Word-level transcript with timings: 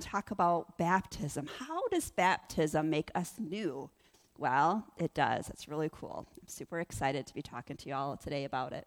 to 0.00 0.08
talk 0.08 0.30
about 0.30 0.78
baptism. 0.78 1.48
How 1.58 1.88
does 1.88 2.10
baptism 2.10 2.90
make 2.90 3.10
us 3.14 3.34
new? 3.38 3.90
Well, 4.38 4.86
it 4.96 5.12
does. 5.14 5.50
It's 5.50 5.68
really 5.68 5.90
cool. 5.92 6.26
I'm 6.40 6.48
super 6.48 6.80
excited 6.80 7.26
to 7.26 7.34
be 7.34 7.42
talking 7.42 7.76
to 7.76 7.88
you 7.88 7.94
all 7.94 8.16
today 8.16 8.44
about 8.44 8.72
it. 8.72 8.86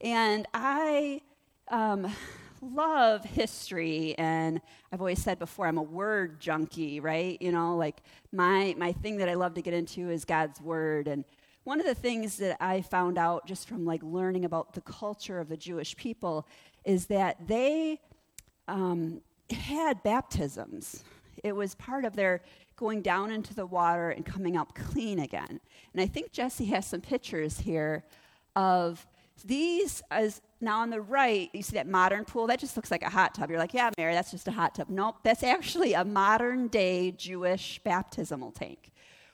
And 0.00 0.46
I 0.52 1.20
um, 1.68 2.12
love 2.60 3.24
history, 3.24 4.14
and 4.18 4.60
I've 4.92 5.00
always 5.00 5.22
said 5.22 5.38
before 5.38 5.66
I'm 5.66 5.78
a 5.78 5.82
word 5.82 6.40
junkie, 6.40 7.00
right? 7.00 7.40
You 7.40 7.52
know, 7.52 7.76
like 7.76 8.02
my 8.32 8.74
my 8.76 8.92
thing 8.92 9.18
that 9.18 9.28
I 9.28 9.34
love 9.34 9.54
to 9.54 9.62
get 9.62 9.74
into 9.74 10.10
is 10.10 10.24
God's 10.24 10.60
word, 10.60 11.08
and 11.08 11.24
one 11.64 11.80
of 11.80 11.86
the 11.86 11.94
things 11.94 12.36
that 12.38 12.56
I 12.62 12.82
found 12.82 13.18
out 13.18 13.46
just 13.46 13.68
from 13.68 13.84
like 13.84 14.02
learning 14.02 14.44
about 14.44 14.74
the 14.74 14.80
culture 14.80 15.40
of 15.40 15.48
the 15.48 15.56
Jewish 15.56 15.96
people 15.96 16.46
is 16.84 17.06
that 17.06 17.36
they 17.46 18.00
um, 18.68 19.20
had 19.52 20.02
baptisms. 20.02 21.04
It 21.42 21.54
was 21.54 21.74
part 21.74 22.04
of 22.04 22.16
their 22.16 22.42
going 22.76 23.02
down 23.02 23.30
into 23.30 23.54
the 23.54 23.66
water 23.66 24.10
and 24.10 24.24
coming 24.24 24.56
up 24.56 24.74
clean 24.74 25.18
again. 25.18 25.60
And 25.92 26.00
I 26.00 26.06
think 26.06 26.32
Jesse 26.32 26.66
has 26.66 26.86
some 26.86 27.00
pictures 27.00 27.60
here 27.60 28.04
of 28.54 29.06
these 29.44 30.02
as 30.10 30.40
now 30.60 30.80
on 30.80 30.90
the 30.90 31.00
right, 31.00 31.50
you 31.52 31.62
see 31.62 31.76
that 31.76 31.86
modern 31.86 32.24
pool? 32.24 32.46
That 32.46 32.58
just 32.58 32.76
looks 32.76 32.90
like 32.90 33.02
a 33.02 33.10
hot 33.10 33.34
tub. 33.34 33.50
You're 33.50 33.58
like, 33.58 33.74
yeah, 33.74 33.90
Mary, 33.98 34.14
that's 34.14 34.30
just 34.30 34.48
a 34.48 34.52
hot 34.52 34.74
tub. 34.74 34.88
Nope, 34.88 35.16
that's 35.22 35.42
actually 35.42 35.92
a 35.92 36.04
modern 36.04 36.68
day 36.68 37.10
Jewish 37.10 37.78
baptismal 37.84 38.52
tank 38.52 38.90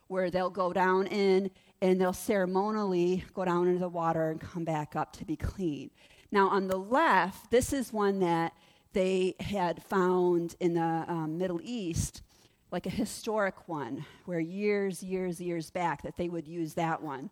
where 0.09 0.31
they'll 0.31 0.51
go 0.51 0.73
down 0.73 1.07
in 1.07 1.51
and 1.81 2.01
they'll 2.01 2.13
ceremonially 2.13 3.25
go 3.35 3.45
down 3.45 3.69
into 3.69 3.81
the 3.81 3.89
water 3.89 4.31
and 4.31 4.41
come 4.41 4.65
back 4.65 4.95
up 4.95 5.13
to 5.15 5.25
be 5.25 5.37
clean. 5.37 5.91
Now, 6.31 6.49
on 6.49 6.69
the 6.69 6.79
left, 6.79 7.51
this 7.51 7.73
is 7.73 7.93
one 7.93 8.21
that 8.21 8.53
they 8.93 9.35
had 9.41 9.83
found 9.83 10.57
in 10.61 10.75
the 10.75 11.05
um, 11.09 11.39
Middle 11.39 11.61
East, 11.63 12.23
like 12.71 12.87
a 12.87 12.91
historic 12.91 13.69
one, 13.69 14.05
where 14.25 14.41
years, 14.41 15.03
years, 15.03 15.41
years 15.41 15.71
back 15.71 16.03
that 16.03 16.17
they 16.17 16.29
would 16.29 16.49
use 16.49 16.75
that 16.75 17.03
one. 17.03 17.31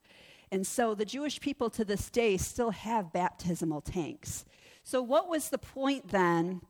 And 0.53 0.67
so 0.67 0.95
the 0.95 1.05
Jewish 1.05 1.41
people 1.41 1.71
to 1.71 1.85
this 1.85 2.11
day 2.11 2.37
still 2.37 2.71
have 2.71 3.13
baptismal 3.13 3.83
tanks. 3.83 4.45
So, 4.83 5.03
what 5.03 5.29
was 5.29 5.51
the 5.51 5.59
point 5.59 6.09
then 6.09 6.61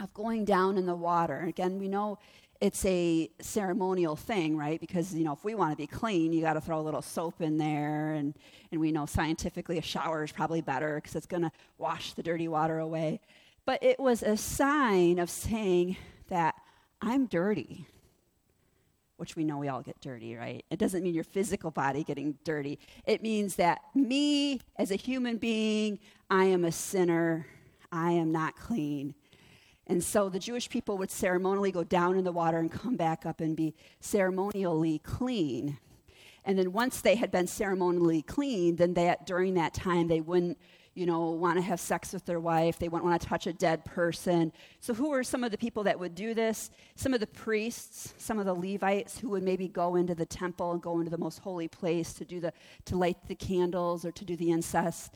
of 0.00 0.12
going 0.14 0.44
down 0.44 0.76
in 0.76 0.86
the 0.86 0.94
water? 0.94 1.40
Again, 1.40 1.78
we 1.78 1.88
know 1.88 2.18
it's 2.60 2.84
a 2.84 3.30
ceremonial 3.40 4.16
thing, 4.16 4.56
right? 4.56 4.80
Because, 4.80 5.14
you 5.14 5.24
know, 5.24 5.32
if 5.32 5.44
we 5.44 5.54
want 5.54 5.72
to 5.72 5.76
be 5.76 5.86
clean, 5.86 6.32
you 6.32 6.42
got 6.42 6.54
to 6.54 6.60
throw 6.60 6.78
a 6.78 6.82
little 6.82 7.00
soap 7.00 7.40
in 7.40 7.56
there. 7.56 8.12
And, 8.12 8.34
and 8.70 8.80
we 8.80 8.92
know 8.92 9.06
scientifically 9.06 9.78
a 9.78 9.82
shower 9.82 10.24
is 10.24 10.32
probably 10.32 10.60
better 10.60 10.96
because 10.96 11.14
it's 11.14 11.26
going 11.26 11.42
to 11.42 11.52
wash 11.78 12.12
the 12.12 12.22
dirty 12.22 12.48
water 12.48 12.78
away. 12.78 13.20
But 13.70 13.84
it 13.84 14.00
was 14.00 14.24
a 14.24 14.36
sign 14.36 15.20
of 15.20 15.30
saying 15.30 15.96
that 16.26 16.56
I'm 17.00 17.26
dirty 17.26 17.86
which 19.16 19.36
we 19.36 19.44
know 19.44 19.58
we 19.58 19.68
all 19.68 19.80
get 19.80 20.00
dirty, 20.00 20.34
right? 20.34 20.64
It 20.70 20.78
doesn't 20.80 21.04
mean 21.04 21.14
your 21.14 21.22
physical 21.22 21.70
body 21.70 22.02
getting 22.02 22.36
dirty. 22.42 22.80
It 23.06 23.22
means 23.22 23.54
that 23.56 23.82
me, 23.94 24.60
as 24.74 24.90
a 24.90 24.96
human 24.96 25.36
being, 25.36 26.00
I 26.28 26.46
am 26.46 26.64
a 26.64 26.72
sinner. 26.72 27.46
I 27.92 28.10
am 28.10 28.32
not 28.32 28.56
clean. 28.56 29.14
And 29.86 30.02
so 30.02 30.28
the 30.28 30.40
Jewish 30.40 30.68
people 30.68 30.98
would 30.98 31.10
ceremonially 31.12 31.70
go 31.70 31.84
down 31.84 32.16
in 32.16 32.24
the 32.24 32.32
water 32.32 32.58
and 32.58 32.72
come 32.72 32.96
back 32.96 33.24
up 33.24 33.40
and 33.40 33.54
be 33.54 33.76
ceremonially 34.00 34.98
clean. 35.00 35.78
And 36.44 36.58
then 36.58 36.72
once 36.72 37.02
they 37.02 37.14
had 37.14 37.30
been 37.30 37.46
ceremonially 37.46 38.22
clean, 38.22 38.76
then 38.76 38.94
that 38.94 39.26
during 39.26 39.54
that 39.54 39.74
time 39.74 40.08
they 40.08 40.20
wouldn't 40.20 40.58
you 41.00 41.06
know, 41.06 41.30
want 41.30 41.56
to 41.56 41.62
have 41.62 41.80
sex 41.80 42.12
with 42.12 42.26
their 42.26 42.40
wife. 42.40 42.78
They 42.78 42.90
wouldn't 42.90 43.08
want 43.08 43.22
to 43.22 43.26
touch 43.26 43.46
a 43.46 43.54
dead 43.54 43.86
person. 43.86 44.52
So, 44.80 44.92
who 44.92 45.14
are 45.14 45.24
some 45.24 45.42
of 45.42 45.50
the 45.50 45.56
people 45.56 45.82
that 45.84 45.98
would 45.98 46.14
do 46.14 46.34
this? 46.34 46.70
Some 46.94 47.14
of 47.14 47.20
the 47.20 47.26
priests, 47.26 48.12
some 48.18 48.38
of 48.38 48.44
the 48.44 48.52
Levites 48.52 49.18
who 49.18 49.30
would 49.30 49.42
maybe 49.42 49.66
go 49.66 49.96
into 49.96 50.14
the 50.14 50.26
temple 50.26 50.72
and 50.72 50.82
go 50.82 50.98
into 50.98 51.10
the 51.10 51.16
most 51.16 51.38
holy 51.38 51.68
place 51.68 52.12
to 52.12 52.26
do 52.26 52.38
the 52.38 52.52
to 52.84 52.98
light 52.98 53.16
the 53.28 53.34
candles 53.34 54.04
or 54.04 54.12
to 54.12 54.26
do 54.26 54.36
the 54.36 54.50
incest. 54.50 55.14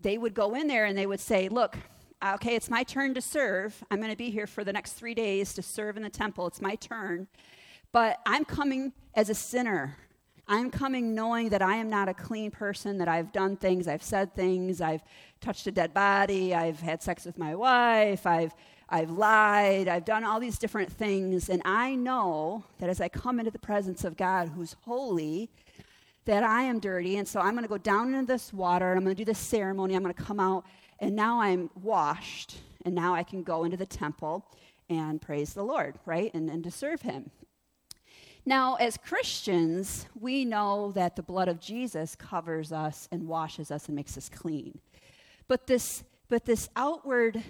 They 0.00 0.16
would 0.16 0.32
go 0.32 0.54
in 0.54 0.68
there 0.68 0.86
and 0.86 0.96
they 0.96 1.06
would 1.06 1.20
say, 1.20 1.50
"Look, 1.50 1.76
uh, 2.22 2.32
okay, 2.36 2.56
it's 2.56 2.70
my 2.70 2.82
turn 2.82 3.12
to 3.12 3.20
serve. 3.20 3.84
I'm 3.90 3.98
going 3.98 4.10
to 4.10 4.16
be 4.16 4.30
here 4.30 4.46
for 4.46 4.64
the 4.64 4.72
next 4.72 4.94
three 4.94 5.14
days 5.14 5.52
to 5.52 5.60
serve 5.60 5.98
in 5.98 6.02
the 6.02 6.08
temple. 6.08 6.46
It's 6.46 6.62
my 6.62 6.76
turn, 6.76 7.28
but 7.92 8.20
I'm 8.24 8.46
coming 8.46 8.94
as 9.14 9.28
a 9.28 9.34
sinner." 9.34 9.98
I'm 10.50 10.68
coming 10.68 11.14
knowing 11.14 11.50
that 11.50 11.62
I 11.62 11.76
am 11.76 11.88
not 11.88 12.08
a 12.08 12.14
clean 12.14 12.50
person, 12.50 12.98
that 12.98 13.06
I've 13.06 13.30
done 13.30 13.56
things, 13.56 13.86
I've 13.86 14.02
said 14.02 14.34
things, 14.34 14.80
I've 14.80 15.02
touched 15.40 15.68
a 15.68 15.70
dead 15.70 15.94
body, 15.94 16.52
I've 16.52 16.80
had 16.80 17.04
sex 17.04 17.24
with 17.24 17.38
my 17.38 17.54
wife, 17.54 18.26
I've, 18.26 18.52
I've 18.88 19.10
lied, 19.10 19.86
I've 19.86 20.04
done 20.04 20.24
all 20.24 20.40
these 20.40 20.58
different 20.58 20.90
things. 20.92 21.48
And 21.48 21.62
I 21.64 21.94
know 21.94 22.64
that 22.80 22.90
as 22.90 23.00
I 23.00 23.08
come 23.08 23.38
into 23.38 23.52
the 23.52 23.60
presence 23.60 24.02
of 24.02 24.16
God 24.16 24.48
who's 24.48 24.74
holy, 24.82 25.50
that 26.24 26.42
I 26.42 26.62
am 26.64 26.80
dirty. 26.80 27.16
And 27.16 27.28
so 27.28 27.38
I'm 27.38 27.52
going 27.52 27.62
to 27.62 27.68
go 27.68 27.78
down 27.78 28.12
into 28.12 28.26
this 28.26 28.52
water 28.52 28.90
and 28.90 28.98
I'm 28.98 29.04
going 29.04 29.14
to 29.14 29.20
do 29.20 29.24
this 29.24 29.38
ceremony. 29.38 29.94
I'm 29.94 30.02
going 30.02 30.12
to 30.12 30.20
come 30.22 30.40
out, 30.40 30.64
and 30.98 31.14
now 31.14 31.40
I'm 31.40 31.70
washed. 31.80 32.56
And 32.84 32.92
now 32.92 33.14
I 33.14 33.22
can 33.22 33.44
go 33.44 33.62
into 33.62 33.76
the 33.76 33.86
temple 33.86 34.44
and 34.88 35.22
praise 35.22 35.54
the 35.54 35.62
Lord, 35.62 35.94
right? 36.06 36.34
And, 36.34 36.50
and 36.50 36.64
to 36.64 36.72
serve 36.72 37.02
Him. 37.02 37.30
Now, 38.46 38.76
as 38.76 38.96
Christians, 38.96 40.06
we 40.18 40.44
know 40.44 40.92
that 40.92 41.16
the 41.16 41.22
blood 41.22 41.48
of 41.48 41.60
Jesus 41.60 42.16
covers 42.16 42.72
us 42.72 43.08
and 43.12 43.28
washes 43.28 43.70
us 43.70 43.86
and 43.86 43.94
makes 43.94 44.16
us 44.16 44.28
clean. 44.28 44.78
But 45.46 45.66
this, 45.66 46.04
but 46.28 46.46
this 46.46 46.68
outward 46.74 47.42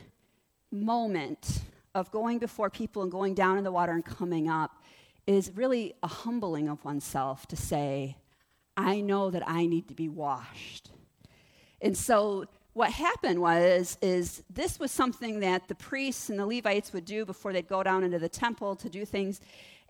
moment 0.73 1.63
of 1.95 2.11
going 2.11 2.39
before 2.39 2.71
people 2.71 3.03
and 3.03 3.11
going 3.11 3.35
down 3.35 3.59
in 3.59 3.65
the 3.65 3.73
water 3.73 3.93
and 3.93 4.05
coming 4.05 4.49
up 4.49 4.83
is 5.27 5.53
really 5.55 5.95
a 6.03 6.07
humbling 6.09 6.69
of 6.69 6.85
oneself 6.85 7.47
to 7.49 7.57
say, 7.57 8.17
I 8.77 9.01
know 9.01 9.31
that 9.31 9.47
I 9.47 9.67
need 9.67 9.89
to 9.89 9.95
be 9.95 10.09
washed. 10.09 10.91
And 11.81 11.97
so 11.97 12.47
what 12.73 12.91
happened 12.91 13.41
was 13.41 13.99
is 14.01 14.43
this 14.49 14.79
was 14.79 14.91
something 14.91 15.41
that 15.41 15.69
the 15.69 15.75
priests 15.75 16.31
and 16.31 16.39
the 16.39 16.47
Levites 16.47 16.93
would 16.93 17.05
do 17.05 17.25
before 17.25 17.53
they'd 17.53 17.69
go 17.69 17.83
down 17.83 18.05
into 18.05 18.19
the 18.19 18.29
temple 18.29 18.77
to 18.77 18.89
do 18.89 19.05
things 19.05 19.41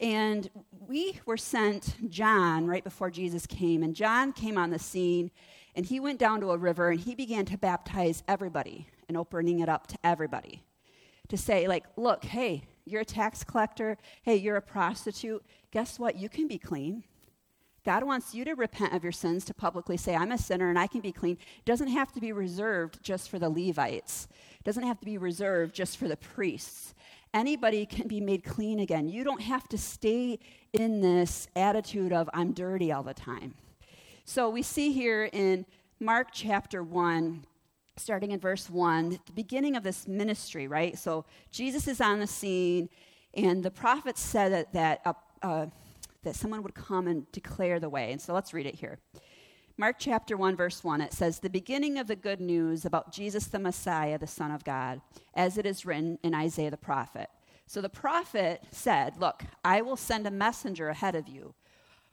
and 0.00 0.48
we 0.88 1.20
were 1.26 1.36
sent 1.36 2.10
John 2.10 2.66
right 2.66 2.82
before 2.82 3.10
Jesus 3.10 3.46
came. 3.46 3.82
And 3.82 3.94
John 3.94 4.32
came 4.32 4.56
on 4.56 4.70
the 4.70 4.78
scene 4.78 5.30
and 5.76 5.86
he 5.86 6.00
went 6.00 6.18
down 6.18 6.40
to 6.40 6.50
a 6.50 6.56
river 6.56 6.90
and 6.90 7.00
he 7.00 7.14
began 7.14 7.44
to 7.46 7.58
baptize 7.58 8.22
everybody 8.26 8.88
and 9.08 9.16
opening 9.16 9.60
it 9.60 9.68
up 9.68 9.86
to 9.88 9.98
everybody. 10.02 10.62
To 11.28 11.36
say, 11.36 11.68
like, 11.68 11.84
look, 11.96 12.24
hey, 12.24 12.64
you're 12.84 13.02
a 13.02 13.04
tax 13.04 13.44
collector. 13.44 13.98
Hey, 14.22 14.36
you're 14.36 14.56
a 14.56 14.62
prostitute. 14.62 15.44
Guess 15.70 15.98
what? 15.98 16.16
You 16.16 16.28
can 16.28 16.48
be 16.48 16.58
clean. 16.58 17.04
God 17.84 18.02
wants 18.02 18.34
you 18.34 18.44
to 18.44 18.54
repent 18.54 18.92
of 18.92 19.02
your 19.02 19.12
sins, 19.12 19.44
to 19.46 19.54
publicly 19.54 19.96
say, 19.96 20.14
I'm 20.14 20.32
a 20.32 20.38
sinner 20.38 20.68
and 20.68 20.78
I 20.78 20.86
can 20.86 21.00
be 21.00 21.12
clean. 21.12 21.38
It 21.58 21.64
doesn't 21.64 21.88
have 21.88 22.12
to 22.12 22.20
be 22.20 22.32
reserved 22.32 23.02
just 23.02 23.30
for 23.30 23.38
the 23.38 23.48
Levites, 23.48 24.28
it 24.58 24.64
doesn't 24.64 24.82
have 24.82 24.98
to 25.00 25.06
be 25.06 25.18
reserved 25.18 25.74
just 25.74 25.96
for 25.96 26.08
the 26.08 26.16
priests 26.16 26.94
anybody 27.34 27.86
can 27.86 28.08
be 28.08 28.20
made 28.20 28.44
clean 28.44 28.80
again. 28.80 29.08
You 29.08 29.24
don't 29.24 29.42
have 29.42 29.68
to 29.68 29.78
stay 29.78 30.38
in 30.72 31.00
this 31.00 31.48
attitude 31.56 32.12
of, 32.12 32.28
I'm 32.32 32.52
dirty 32.52 32.92
all 32.92 33.02
the 33.02 33.14
time. 33.14 33.54
So 34.24 34.48
we 34.48 34.62
see 34.62 34.92
here 34.92 35.28
in 35.32 35.66
Mark 35.98 36.28
chapter 36.32 36.82
1, 36.82 37.44
starting 37.96 38.30
in 38.30 38.40
verse 38.40 38.70
1, 38.70 39.18
the 39.26 39.32
beginning 39.32 39.76
of 39.76 39.82
this 39.82 40.06
ministry, 40.08 40.68
right? 40.68 40.96
So 40.98 41.24
Jesus 41.50 41.88
is 41.88 42.00
on 42.00 42.20
the 42.20 42.26
scene, 42.26 42.88
and 43.34 43.62
the 43.62 43.70
prophets 43.70 44.20
said 44.20 44.52
that, 44.52 44.72
that, 44.72 45.00
uh, 45.04 45.12
uh, 45.42 45.66
that 46.22 46.36
someone 46.36 46.62
would 46.62 46.74
come 46.74 47.06
and 47.06 47.30
declare 47.32 47.80
the 47.80 47.88
way. 47.88 48.12
And 48.12 48.20
so 48.20 48.32
let's 48.32 48.54
read 48.54 48.66
it 48.66 48.74
here. 48.74 48.98
Mark 49.80 49.96
chapter 49.98 50.36
1, 50.36 50.56
verse 50.56 50.84
1, 50.84 51.00
it 51.00 51.14
says, 51.14 51.38
The 51.38 51.48
beginning 51.48 51.96
of 51.96 52.06
the 52.06 52.14
good 52.14 52.38
news 52.38 52.84
about 52.84 53.14
Jesus 53.14 53.46
the 53.46 53.58
Messiah, 53.58 54.18
the 54.18 54.26
Son 54.26 54.50
of 54.50 54.62
God, 54.62 55.00
as 55.32 55.56
it 55.56 55.64
is 55.64 55.86
written 55.86 56.18
in 56.22 56.34
Isaiah 56.34 56.70
the 56.70 56.76
prophet. 56.76 57.30
So 57.66 57.80
the 57.80 57.88
prophet 57.88 58.62
said, 58.70 59.16
Look, 59.18 59.42
I 59.64 59.80
will 59.80 59.96
send 59.96 60.26
a 60.26 60.30
messenger 60.30 60.90
ahead 60.90 61.14
of 61.14 61.28
you 61.28 61.54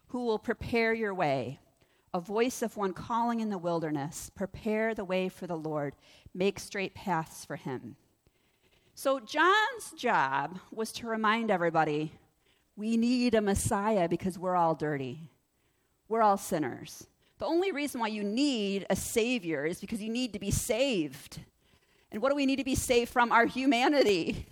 who 0.07 0.23
will 0.23 0.39
prepare 0.39 0.93
your 0.93 1.13
way, 1.13 1.59
a 2.13 2.21
voice 2.21 2.61
of 2.61 2.77
one 2.77 2.93
calling 2.93 3.41
in 3.41 3.49
the 3.49 3.57
wilderness, 3.57 4.31
prepare 4.33 4.95
the 4.95 5.03
way 5.03 5.27
for 5.27 5.45
the 5.45 5.57
Lord, 5.57 5.93
make 6.33 6.59
straight 6.59 6.95
paths 6.95 7.43
for 7.43 7.57
him. 7.57 7.97
So 8.95 9.19
John's 9.19 9.91
job 9.97 10.57
was 10.71 10.93
to 10.93 11.07
remind 11.07 11.51
everybody 11.51 12.13
we 12.77 12.95
need 12.95 13.35
a 13.35 13.41
Messiah 13.41 14.07
because 14.07 14.39
we're 14.39 14.55
all 14.55 14.73
dirty. 14.73 15.31
We're 16.07 16.21
all 16.21 16.37
sinners. 16.37 17.07
The 17.39 17.45
only 17.45 17.71
reason 17.71 18.01
why 18.01 18.07
you 18.07 18.23
need 18.23 18.85
a 18.89 18.95
Savior 18.95 19.65
is 19.65 19.79
because 19.79 20.01
you 20.01 20.09
need 20.09 20.33
to 20.33 20.39
be 20.39 20.51
saved. 20.51 21.39
And 22.11 22.21
what 22.21 22.29
do 22.29 22.35
we 22.35 22.45
need 22.45 22.55
to 22.55 22.63
be 22.63 22.75
saved 22.75 23.11
from? 23.11 23.31
Our 23.31 23.45
humanity. 23.45 24.47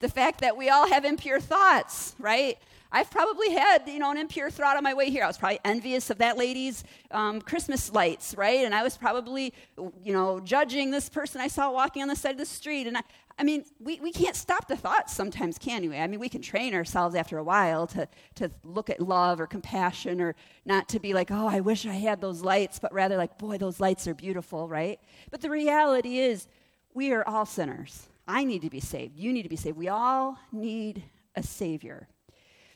The 0.00 0.08
fact 0.08 0.40
that 0.42 0.56
we 0.56 0.68
all 0.68 0.88
have 0.88 1.04
impure 1.04 1.40
thoughts, 1.40 2.14
right? 2.18 2.56
I've 2.92 3.10
probably 3.10 3.50
had, 3.50 3.86
you 3.86 3.98
know, 3.98 4.10
an 4.10 4.16
impure 4.16 4.50
thought 4.50 4.76
on 4.76 4.82
my 4.82 4.94
way 4.94 5.10
here. 5.10 5.24
I 5.24 5.26
was 5.26 5.36
probably 5.36 5.58
envious 5.64 6.08
of 6.10 6.18
that 6.18 6.38
lady's 6.38 6.84
um, 7.10 7.40
Christmas 7.42 7.92
lights, 7.92 8.34
right? 8.36 8.64
And 8.64 8.74
I 8.74 8.82
was 8.82 8.96
probably, 8.96 9.52
you 9.76 10.12
know, 10.12 10.40
judging 10.40 10.90
this 10.90 11.08
person 11.08 11.40
I 11.40 11.48
saw 11.48 11.70
walking 11.70 12.02
on 12.02 12.08
the 12.08 12.16
side 12.16 12.32
of 12.32 12.38
the 12.38 12.46
street. 12.46 12.86
And 12.86 12.96
I, 12.96 13.02
I 13.38 13.44
mean, 13.44 13.64
we, 13.78 14.00
we 14.00 14.10
can't 14.10 14.34
stop 14.34 14.66
the 14.66 14.76
thoughts 14.76 15.14
sometimes, 15.14 15.58
can 15.58 15.88
we? 15.88 15.96
I 15.96 16.06
mean, 16.08 16.18
we 16.18 16.28
can 16.28 16.42
train 16.42 16.74
ourselves 16.74 17.14
after 17.14 17.38
a 17.38 17.44
while 17.44 17.86
to, 17.88 18.08
to 18.34 18.50
look 18.64 18.90
at 18.90 19.00
love 19.00 19.40
or 19.40 19.46
compassion 19.46 20.20
or 20.20 20.34
not 20.64 20.88
to 20.88 20.98
be 20.98 21.14
like, 21.14 21.30
oh, 21.30 21.46
I 21.46 21.60
wish 21.60 21.86
I 21.86 21.92
had 21.92 22.20
those 22.20 22.42
lights, 22.42 22.80
but 22.80 22.92
rather 22.92 23.16
like, 23.16 23.38
boy, 23.38 23.56
those 23.56 23.78
lights 23.78 24.08
are 24.08 24.14
beautiful, 24.14 24.66
right? 24.68 24.98
But 25.30 25.40
the 25.40 25.50
reality 25.50 26.18
is, 26.18 26.48
we 26.94 27.12
are 27.12 27.26
all 27.28 27.46
sinners. 27.46 28.08
I 28.26 28.42
need 28.42 28.62
to 28.62 28.70
be 28.70 28.80
saved. 28.80 29.16
You 29.16 29.32
need 29.32 29.44
to 29.44 29.48
be 29.48 29.56
saved. 29.56 29.76
We 29.76 29.88
all 29.88 30.36
need 30.50 31.04
a 31.36 31.42
Savior. 31.42 32.08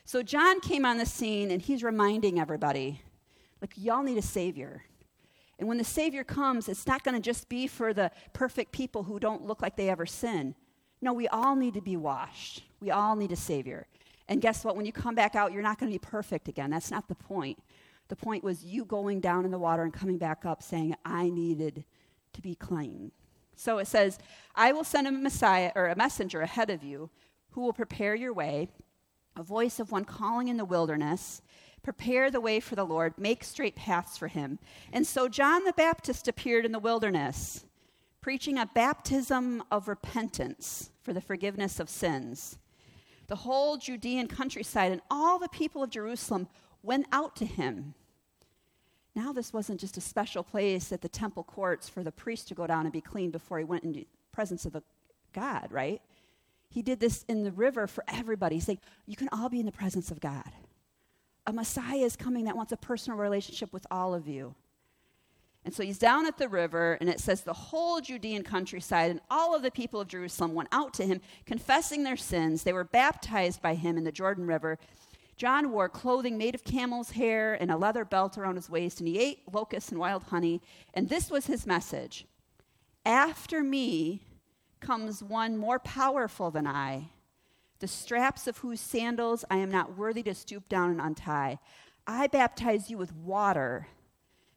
So 0.05 0.23
John 0.23 0.61
came 0.61 0.85
on 0.85 0.97
the 0.97 1.07
scene 1.07 1.51
and 1.51 1.61
he's 1.61 1.83
reminding 1.83 2.39
everybody, 2.39 3.01
like, 3.61 3.73
y'all 3.77 4.03
need 4.03 4.19
a 4.19 4.23
Savior. 4.23 4.85
And 5.63 5.69
when 5.69 5.79
the 5.79 5.85
Savior 5.85 6.25
comes, 6.25 6.69
it's 6.69 6.89
not 6.89 7.05
going 7.05 7.15
to 7.15 7.21
just 7.21 7.49
be 7.49 7.69
for 7.69 7.95
the 7.95 8.11
perfect 8.33 8.73
people 8.73 9.05
who 9.05 9.21
don't 9.21 9.47
look 9.47 9.63
like 9.63 9.77
they 9.77 9.91
ever 9.91 10.07
sin. 10.07 10.57
No, 11.01 11.13
we 11.13 11.29
all 11.29 11.55
need 11.55 11.75
to 11.75 11.81
be 11.81 11.97
washed. 11.97 12.65
We 12.81 12.91
all 12.91 13.15
need 13.15 13.31
a 13.31 13.37
Savior. 13.37 13.87
And 14.27 14.41
guess 14.41 14.65
what? 14.65 14.75
When 14.75 14.87
you 14.87 14.91
come 14.91 15.15
back 15.15 15.37
out, 15.37 15.53
you're 15.53 15.63
not 15.63 15.79
going 15.79 15.89
to 15.89 15.95
be 15.95 16.05
perfect 16.05 16.49
again. 16.49 16.71
That's 16.71 16.91
not 16.91 17.07
the 17.07 17.15
point. 17.15 17.63
The 18.09 18.17
point 18.17 18.43
was 18.43 18.65
you 18.65 18.85
going 18.85 19.21
down 19.21 19.45
in 19.45 19.53
the 19.53 19.59
water 19.61 19.85
and 19.85 19.93
coming 19.93 20.19
back 20.19 20.45
up 20.45 20.65
saying, 20.65 20.97
I 21.05 21.31
needed 21.31 21.85
to 22.33 22.43
be 22.43 22.57
clean. 22.57 23.13
So 23.55 23.79
it 23.79 23.87
says, 23.87 24.19
I 24.57 24.73
will 24.73 24.83
send 24.83 25.07
a 25.07 25.13
Messiah 25.13 25.71
or 25.77 25.87
a 25.87 25.95
messenger 25.95 26.41
ahead 26.41 26.71
of 26.71 26.83
you 26.83 27.09
who 27.51 27.61
will 27.61 27.73
prepare 27.73 28.17
your 28.17 28.33
way, 28.33 28.67
a 29.37 29.45
voice 29.45 29.79
of 29.79 29.93
one 29.93 30.07
calling 30.07 30.49
in 30.49 30.57
the 30.57 30.65
wilderness, 30.65 31.41
prepare 31.83 32.31
the 32.31 32.41
way 32.41 32.61
for 32.61 32.75
the 32.75 32.85
Lord, 32.85 33.15
make 33.19 33.45
straight 33.45 33.77
paths 33.77 34.17
for 34.17 34.29
him. 34.29 34.59
And 34.93 35.07
so 35.07 35.29
John 35.29 35.65
the 35.65 35.73
Baptist 35.73 36.29
appeared 36.29 36.65
in 36.65 36.73
the 36.73 36.79
wilderness, 36.79 37.65
preaching 38.21 38.59
a 38.59 38.67
baptism 38.67 39.63
of 39.71 39.89
repentance 39.89 40.91
for 41.03 41.13
the 41.13 41.21
forgiveness 41.21 41.81
of 41.81 41.89
sins. 41.89 42.59
The 43.27 43.37
whole 43.37 43.77
Judean 43.77 44.29
countryside 44.29 44.93
and 44.93 45.01
all 45.11 45.39
the 45.39 45.49
people 45.49 45.83
of 45.83 45.91
Jerusalem 45.91 46.49
went 46.83 47.07
out 47.13 47.35
to 47.37 47.47
him. 47.47 47.95
Now, 49.15 49.33
this 49.33 49.53
wasn't 49.53 49.81
just 49.81 49.97
a 49.97 50.01
special 50.01 50.43
place 50.43 50.91
at 50.93 51.03
the 51.03 51.09
temple 51.09 51.45
courts 51.45 51.89
for 51.89 52.03
the 52.03 52.13
priest 52.13 52.49
to 52.49 52.55
go 52.55 52.67
down 52.67 52.87
and 52.87 52.93
be 52.93 53.01
clean 53.01 53.31
before 53.31 53.59
he 53.59 53.65
went 53.65 53.85
into 53.85 54.01
the 54.01 54.07
presence 54.33 54.65
of 54.65 54.73
the 54.73 54.83
God, 55.33 55.69
right? 55.71 56.01
He 56.71 56.81
did 56.81 57.01
this 57.01 57.25
in 57.29 57.45
the 57.45 57.53
river 57.53 57.87
for 57.87 58.05
everybody. 58.09 58.59
Saying, 58.59 58.79
You 59.07 59.17
can 59.17 59.29
all 59.31 59.51
be 59.51 59.61
in 59.61 59.67
the 59.67 59.73
presence 59.73 60.11
of 60.11 60.21
God. 60.21 60.51
A 61.47 61.53
Messiah 61.53 62.05
is 62.05 62.17
coming 62.17 62.45
that 62.45 62.57
wants 62.57 62.73
a 62.73 62.77
personal 62.77 63.19
relationship 63.19 63.73
with 63.73 63.87
all 63.91 64.15
of 64.15 64.29
you. 64.29 64.55
And 65.65 65.73
so 65.73 65.83
he's 65.83 65.99
down 65.99 66.27
at 66.27 66.39
the 66.39 66.49
river, 66.49 66.99
and 67.01 67.09
it 67.09 67.21
says 67.21 67.43
the 67.43 67.53
whole 67.53 68.01
Judean 68.01 68.43
countryside 68.43 69.11
and 69.13 69.21
all 69.31 69.55
of 69.55 69.63
the 69.63 69.71
people 69.71 70.01
of 70.01 70.09
Jerusalem 70.09 70.55
went 70.55 70.69
out 70.73 70.93
to 70.95 71.07
him, 71.07 71.21
confessing 71.47 72.03
their 72.03 72.17
sins. 72.17 72.63
They 72.63 72.73
were 72.73 72.85
baptized 72.85 73.63
by 73.63 73.75
him 73.75 73.97
in 73.97 74.03
the 74.05 74.11
Jordan 74.11 74.47
River. 74.47 74.79
John 75.37 75.71
wore 75.71 75.89
clothing 75.89 76.37
made 76.37 76.55
of 76.55 76.65
camel's 76.65 77.13
hair 77.13 77.55
and 77.55 77.71
a 77.71 77.77
leather 77.77 78.05
belt 78.05 78.37
around 78.37 78.57
his 78.57 78.69
waist, 78.69 78.99
and 78.99 79.09
he 79.09 79.19
ate 79.19 79.43
locusts 79.53 79.91
and 79.91 80.01
wild 80.01 80.25
honey. 80.25 80.61
And 80.95 81.09
this 81.09 81.31
was 81.31 81.47
his 81.47 81.67
message 81.67 82.27
After 83.07 83.63
me, 83.63 84.23
comes 84.81 85.23
one 85.23 85.57
more 85.57 85.79
powerful 85.79 86.51
than 86.51 86.67
I, 86.67 87.09
the 87.83 87.89
straps 87.89 88.47
of 88.47 88.59
whose 88.59 88.81
sandals 88.81 89.45
I 89.51 89.57
am 89.57 89.69
not 89.69 89.99
worthy 89.99 90.23
to 90.23 90.35
stoop 90.35 90.69
down 90.69 90.93
and 90.93 91.01
untie. 91.01 91.59
I 92.07 92.29
baptize 92.29 92.89
you 92.89 92.97
with 92.97 93.13
water, 93.13 93.89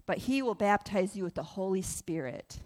but 0.05 0.19
he 0.19 0.43
will 0.43 0.53
baptize 0.53 1.15
you 1.17 1.23
with 1.23 1.33
the 1.33 1.41
Holy 1.41 1.81
Spirit. 1.81 2.59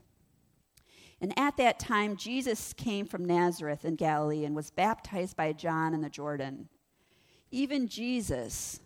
And 1.21 1.33
at 1.39 1.55
that 1.55 1.79
time, 1.79 2.17
Jesus 2.17 2.73
came 2.73 3.05
from 3.05 3.23
Nazareth 3.23 3.85
in 3.85 3.95
Galilee 3.95 4.43
and 4.43 4.53
was 4.53 4.69
baptized 4.69 5.37
by 5.37 5.53
John 5.53 5.93
in 5.93 6.01
the 6.01 6.09
Jordan. 6.09 6.67
Even 7.51 7.87
Jesus, 7.87 8.81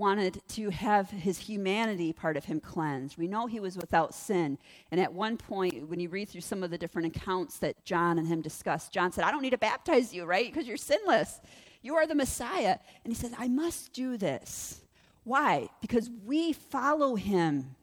wanted 0.00 0.40
to 0.48 0.70
have 0.70 1.10
his 1.10 1.38
humanity 1.38 2.12
part 2.12 2.36
of 2.36 2.46
him 2.46 2.58
cleansed. 2.58 3.16
We 3.16 3.28
know 3.28 3.46
he 3.46 3.60
was 3.60 3.76
without 3.76 4.14
sin. 4.14 4.58
And 4.90 5.00
at 5.00 5.12
one 5.12 5.36
point, 5.36 5.88
when 5.88 6.00
you 6.00 6.08
read 6.08 6.28
through 6.28 6.40
some 6.40 6.62
of 6.62 6.70
the 6.70 6.78
different 6.78 7.14
accounts 7.14 7.58
that 7.58 7.84
John 7.84 8.18
and 8.18 8.26
him 8.26 8.40
discussed, 8.40 8.92
John 8.92 9.12
said, 9.12 9.24
I 9.24 9.30
don't 9.30 9.42
need 9.42 9.50
to 9.50 9.58
baptize 9.58 10.12
you, 10.12 10.24
right? 10.24 10.52
Because 10.52 10.66
you're 10.66 10.76
sinless. 10.76 11.40
You 11.82 11.94
are 11.94 12.06
the 12.06 12.14
Messiah. 12.14 12.78
And 13.04 13.12
he 13.12 13.14
says, 13.14 13.32
I 13.38 13.46
must 13.46 13.92
do 13.92 14.16
this. 14.16 14.80
Why? 15.22 15.68
Because 15.80 16.10
we 16.24 16.54
follow 16.54 17.14
him. 17.14 17.76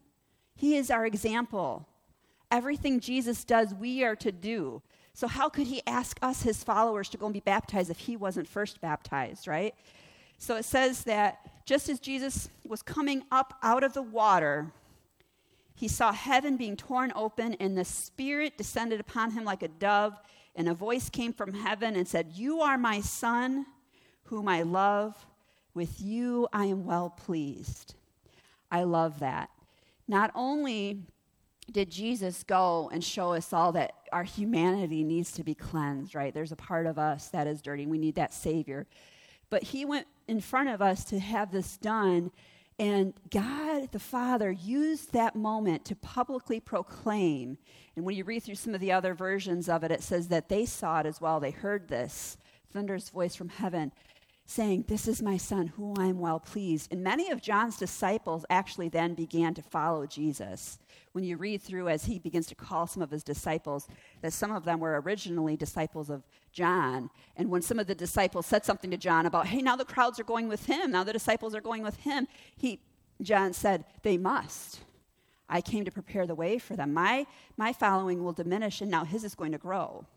He 0.55 0.75
is 0.75 0.91
our 0.91 1.05
example. 1.05 1.87
Everything 2.51 2.99
Jesus 2.99 3.43
does, 3.43 3.73
we 3.73 4.03
are 4.03 4.15
to 4.17 4.31
do. 4.31 4.81
So, 5.13 5.27
how 5.27 5.49
could 5.49 5.67
he 5.67 5.81
ask 5.87 6.17
us, 6.21 6.41
his 6.43 6.63
followers, 6.63 7.09
to 7.09 7.17
go 7.17 7.25
and 7.25 7.33
be 7.33 7.39
baptized 7.39 7.89
if 7.89 7.99
he 7.99 8.17
wasn't 8.17 8.47
first 8.47 8.81
baptized, 8.81 9.47
right? 9.47 9.73
So 10.37 10.55
it 10.55 10.65
says 10.65 11.03
that 11.03 11.39
just 11.67 11.89
as 11.89 11.99
Jesus 11.99 12.49
was 12.65 12.81
coming 12.81 13.23
up 13.29 13.59
out 13.61 13.83
of 13.83 13.93
the 13.93 14.01
water, 14.01 14.71
he 15.75 15.89
saw 15.89 16.13
heaven 16.13 16.55
being 16.55 16.77
torn 16.77 17.11
open, 17.13 17.55
and 17.55 17.77
the 17.77 17.83
Spirit 17.83 18.57
descended 18.57 19.01
upon 19.01 19.31
him 19.31 19.43
like 19.43 19.61
a 19.61 19.67
dove, 19.67 20.17
and 20.55 20.69
a 20.69 20.73
voice 20.73 21.09
came 21.09 21.33
from 21.33 21.53
heaven 21.53 21.97
and 21.97 22.07
said, 22.07 22.31
You 22.33 22.61
are 22.61 22.77
my 22.77 23.01
Son, 23.01 23.65
whom 24.23 24.47
I 24.47 24.61
love. 24.61 25.27
With 25.73 26.01
you 26.01 26.47
I 26.53 26.65
am 26.65 26.85
well 26.85 27.09
pleased. 27.09 27.95
I 28.71 28.83
love 28.83 29.19
that. 29.19 29.49
Not 30.07 30.31
only 30.35 31.03
did 31.69 31.91
Jesus 31.91 32.43
go 32.43 32.89
and 32.93 33.03
show 33.03 33.33
us 33.33 33.51
all 33.51 33.73
that 33.73 33.91
our 34.13 34.23
humanity 34.23 35.03
needs 35.03 35.33
to 35.33 35.43
be 35.43 35.53
cleansed, 35.53 36.15
right? 36.15 36.33
There's 36.33 36.53
a 36.53 36.55
part 36.55 36.87
of 36.87 36.97
us 36.97 37.27
that 37.27 37.45
is 37.45 37.61
dirty. 37.61 37.85
We 37.85 37.97
need 37.97 38.15
that 38.15 38.33
Savior. 38.33 38.87
But 39.49 39.63
he 39.63 39.83
went 39.83 40.07
in 40.27 40.41
front 40.41 40.69
of 40.69 40.81
us 40.81 41.03
to 41.05 41.19
have 41.19 41.51
this 41.51 41.77
done. 41.77 42.31
And 42.79 43.13
God 43.31 43.91
the 43.91 43.99
Father 43.99 44.51
used 44.51 45.13
that 45.13 45.35
moment 45.35 45.85
to 45.85 45.95
publicly 45.95 46.59
proclaim. 46.59 47.57
And 47.95 48.05
when 48.05 48.15
you 48.15 48.23
read 48.23 48.43
through 48.43 48.55
some 48.55 48.75
of 48.75 48.81
the 48.81 48.91
other 48.91 49.13
versions 49.13 49.67
of 49.67 49.83
it, 49.83 49.91
it 49.91 50.03
says 50.03 50.27
that 50.27 50.49
they 50.49 50.65
saw 50.65 50.99
it 50.99 51.05
as 51.05 51.19
well. 51.19 51.39
They 51.39 51.51
heard 51.51 51.87
this 51.87 52.37
thunderous 52.71 53.09
voice 53.09 53.35
from 53.35 53.49
heaven 53.49 53.91
saying, 54.47 54.85
This 54.87 55.07
is 55.07 55.21
my 55.21 55.37
son, 55.37 55.67
who 55.67 55.93
I 55.97 56.05
am 56.05 56.19
well 56.19 56.39
pleased. 56.39 56.91
And 56.91 57.03
many 57.03 57.29
of 57.29 57.41
John's 57.41 57.77
disciples 57.77 58.45
actually 58.49 58.89
then 58.89 59.13
began 59.13 59.53
to 59.55 59.61
follow 59.61 60.07
Jesus. 60.07 60.79
When 61.11 61.23
you 61.23 61.37
read 61.37 61.61
through 61.61 61.89
as 61.89 62.05
he 62.05 62.17
begins 62.17 62.47
to 62.47 62.55
call 62.55 62.87
some 62.87 63.03
of 63.03 63.11
his 63.11 63.23
disciples, 63.23 63.87
that 64.21 64.33
some 64.33 64.51
of 64.51 64.63
them 64.63 64.79
were 64.79 65.01
originally 65.01 65.57
disciples 65.57 66.09
of 66.09 66.23
John. 66.57 67.11
And 67.35 67.51
when 67.51 67.61
some 67.61 67.77
of 67.77 67.85
the 67.85 67.93
disciples 67.93 68.47
said 68.47 68.65
something 68.65 68.89
to 68.89 68.97
John 68.97 69.27
about, 69.27 69.45
hey, 69.45 69.61
now 69.61 69.75
the 69.75 69.85
crowds 69.85 70.19
are 70.19 70.23
going 70.23 70.47
with 70.47 70.65
him, 70.65 70.89
now 70.89 71.03
the 71.03 71.13
disciples 71.13 71.53
are 71.53 71.61
going 71.61 71.83
with 71.83 71.97
him, 71.97 72.27
he, 72.55 72.79
John 73.21 73.53
said, 73.53 73.85
they 74.01 74.17
must. 74.17 74.79
I 75.47 75.61
came 75.61 75.85
to 75.85 75.91
prepare 75.91 76.25
the 76.25 76.33
way 76.33 76.57
for 76.57 76.75
them. 76.75 76.95
My, 76.95 77.27
my 77.57 77.73
following 77.73 78.23
will 78.23 78.33
diminish, 78.33 78.81
and 78.81 78.89
now 78.89 79.05
his 79.05 79.23
is 79.23 79.35
going 79.35 79.51
to 79.51 79.59
grow. 79.59 80.07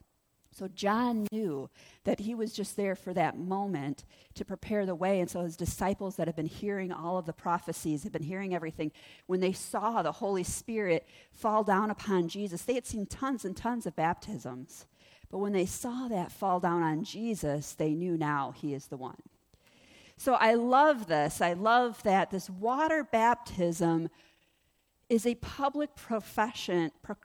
So 0.50 0.66
John 0.66 1.26
knew 1.30 1.68
that 2.04 2.20
he 2.20 2.34
was 2.34 2.54
just 2.54 2.74
there 2.74 2.96
for 2.96 3.12
that 3.12 3.36
moment 3.36 4.04
to 4.34 4.44
prepare 4.44 4.86
the 4.86 4.94
way. 4.94 5.20
And 5.20 5.30
so 5.30 5.42
his 5.42 5.58
disciples 5.58 6.16
that 6.16 6.26
had 6.26 6.36
been 6.36 6.46
hearing 6.46 6.90
all 6.90 7.18
of 7.18 7.26
the 7.26 7.34
prophecies, 7.34 8.02
had 8.02 8.12
been 8.12 8.22
hearing 8.22 8.54
everything, 8.54 8.92
when 9.26 9.40
they 9.40 9.52
saw 9.52 10.00
the 10.00 10.10
Holy 10.10 10.42
Spirit 10.42 11.06
fall 11.32 11.62
down 11.64 11.90
upon 11.90 12.28
Jesus, 12.28 12.62
they 12.62 12.74
had 12.74 12.86
seen 12.86 13.04
tons 13.04 13.44
and 13.44 13.54
tons 13.54 13.86
of 13.86 13.94
baptisms. 13.94 14.86
But 15.30 15.38
when 15.38 15.52
they 15.52 15.66
saw 15.66 16.08
that 16.08 16.32
fall 16.32 16.60
down 16.60 16.82
on 16.82 17.04
Jesus, 17.04 17.72
they 17.72 17.94
knew 17.94 18.16
now 18.16 18.52
he 18.56 18.74
is 18.74 18.86
the 18.86 18.96
one. 18.96 19.22
So 20.16 20.34
I 20.34 20.54
love 20.54 21.06
this. 21.06 21.40
I 21.40 21.54
love 21.54 22.02
that 22.02 22.30
this 22.30 22.50
water 22.50 23.04
baptism 23.10 24.10
is 25.08 25.24
a 25.26 25.34
public 25.36 25.94
profession 25.96 26.90
pro- 27.02 27.16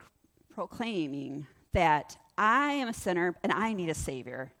proclaiming 0.54 1.46
that 1.72 2.16
I 2.38 2.72
am 2.72 2.88
a 2.88 2.94
sinner 2.94 3.36
and 3.42 3.52
I 3.52 3.74
need 3.74 3.90
a 3.90 3.94
Savior. 3.94 4.52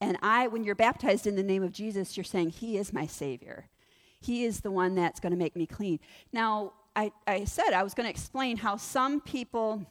And 0.00 0.18
I, 0.22 0.48
when 0.48 0.64
you're 0.64 0.74
baptized 0.74 1.26
in 1.26 1.34
the 1.34 1.42
name 1.42 1.62
of 1.62 1.72
Jesus, 1.72 2.16
you're 2.16 2.24
saying, 2.24 2.50
He 2.50 2.76
is 2.76 2.92
my 2.92 3.06
Savior. 3.06 3.66
He 4.20 4.44
is 4.44 4.60
the 4.60 4.70
one 4.70 4.94
that's 4.94 5.20
going 5.20 5.32
to 5.32 5.38
make 5.38 5.56
me 5.56 5.66
clean. 5.66 5.98
Now, 6.32 6.72
I, 6.96 7.12
I 7.26 7.44
said 7.44 7.72
I 7.72 7.82
was 7.82 7.94
going 7.94 8.06
to 8.06 8.10
explain 8.10 8.56
how 8.56 8.76
some 8.76 9.20
people, 9.20 9.84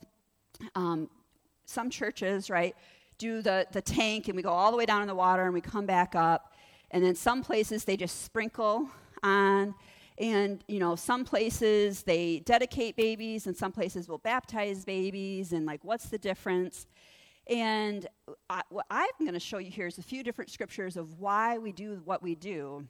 um, 0.76 1.10
some 1.66 1.90
churches, 1.90 2.50
right, 2.50 2.76
do 3.18 3.42
the, 3.42 3.68
the 3.72 3.82
tank 3.82 4.28
and 4.28 4.36
we 4.36 4.42
go 4.42 4.50
all 4.50 4.72
the 4.72 4.78
way 4.78 4.86
down 4.86 5.02
in 5.02 5.08
the 5.08 5.16
water 5.16 5.44
and 5.44 5.54
we 5.54 5.62
come 5.62 5.86
back 5.86 6.16
up. 6.16 6.54
And 6.92 7.04
then 7.04 7.16
some 7.16 7.44
places 7.44 7.86
they 7.86 7.98
just 7.98 8.24
sprinkle 8.24 8.90
on. 9.24 9.74
And, 10.20 10.64
you 10.68 10.80
know, 10.80 10.96
some 10.96 11.26
places 11.26 12.04
they 12.04 12.40
dedicate 12.40 12.96
babies 12.96 13.48
and 13.48 13.58
some 13.58 13.72
places 13.72 14.08
will 14.08 14.20
baptize 14.20 14.86
babies. 14.86 15.54
And, 15.54 15.66
like, 15.66 15.84
what's 15.84 16.06
the 16.06 16.20
difference? 16.20 16.86
And 17.48 18.08
I, 18.50 18.62
what 18.70 18.86
I'm 18.92 19.10
going 19.20 19.34
to 19.34 19.40
show 19.40 19.58
you 19.58 19.72
here 19.72 19.88
is 19.88 19.98
a 19.98 20.04
few 20.04 20.24
different 20.24 20.52
scriptures 20.52 20.98
of 20.98 21.20
why 21.20 21.58
we 21.58 21.72
do 21.72 22.02
what 22.06 22.22
we 22.22 22.36
do. 22.36 22.88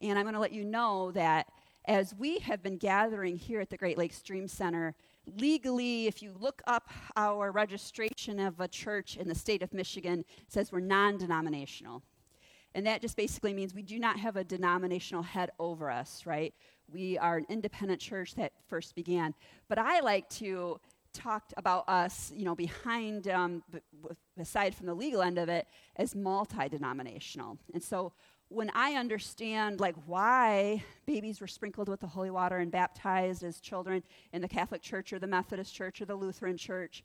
And 0.00 0.18
I'm 0.18 0.24
going 0.24 0.34
to 0.34 0.40
let 0.40 0.52
you 0.52 0.64
know 0.64 1.10
that 1.12 1.48
as 1.86 2.14
we 2.14 2.38
have 2.38 2.62
been 2.62 2.76
gathering 2.76 3.36
here 3.36 3.60
at 3.60 3.70
the 3.70 3.76
Great 3.76 3.98
Lakes 3.98 4.22
Dream 4.22 4.46
Center 4.46 4.94
legally, 5.38 6.06
if 6.06 6.22
you 6.22 6.34
look 6.38 6.62
up 6.66 6.90
our 7.16 7.52
registration 7.52 8.40
of 8.40 8.60
a 8.60 8.68
church 8.68 9.16
in 9.16 9.28
the 9.28 9.34
state 9.34 9.62
of 9.62 9.72
Michigan, 9.72 10.24
says 10.48 10.72
we're 10.72 10.80
non 10.80 11.16
denominational. 11.18 12.02
And 12.74 12.86
that 12.86 13.02
just 13.02 13.16
basically 13.16 13.52
means 13.52 13.74
we 13.74 13.82
do 13.82 13.98
not 13.98 14.18
have 14.18 14.36
a 14.36 14.44
denominational 14.44 15.22
head 15.22 15.50
over 15.58 15.90
us, 15.90 16.22
right? 16.24 16.54
We 16.90 17.18
are 17.18 17.36
an 17.36 17.46
independent 17.48 18.00
church 18.00 18.34
that 18.36 18.52
first 18.66 18.94
began. 18.94 19.34
But 19.68 19.78
I 19.78 20.00
like 20.00 20.28
to 20.30 20.80
talk 21.12 21.52
about 21.56 21.86
us, 21.88 22.32
you 22.34 22.44
know, 22.44 22.54
behind, 22.54 23.28
um, 23.28 23.62
b- 23.70 23.80
aside 24.38 24.74
from 24.74 24.86
the 24.86 24.94
legal 24.94 25.20
end 25.20 25.38
of 25.38 25.50
it, 25.50 25.66
as 25.96 26.14
multi 26.14 26.68
denominational. 26.70 27.58
And 27.74 27.82
so 27.82 28.12
when 28.52 28.70
I 28.74 28.94
understand 28.94 29.80
like 29.80 29.96
why 30.06 30.82
babies 31.06 31.40
were 31.40 31.46
sprinkled 31.46 31.88
with 31.88 32.00
the 32.00 32.06
holy 32.06 32.30
water 32.30 32.58
and 32.58 32.70
baptized 32.70 33.42
as 33.42 33.60
children 33.60 34.02
in 34.32 34.42
the 34.42 34.48
Catholic 34.48 34.82
Church 34.82 35.12
or 35.12 35.18
the 35.18 35.26
Methodist 35.26 35.74
Church 35.74 36.00
or 36.00 36.04
the 36.04 36.14
Lutheran 36.14 36.56
Church, 36.56 37.02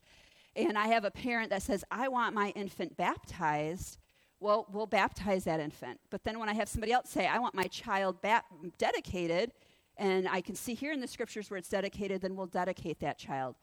and 0.55 0.77
I 0.77 0.87
have 0.87 1.05
a 1.05 1.11
parent 1.11 1.49
that 1.51 1.61
says, 1.61 1.83
I 1.91 2.07
want 2.07 2.33
my 2.33 2.49
infant 2.49 2.97
baptized, 2.97 3.99
well, 4.39 4.67
we'll 4.71 4.87
baptize 4.87 5.43
that 5.45 5.59
infant. 5.59 5.99
But 6.09 6.23
then 6.23 6.39
when 6.39 6.49
I 6.49 6.53
have 6.53 6.67
somebody 6.67 6.91
else 6.91 7.09
say, 7.09 7.27
I 7.27 7.39
want 7.39 7.55
my 7.55 7.65
child 7.65 8.21
ba- 8.21 8.43
dedicated, 8.77 9.51
and 9.97 10.27
I 10.27 10.41
can 10.41 10.55
see 10.55 10.73
here 10.73 10.91
in 10.91 10.99
the 10.99 11.07
scriptures 11.07 11.49
where 11.49 11.57
it's 11.57 11.69
dedicated, 11.69 12.21
then 12.21 12.35
we'll 12.35 12.47
dedicate 12.47 12.99
that 12.99 13.17
child. 13.17 13.55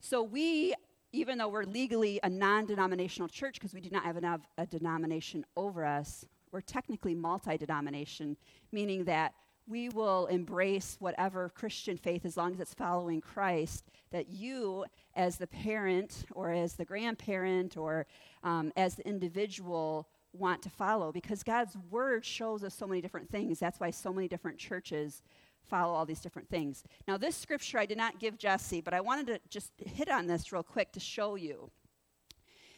So 0.00 0.22
we, 0.22 0.74
even 1.12 1.38
though 1.38 1.48
we're 1.48 1.64
legally 1.64 2.20
a 2.22 2.28
non 2.28 2.66
denominational 2.66 3.28
church 3.28 3.54
because 3.54 3.74
we 3.74 3.80
do 3.80 3.90
not 3.90 4.04
have 4.04 4.40
a 4.58 4.66
denomination 4.66 5.44
over 5.56 5.84
us, 5.84 6.24
we're 6.52 6.60
technically 6.60 7.14
multi 7.14 7.56
denomination, 7.56 8.36
meaning 8.72 9.04
that 9.04 9.34
we 9.66 9.88
will 9.88 10.26
embrace 10.26 10.96
whatever 10.98 11.48
Christian 11.48 11.96
faith 11.96 12.24
as 12.24 12.36
long 12.36 12.52
as 12.52 12.60
it's 12.60 12.74
following 12.74 13.20
Christ, 13.20 13.84
that 14.10 14.28
you, 14.28 14.84
as 15.14 15.36
the 15.36 15.46
parent 15.46 16.24
or 16.32 16.50
as 16.50 16.74
the 16.74 16.84
grandparent 16.84 17.76
or 17.76 18.06
um, 18.42 18.72
as 18.76 18.96
the 18.96 19.06
individual, 19.06 20.08
want 20.32 20.62
to 20.62 20.70
follow 20.70 21.12
because 21.12 21.42
God's 21.42 21.76
word 21.90 22.24
shows 22.24 22.62
us 22.62 22.74
so 22.74 22.86
many 22.86 23.00
different 23.00 23.30
things. 23.30 23.58
That's 23.58 23.80
why 23.80 23.90
so 23.90 24.12
many 24.12 24.28
different 24.28 24.58
churches 24.58 25.22
follow 25.68 25.92
all 25.92 26.06
these 26.06 26.20
different 26.20 26.48
things. 26.48 26.82
Now, 27.06 27.16
this 27.16 27.36
scripture 27.36 27.78
I 27.78 27.86
did 27.86 27.98
not 27.98 28.18
give 28.18 28.38
Jesse, 28.38 28.80
but 28.80 28.94
I 28.94 29.00
wanted 29.00 29.26
to 29.28 29.40
just 29.48 29.72
hit 29.78 30.10
on 30.10 30.26
this 30.26 30.52
real 30.52 30.62
quick 30.62 30.92
to 30.92 31.00
show 31.00 31.36
you. 31.36 31.70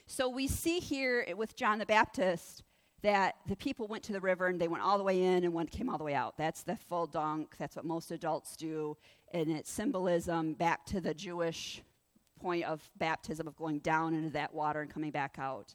So, 0.07 0.29
we 0.29 0.47
see 0.47 0.79
here 0.79 1.27
with 1.37 1.57
John 1.57 1.79
the 1.79 1.87
Baptist 1.87 2.63
that 3.03 3.37
the 3.47 3.57
people 3.57 3.87
went 3.89 4.03
to 4.05 4.13
the 4.13 4.21
river 4.21 4.47
and 4.47 4.61
they 4.61 4.69
went 4.69 4.83
all 4.83 4.97
the 4.97 5.05
way 5.05 5.23
in 5.23 5.45
and 5.45 5.53
one 5.53 5.67
came 5.67 5.89
all 5.89 5.99
the 5.99 6.05
way 6.05 6.15
out. 6.15 6.37
That's 6.37 6.63
the 6.63 6.77
full 6.77 7.07
dunk. 7.07 7.57
That's 7.59 7.77
what 7.77 7.85
most 7.85 8.11
adults 8.11 8.57
do. 8.57 8.97
And 9.33 9.51
it's 9.51 9.71
symbolism 9.71 10.55
back 10.55 10.87
to 10.87 11.01
the 11.01 11.13
Jewish 11.13 11.83
point 12.41 12.65
of 12.65 12.89
baptism, 12.99 13.47
of 13.47 13.57
going 13.57 13.81
down 13.81 14.15
into 14.15 14.31
that 14.31 14.55
water 14.55 14.81
and 14.81 14.91
coming 14.91 15.11
back 15.11 15.37
out. 15.39 15.75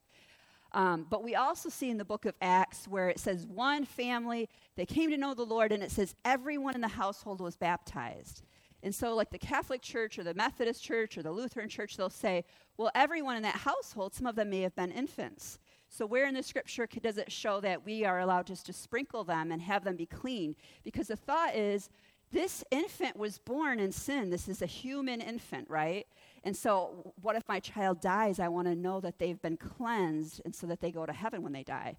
Um, 0.74 1.07
but 1.10 1.24
we 1.24 1.36
also 1.36 1.69
see 1.69 1.89
in 1.89 1.98
the 1.98 2.05
book 2.05 2.25
of 2.25 2.36
Acts 2.41 2.88
where 2.88 3.10
it 3.10 3.19
says 3.19 3.46
one 3.48 3.86
family, 3.86 4.50
they 4.75 4.86
came 4.86 5.10
to 5.10 5.17
know 5.17 5.34
the 5.34 5.43
Lord, 5.43 5.72
and 5.72 5.81
it 5.81 5.91
says 5.91 6.13
everyone 6.25 6.75
in 6.75 6.81
the 6.81 6.88
household 6.89 7.39
was 7.39 7.55
baptized. 7.55 8.43
And 8.84 8.93
so, 8.93 9.15
like 9.15 9.31
the 9.31 9.39
Catholic 9.39 9.81
Church 9.81 10.19
or 10.19 10.24
the 10.24 10.34
Methodist 10.34 10.84
Church 10.84 11.17
or 11.17 11.24
the 11.24 11.31
Lutheran 11.31 11.69
Church, 11.69 11.98
they'll 11.98 12.10
say, 12.10 12.43
well, 12.77 12.91
everyone 12.93 13.38
in 13.38 13.43
that 13.43 13.55
household, 13.55 14.13
some 14.13 14.27
of 14.27 14.36
them 14.36 14.50
may 14.50 14.62
have 14.62 14.75
been 14.75 14.91
infants. 14.91 15.57
So, 15.89 16.06
where 16.06 16.27
in 16.27 16.34
the 16.34 16.44
scripture 16.44 16.88
does 17.01 17.17
it 17.17 17.32
show 17.32 17.60
that 17.62 17.86
we 17.86 18.03
are 18.03 18.20
allowed 18.20 18.48
just 18.48 18.65
to 18.65 18.74
sprinkle 18.74 19.24
them 19.24 19.51
and 19.51 19.62
have 19.62 19.84
them 19.84 19.96
be 19.96 20.06
clean? 20.06 20.56
Because 20.84 21.08
the 21.08 21.15
thought 21.15 21.56
is, 21.56 21.89
this 22.32 22.63
infant 22.72 23.15
was 23.15 23.39
born 23.39 23.79
in 23.79 23.91
sin. 23.91 24.29
This 24.29 24.50
is 24.50 24.62
a 24.62 24.65
human 24.65 25.22
infant, 25.22 25.70
right? 25.70 26.06
And 26.44 26.56
so, 26.56 27.13
what 27.22 27.36
if 27.36 27.48
my 27.48 27.60
child 27.60 28.01
dies? 28.01 28.39
I 28.39 28.50
want 28.50 28.67
to 28.67 28.75
know 28.75 29.00
that 29.00 29.17
they've 29.17 29.41
been 29.41 29.58
cleansed 29.58 30.41
and 30.44 30.53
so 30.53 30.67
that 30.67 30.82
they 30.82 30.91
go 30.91 31.06
to 31.06 31.13
heaven 31.13 31.41
when 31.41 31.53
they 31.53 31.63
die. 31.63 31.96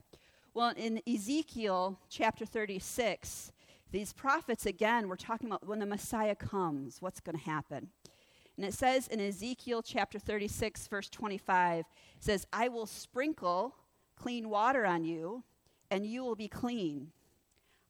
Well, 0.52 0.74
in 0.76 1.00
Ezekiel 1.06 1.98
chapter 2.10 2.44
36, 2.44 3.52
these 3.90 4.12
prophets, 4.12 4.66
again, 4.66 5.08
we're 5.08 5.16
talking 5.16 5.48
about 5.48 5.66
when 5.66 5.78
the 5.78 5.86
Messiah 5.86 6.34
comes, 6.34 7.00
what's 7.00 7.20
going 7.20 7.38
to 7.38 7.44
happen. 7.44 7.88
And 8.58 8.66
it 8.66 8.74
says 8.74 9.06
in 9.06 9.20
Ezekiel 9.20 9.82
chapter 9.82 10.18
36, 10.18 10.88
verse 10.88 11.08
25, 11.08 11.78
it 11.78 11.86
says, 12.18 12.44
I 12.52 12.66
will 12.66 12.86
sprinkle 12.86 13.76
clean 14.16 14.48
water 14.48 14.84
on 14.84 15.04
you, 15.04 15.44
and 15.92 16.04
you 16.04 16.24
will 16.24 16.34
be 16.34 16.48
clean. 16.48 17.12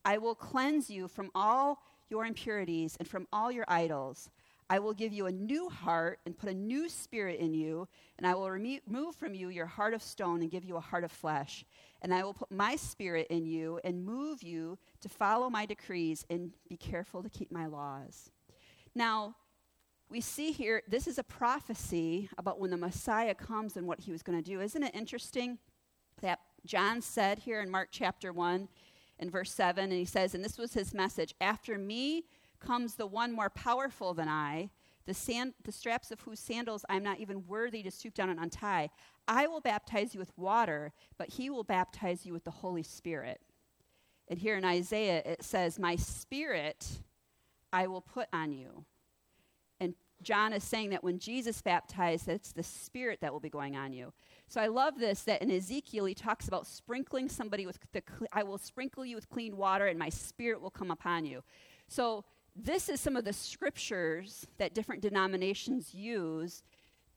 I 0.05 0.19
will 0.19 0.35
cleanse 0.35 0.91
you 0.91 1.09
from 1.09 1.31
all 1.35 1.79
your 2.11 2.27
impurities 2.27 2.99
and 2.99 3.09
from 3.09 3.27
all 3.33 3.51
your 3.51 3.65
idols. 3.67 4.29
I 4.69 4.79
will 4.79 4.93
give 4.93 5.15
you 5.15 5.25
a 5.25 5.33
new 5.33 5.71
heart 5.71 6.21
and 6.27 6.37
put 6.37 6.51
a 6.51 6.55
new 6.55 6.91
spirit 6.91 7.41
in 7.41 7.55
you, 7.55 7.89
and 8.19 8.27
I 8.27 8.35
will 8.35 8.51
remove 8.51 9.17
from 9.17 9.35
you 9.35 9.49
your 9.49 9.65
heart 9.65 9.95
of 9.95 10.03
stone 10.03 10.43
and 10.43 10.51
give 10.51 10.67
you 10.67 10.77
a 10.77 10.81
heart 10.81 11.03
of 11.03 11.11
flesh. 11.11 11.65
And 12.03 12.13
I 12.13 12.23
will 12.25 12.35
put 12.35 12.51
my 12.51 12.77
spirit 12.77 13.29
in 13.31 13.47
you 13.47 13.81
and 13.85 14.05
move 14.05 14.43
you 14.43 14.77
to 15.01 15.09
follow 15.09 15.49
my 15.49 15.65
decrees 15.65 16.27
and 16.29 16.53
be 16.69 16.77
careful 16.77 17.23
to 17.23 17.31
keep 17.31 17.51
my 17.51 17.65
laws. 17.65 18.31
Now, 18.95 19.35
we 20.11 20.21
see 20.21 20.53
here, 20.53 20.83
this 20.89 21.07
is 21.07 21.19
a 21.19 21.23
prophecy 21.23 22.31
about 22.39 22.59
when 22.59 22.71
the 22.71 22.77
Messiah 22.77 23.35
comes 23.35 23.77
and 23.77 23.87
what 23.87 24.01
he 24.01 24.11
was 24.11 24.23
going 24.23 24.43
to 24.43 24.51
do. 24.51 24.61
Isn't 24.61 24.83
it 24.83 24.95
interesting 24.95 25.59
that 26.23 26.41
John 26.65 27.03
said 27.03 27.41
here 27.41 27.61
in 27.61 27.71
Mark 27.71 27.89
chapter 27.91 28.33
1 28.33 28.69
and 29.19 29.31
verse 29.31 29.53
7, 29.53 29.85
and 29.85 29.93
he 29.93 30.05
says, 30.05 30.35
and 30.35 30.45
this 30.45 30.59
was 30.59 30.73
his 30.73 30.95
message 30.95 31.35
After 31.41 31.77
me 31.77 32.25
comes 32.59 32.95
the 32.95 33.07
one 33.07 33.33
more 33.33 33.51
powerful 33.51 34.15
than 34.15 34.29
I, 34.29 34.71
the, 35.05 35.15
sand, 35.15 35.55
the 35.65 35.73
straps 35.73 36.11
of 36.11 36.21
whose 36.21 36.41
sandals 36.41 36.85
I'm 36.89 37.03
not 37.03 37.21
even 37.21 37.47
worthy 37.47 37.83
to 37.83 37.91
stoop 37.91 38.15
down 38.15 38.31
and 38.31 38.41
untie. 38.41 38.91
I 39.27 39.47
will 39.47 39.61
baptize 39.61 40.15
you 40.15 40.21
with 40.21 40.37
water, 40.37 40.93
but 41.19 41.31
he 41.31 41.51
will 41.51 41.65
baptize 41.65 42.25
you 42.25 42.33
with 42.33 42.45
the 42.45 42.51
Holy 42.51 42.83
Spirit. 42.83 43.41
And 44.29 44.39
here 44.39 44.57
in 44.57 44.65
Isaiah, 44.65 45.23
it 45.25 45.43
says, 45.43 45.79
My 45.79 45.97
spirit 45.97 46.87
I 47.73 47.87
will 47.87 48.01
put 48.01 48.29
on 48.33 48.53
you 48.53 48.85
John 50.23 50.53
is 50.53 50.65
saying 50.65 50.91
that 50.91 51.05
when 51.05 51.19
Jesus 51.19 51.63
baptized, 51.63 52.29
it's 52.29 52.53
the 52.53 52.63
Spirit 52.63 53.21
that 53.21 53.33
will 53.33 53.41
be 53.41 53.49
going 53.49 53.77
on 53.77 53.93
you. 53.93 54.13
So 54.49 54.61
I 54.61 54.67
love 54.67 54.99
this 54.99 55.23
that 55.23 55.43
in 55.43 55.51
Ezekiel 55.51 56.07
he 56.07 56.15
talks 56.15 56.49
about 56.49 56.67
sprinkling 56.67 57.29
somebody 57.29 57.67
with 57.67 57.79
the, 57.93 58.03
I 58.33 58.43
will 58.43 58.59
sprinkle 58.59 59.05
you 59.05 59.15
with 59.15 59.29
clean 59.29 59.57
water 59.57 59.87
and 59.87 59.99
my 59.99 60.09
Spirit 60.09 60.61
will 60.61 60.71
come 60.71 60.91
upon 60.91 61.25
you. 61.25 61.43
So 61.87 62.25
this 62.57 62.89
is 62.89 63.01
some 63.01 63.17
of 63.17 63.25
the 63.25 63.33
scriptures 63.33 64.47
that 64.59 64.75
different 64.75 65.03
denominations 65.03 65.95
use 65.95 66.63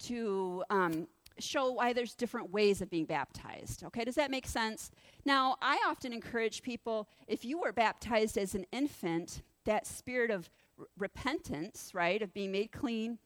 to 0.04 0.64
um, 0.70 1.08
show 1.40 1.72
why 1.72 1.94
there's 1.94 2.14
different 2.14 2.52
ways 2.52 2.82
of 2.82 2.90
being 2.90 3.06
baptized. 3.06 3.84
Okay, 3.84 4.04
does 4.04 4.16
that 4.16 4.32
make 4.32 4.46
sense? 4.46 4.92
Now, 5.26 5.56
I 5.62 5.80
often 5.88 6.14
encourage 6.14 6.62
people 6.62 7.10
if 7.28 7.44
you 7.44 7.60
were 7.60 7.74
baptized 7.74 8.38
as 8.38 8.56
an 8.56 8.66
infant, 8.72 9.42
that 9.66 9.88
spirit 9.88 10.32
of 10.32 10.50
repentance, 10.98 11.92
right, 11.94 12.22
of 12.22 12.34
being 12.34 12.52
made 12.52 12.72
clean, 12.72 13.20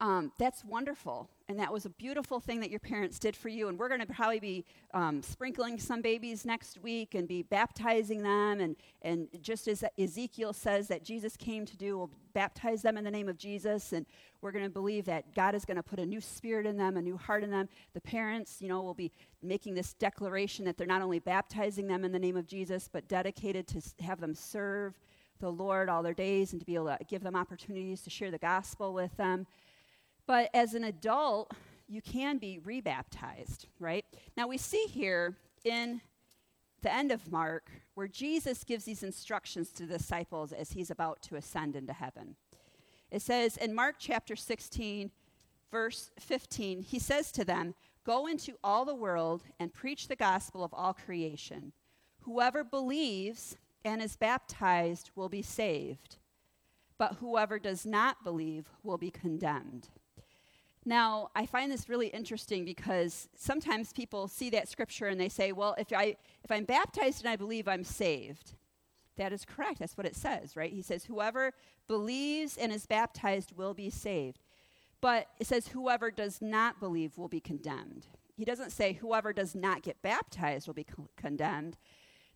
um, 0.00 0.30
that's 0.38 0.64
wonderful. 0.64 1.28
And 1.48 1.58
that 1.58 1.72
was 1.72 1.84
a 1.84 1.90
beautiful 1.90 2.40
thing 2.40 2.60
that 2.60 2.70
your 2.70 2.78
parents 2.78 3.18
did 3.18 3.34
for 3.34 3.48
you. 3.48 3.68
And 3.68 3.78
we're 3.78 3.88
going 3.88 4.00
to 4.00 4.06
probably 4.06 4.38
be 4.38 4.64
um, 4.94 5.22
sprinkling 5.22 5.80
some 5.80 6.02
babies 6.02 6.44
next 6.44 6.78
week 6.78 7.14
and 7.14 7.26
be 7.26 7.42
baptizing 7.42 8.22
them. 8.22 8.60
And, 8.60 8.76
and 9.02 9.28
just 9.40 9.66
as 9.66 9.82
Ezekiel 9.98 10.52
says 10.52 10.86
that 10.88 11.02
Jesus 11.02 11.36
came 11.36 11.64
to 11.66 11.76
do, 11.76 11.98
we'll 11.98 12.10
baptize 12.32 12.82
them 12.82 12.96
in 12.96 13.02
the 13.02 13.10
name 13.10 13.28
of 13.28 13.38
Jesus. 13.38 13.92
And 13.92 14.06
we're 14.40 14.52
going 14.52 14.64
to 14.64 14.70
believe 14.70 15.06
that 15.06 15.34
God 15.34 15.54
is 15.54 15.64
going 15.64 15.78
to 15.78 15.82
put 15.82 15.98
a 15.98 16.06
new 16.06 16.20
spirit 16.20 16.66
in 16.66 16.76
them, 16.76 16.96
a 16.96 17.02
new 17.02 17.16
heart 17.16 17.42
in 17.42 17.50
them. 17.50 17.68
The 17.94 18.00
parents, 18.00 18.58
you 18.60 18.68
know, 18.68 18.82
will 18.82 18.94
be 18.94 19.10
making 19.42 19.74
this 19.74 19.94
declaration 19.94 20.64
that 20.66 20.76
they're 20.76 20.86
not 20.86 21.02
only 21.02 21.18
baptizing 21.18 21.88
them 21.88 22.04
in 22.04 22.12
the 22.12 22.20
name 22.20 22.36
of 22.36 22.46
Jesus, 22.46 22.88
but 22.92 23.08
dedicated 23.08 23.66
to 23.68 23.82
have 24.04 24.20
them 24.20 24.34
serve 24.34 25.00
the 25.38 25.52
Lord 25.52 25.88
all 25.88 26.02
their 26.02 26.14
days 26.14 26.52
and 26.52 26.60
to 26.60 26.66
be 26.66 26.74
able 26.74 26.86
to 26.86 26.98
give 27.08 27.22
them 27.22 27.36
opportunities 27.36 28.02
to 28.02 28.10
share 28.10 28.30
the 28.30 28.38
gospel 28.38 28.92
with 28.92 29.16
them. 29.16 29.46
But 30.26 30.50
as 30.52 30.74
an 30.74 30.84
adult, 30.84 31.52
you 31.88 32.02
can 32.02 32.38
be 32.38 32.58
rebaptized, 32.58 33.66
right? 33.80 34.04
Now 34.36 34.46
we 34.46 34.58
see 34.58 34.84
here 34.88 35.36
in 35.64 36.00
the 36.82 36.92
end 36.92 37.10
of 37.10 37.32
Mark 37.32 37.70
where 37.94 38.08
Jesus 38.08 38.62
gives 38.62 38.84
these 38.84 39.02
instructions 39.02 39.70
to 39.70 39.86
the 39.86 39.98
disciples 39.98 40.52
as 40.52 40.72
he's 40.72 40.90
about 40.90 41.22
to 41.22 41.36
ascend 41.36 41.74
into 41.74 41.92
heaven. 41.92 42.36
It 43.10 43.22
says 43.22 43.56
in 43.56 43.74
Mark 43.74 43.96
chapter 43.98 44.36
16, 44.36 45.10
verse 45.70 46.10
15, 46.20 46.82
he 46.82 46.98
says 46.98 47.32
to 47.32 47.44
them, 47.44 47.74
Go 48.04 48.26
into 48.26 48.54
all 48.62 48.84
the 48.84 48.94
world 48.94 49.42
and 49.58 49.72
preach 49.72 50.08
the 50.08 50.16
gospel 50.16 50.62
of 50.62 50.72
all 50.72 50.94
creation. 50.94 51.72
Whoever 52.20 52.64
believes 52.64 53.56
and 53.84 54.02
is 54.02 54.16
baptized 54.16 55.10
will 55.14 55.28
be 55.28 55.42
saved, 55.42 56.16
but 56.98 57.16
whoever 57.20 57.58
does 57.58 57.86
not 57.86 58.24
believe 58.24 58.68
will 58.82 58.98
be 58.98 59.10
condemned. 59.10 59.88
Now, 60.84 61.28
I 61.34 61.44
find 61.44 61.70
this 61.70 61.88
really 61.88 62.06
interesting 62.08 62.64
because 62.64 63.28
sometimes 63.36 63.92
people 63.92 64.26
see 64.26 64.48
that 64.50 64.68
scripture 64.68 65.06
and 65.06 65.20
they 65.20 65.28
say, 65.28 65.52
well, 65.52 65.74
if, 65.76 65.92
I, 65.92 66.16
if 66.42 66.50
I'm 66.50 66.64
baptized 66.64 67.20
and 67.20 67.28
I 67.28 67.36
believe 67.36 67.68
I'm 67.68 67.84
saved, 67.84 68.54
that 69.18 69.32
is 69.32 69.44
correct. 69.44 69.80
That's 69.80 69.96
what 69.96 70.06
it 70.06 70.16
says, 70.16 70.56
right? 70.56 70.72
He 70.72 70.80
says, 70.80 71.04
Whoever 71.04 71.52
believes 71.88 72.56
and 72.56 72.72
is 72.72 72.86
baptized 72.86 73.52
will 73.52 73.74
be 73.74 73.90
saved. 73.90 74.44
But 75.00 75.26
it 75.38 75.46
says, 75.46 75.68
Whoever 75.68 76.10
does 76.10 76.40
not 76.40 76.80
believe 76.80 77.18
will 77.18 77.28
be 77.28 77.40
condemned. 77.40 78.06
He 78.34 78.44
doesn't 78.44 78.70
say, 78.70 78.94
Whoever 78.94 79.32
does 79.32 79.54
not 79.54 79.82
get 79.82 80.00
baptized 80.00 80.66
will 80.66 80.74
be 80.74 80.84
co- 80.84 81.08
condemned. 81.16 81.76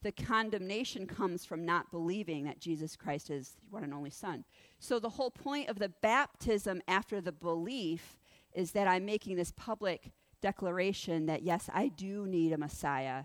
The 0.02 0.12
condemnation 0.12 1.06
comes 1.06 1.44
from 1.44 1.64
not 1.64 1.90
believing 1.90 2.44
that 2.44 2.60
Jesus 2.60 2.96
Christ 2.96 3.30
is 3.30 3.56
the 3.64 3.70
one 3.70 3.84
and 3.84 3.94
only 3.94 4.10
Son. 4.10 4.44
So 4.78 4.98
the 4.98 5.08
whole 5.08 5.30
point 5.30 5.68
of 5.68 5.78
the 5.78 5.88
baptism 5.88 6.82
after 6.88 7.20
the 7.20 7.32
belief 7.32 8.18
is 8.52 8.72
that 8.72 8.88
I'm 8.88 9.04
making 9.04 9.36
this 9.36 9.52
public 9.52 10.12
declaration 10.40 11.26
that, 11.26 11.42
yes, 11.42 11.70
I 11.72 11.88
do 11.88 12.26
need 12.26 12.52
a 12.52 12.58
Messiah 12.58 13.24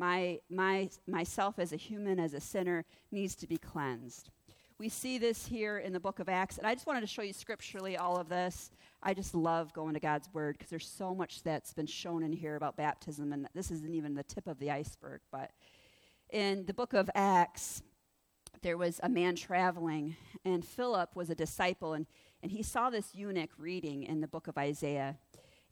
my, 0.00 0.40
my, 0.48 0.88
myself 1.06 1.58
as 1.58 1.74
a 1.74 1.76
human, 1.76 2.18
as 2.18 2.32
a 2.32 2.40
sinner, 2.40 2.86
needs 3.12 3.34
to 3.36 3.46
be 3.46 3.58
cleansed. 3.58 4.30
We 4.78 4.88
see 4.88 5.18
this 5.18 5.46
here 5.46 5.76
in 5.76 5.92
the 5.92 6.00
book 6.00 6.20
of 6.20 6.28
Acts, 6.30 6.56
and 6.56 6.66
I 6.66 6.72
just 6.72 6.86
wanted 6.86 7.02
to 7.02 7.06
show 7.06 7.20
you 7.20 7.34
scripturally 7.34 7.98
all 7.98 8.16
of 8.16 8.30
this. 8.30 8.70
I 9.02 9.12
just 9.12 9.34
love 9.34 9.74
going 9.74 9.92
to 9.92 10.00
God's 10.00 10.32
Word 10.32 10.56
because 10.56 10.70
there's 10.70 10.88
so 10.88 11.14
much 11.14 11.42
that's 11.42 11.74
been 11.74 11.86
shown 11.86 12.22
in 12.22 12.32
here 12.32 12.56
about 12.56 12.78
baptism, 12.78 13.34
and 13.34 13.46
this 13.54 13.70
isn't 13.70 13.94
even 13.94 14.14
the 14.14 14.22
tip 14.22 14.46
of 14.46 14.58
the 14.58 14.70
iceberg. 14.70 15.20
But 15.30 15.50
in 16.32 16.66
the 16.66 16.74
book 16.74 16.92
of 16.92 17.10
Acts, 17.14 17.82
there 18.62 18.76
was 18.76 19.00
a 19.02 19.08
man 19.08 19.36
traveling, 19.36 20.16
and 20.44 20.64
Philip 20.64 21.16
was 21.16 21.30
a 21.30 21.34
disciple, 21.34 21.94
and, 21.94 22.06
and 22.42 22.52
he 22.52 22.62
saw 22.62 22.90
this 22.90 23.14
eunuch 23.14 23.50
reading 23.58 24.02
in 24.02 24.20
the 24.20 24.28
book 24.28 24.46
of 24.46 24.58
Isaiah, 24.58 25.18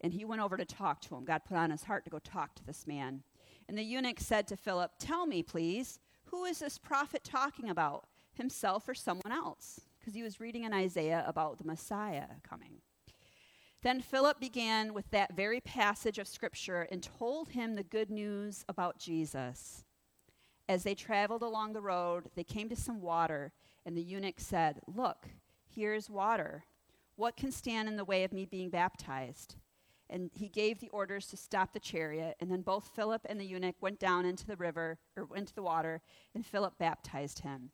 and 0.00 0.12
he 0.12 0.24
went 0.24 0.42
over 0.42 0.56
to 0.56 0.64
talk 0.64 1.00
to 1.02 1.16
him. 1.16 1.24
God 1.24 1.42
put 1.44 1.56
on 1.56 1.70
his 1.70 1.84
heart 1.84 2.04
to 2.04 2.10
go 2.10 2.18
talk 2.18 2.54
to 2.56 2.64
this 2.64 2.86
man. 2.86 3.22
And 3.68 3.76
the 3.76 3.82
eunuch 3.82 4.20
said 4.20 4.46
to 4.48 4.56
Philip, 4.56 4.92
Tell 4.98 5.26
me, 5.26 5.42
please, 5.42 5.98
who 6.24 6.44
is 6.44 6.60
this 6.60 6.78
prophet 6.78 7.24
talking 7.24 7.68
about, 7.68 8.06
himself 8.34 8.88
or 8.88 8.94
someone 8.94 9.32
else? 9.32 9.80
Because 9.98 10.14
he 10.14 10.22
was 10.22 10.40
reading 10.40 10.64
in 10.64 10.72
Isaiah 10.72 11.24
about 11.26 11.58
the 11.58 11.64
Messiah 11.66 12.26
coming. 12.48 12.80
Then 13.82 14.00
Philip 14.00 14.40
began 14.40 14.94
with 14.94 15.10
that 15.10 15.36
very 15.36 15.60
passage 15.60 16.18
of 16.18 16.26
Scripture 16.26 16.88
and 16.90 17.02
told 17.02 17.50
him 17.50 17.74
the 17.74 17.82
good 17.82 18.10
news 18.10 18.64
about 18.68 18.98
Jesus. 18.98 19.84
As 20.68 20.82
they 20.82 20.94
traveled 20.94 21.42
along 21.42 21.72
the 21.72 21.80
road, 21.80 22.30
they 22.34 22.44
came 22.44 22.68
to 22.68 22.76
some 22.76 23.00
water, 23.00 23.52
and 23.86 23.96
the 23.96 24.02
eunuch 24.02 24.38
said, 24.38 24.80
Look, 24.86 25.26
here's 25.66 26.10
water. 26.10 26.64
What 27.16 27.36
can 27.36 27.50
stand 27.50 27.88
in 27.88 27.96
the 27.96 28.04
way 28.04 28.24
of 28.24 28.32
me 28.32 28.44
being 28.44 28.70
baptized? 28.70 29.56
and 30.10 30.30
he 30.34 30.48
gave 30.48 30.80
the 30.80 30.88
orders 30.88 31.26
to 31.26 31.36
stop 31.36 31.72
the 31.72 31.80
chariot. 31.80 32.36
And 32.40 32.50
then 32.50 32.62
both 32.62 32.90
Philip 32.94 33.26
and 33.28 33.38
the 33.38 33.44
eunuch 33.44 33.76
went 33.80 33.98
down 33.98 34.24
into 34.24 34.46
the 34.46 34.56
river, 34.56 34.98
or 35.16 35.28
into 35.36 35.54
the 35.54 35.62
water, 35.62 36.00
and 36.34 36.44
Philip 36.44 36.78
baptized 36.78 37.40
him. 37.40 37.70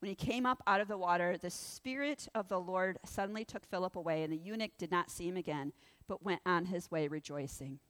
When 0.00 0.08
he 0.08 0.14
came 0.14 0.46
up 0.46 0.62
out 0.66 0.80
of 0.80 0.88
the 0.88 0.98
water, 0.98 1.36
the 1.36 1.50
Spirit 1.50 2.28
of 2.34 2.48
the 2.48 2.60
Lord 2.60 2.98
suddenly 3.04 3.44
took 3.44 3.66
Philip 3.66 3.96
away, 3.96 4.22
and 4.22 4.32
the 4.32 4.36
eunuch 4.36 4.72
did 4.78 4.90
not 4.90 5.10
see 5.10 5.28
him 5.28 5.36
again, 5.36 5.72
but 6.06 6.24
went 6.24 6.40
on 6.46 6.66
his 6.66 6.90
way 6.90 7.08
rejoicing. 7.08 7.80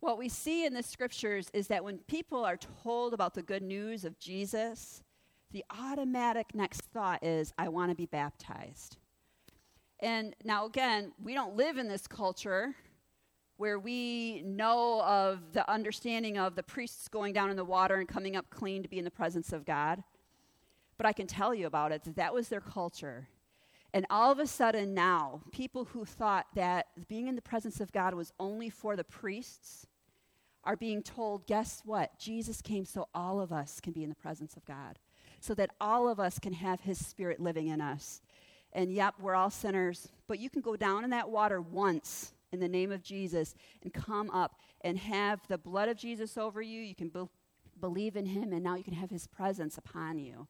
What 0.00 0.16
we 0.16 0.30
see 0.30 0.64
in 0.64 0.72
the 0.72 0.82
scriptures 0.82 1.50
is 1.52 1.68
that 1.68 1.84
when 1.84 1.98
people 1.98 2.44
are 2.44 2.56
told 2.56 3.12
about 3.12 3.34
the 3.34 3.42
good 3.42 3.62
news 3.62 4.04
of 4.06 4.18
Jesus, 4.18 5.02
the 5.52 5.64
automatic 5.70 6.54
next 6.54 6.82
thought 6.82 7.22
is, 7.22 7.52
I 7.58 7.68
want 7.68 7.90
to 7.90 7.94
be 7.94 8.06
baptized. 8.06 8.96
And 10.00 10.34
now, 10.42 10.64
again, 10.64 11.12
we 11.22 11.34
don't 11.34 11.54
live 11.54 11.76
in 11.76 11.86
this 11.86 12.06
culture 12.06 12.74
where 13.58 13.78
we 13.78 14.40
know 14.42 15.02
of 15.02 15.52
the 15.52 15.70
understanding 15.70 16.38
of 16.38 16.56
the 16.56 16.62
priests 16.62 17.06
going 17.08 17.34
down 17.34 17.50
in 17.50 17.56
the 17.56 17.64
water 17.64 17.96
and 17.96 18.08
coming 18.08 18.36
up 18.36 18.48
clean 18.48 18.82
to 18.82 18.88
be 18.88 18.98
in 18.98 19.04
the 19.04 19.10
presence 19.10 19.52
of 19.52 19.66
God. 19.66 20.02
But 20.96 21.04
I 21.04 21.12
can 21.12 21.26
tell 21.26 21.54
you 21.54 21.66
about 21.66 21.92
it 21.92 22.04
that 22.04 22.16
that 22.16 22.32
was 22.32 22.48
their 22.48 22.62
culture. 22.62 23.28
And 23.92 24.06
all 24.08 24.32
of 24.32 24.38
a 24.38 24.46
sudden 24.46 24.94
now, 24.94 25.42
people 25.52 25.84
who 25.84 26.06
thought 26.06 26.46
that 26.54 26.86
being 27.08 27.28
in 27.28 27.36
the 27.36 27.42
presence 27.42 27.80
of 27.80 27.92
God 27.92 28.14
was 28.14 28.32
only 28.40 28.70
for 28.70 28.96
the 28.96 29.04
priests 29.04 29.86
are 30.64 30.76
being 30.76 31.02
told, 31.02 31.46
guess 31.46 31.82
what? 31.84 32.18
Jesus 32.18 32.60
came 32.60 32.84
so 32.84 33.08
all 33.14 33.40
of 33.40 33.52
us 33.52 33.80
can 33.80 33.92
be 33.92 34.02
in 34.02 34.08
the 34.08 34.14
presence 34.14 34.56
of 34.56 34.64
God, 34.64 34.98
so 35.40 35.54
that 35.54 35.70
all 35.80 36.08
of 36.08 36.20
us 36.20 36.38
can 36.38 36.52
have 36.52 36.80
his 36.82 37.04
spirit 37.04 37.40
living 37.40 37.68
in 37.68 37.80
us. 37.80 38.20
And 38.72 38.92
yep, 38.92 39.14
we're 39.20 39.34
all 39.34 39.50
sinners, 39.50 40.08
but 40.28 40.38
you 40.38 40.50
can 40.50 40.60
go 40.60 40.76
down 40.76 41.02
in 41.02 41.10
that 41.10 41.30
water 41.30 41.60
once 41.60 42.34
in 42.52 42.60
the 42.60 42.68
name 42.68 42.92
of 42.92 43.02
Jesus 43.02 43.54
and 43.82 43.92
come 43.92 44.30
up 44.30 44.60
and 44.82 44.98
have 44.98 45.40
the 45.48 45.58
blood 45.58 45.88
of 45.88 45.96
Jesus 45.96 46.36
over 46.36 46.60
you. 46.62 46.80
You 46.80 46.94
can 46.94 47.08
be- 47.08 47.28
believe 47.80 48.16
in 48.16 48.26
him, 48.26 48.52
and 48.52 48.62
now 48.62 48.76
you 48.76 48.84
can 48.84 48.94
have 48.94 49.10
his 49.10 49.26
presence 49.26 49.78
upon 49.78 50.18
you. 50.18 50.46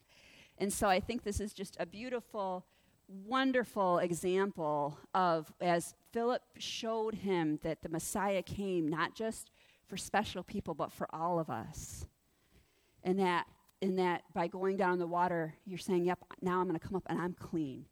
And 0.59 0.73
so 0.73 0.89
I 0.89 1.01
think 1.01 1.23
this 1.23 1.41
is 1.41 1.55
just 1.55 1.77
a 1.81 1.87
beautiful, 1.87 2.67
wonderful 3.09 3.99
example 3.99 4.99
of 5.15 5.53
as 5.61 5.95
Philip 6.13 6.43
showed 6.59 7.15
him 7.15 7.59
that 7.63 7.83
the 7.83 7.89
Messiah 7.89 8.43
came 8.43 8.89
not 8.89 9.15
just 9.15 9.51
for 9.91 9.97
special 9.97 10.43
people, 10.43 10.73
but 10.73 10.93
for 10.93 11.07
all 11.13 11.39
of 11.39 11.51
us. 11.51 12.07
And 13.03 13.19
that 13.19 13.47
in 13.81 13.97
that 13.97 14.23
by 14.35 14.47
going 14.47 14.77
down 14.77 14.99
the 14.99 15.07
water, 15.07 15.55
you're 15.67 15.79
saying, 15.79 16.05
Yep, 16.05 16.21
now 16.41 16.61
I'm 16.61 16.69
going 16.69 16.79
to 16.79 16.87
come 16.87 16.97
up 16.97 17.07
and 17.09 17.21
I'm 17.21 17.35
clean. 17.35 17.87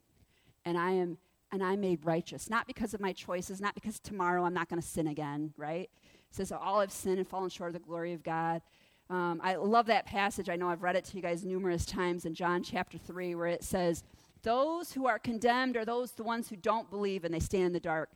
And 0.65 0.77
I 0.77 0.91
am 0.91 1.17
and 1.51 1.63
I'm 1.63 1.81
made 1.81 2.05
righteous, 2.05 2.49
not 2.49 2.67
because 2.67 2.93
of 2.93 3.01
my 3.01 3.11
choices, 3.11 3.59
not 3.59 3.73
because 3.73 3.99
tomorrow 3.99 4.45
I'm 4.45 4.53
not 4.53 4.69
going 4.69 4.81
to 4.81 4.87
sin 4.87 5.07
again, 5.07 5.51
right? 5.57 5.89
It 6.29 6.35
says, 6.35 6.51
All 6.51 6.79
have 6.79 6.91
sinned 6.91 7.17
and 7.17 7.27
fallen 7.27 7.49
short 7.49 7.69
of 7.69 7.73
the 7.73 7.87
glory 7.87 8.13
of 8.13 8.23
God. 8.23 8.61
Um, 9.09 9.41
I 9.43 9.55
love 9.55 9.87
that 9.87 10.05
passage. 10.05 10.49
I 10.49 10.55
know 10.55 10.69
I've 10.69 10.83
read 10.83 10.95
it 10.95 11.05
to 11.05 11.15
you 11.15 11.23
guys 11.23 11.43
numerous 11.43 11.85
times 11.85 12.25
in 12.25 12.35
John 12.35 12.61
chapter 12.61 12.99
3, 12.99 13.33
where 13.33 13.47
it 13.47 13.63
says, 13.63 14.03
Those 14.43 14.93
who 14.93 15.07
are 15.07 15.17
condemned 15.17 15.75
are 15.75 15.85
those 15.85 16.11
the 16.11 16.23
ones 16.23 16.49
who 16.49 16.55
don't 16.55 16.89
believe 16.91 17.23
and 17.23 17.33
they 17.33 17.39
stand 17.39 17.65
in 17.65 17.73
the 17.73 17.79
dark. 17.79 18.09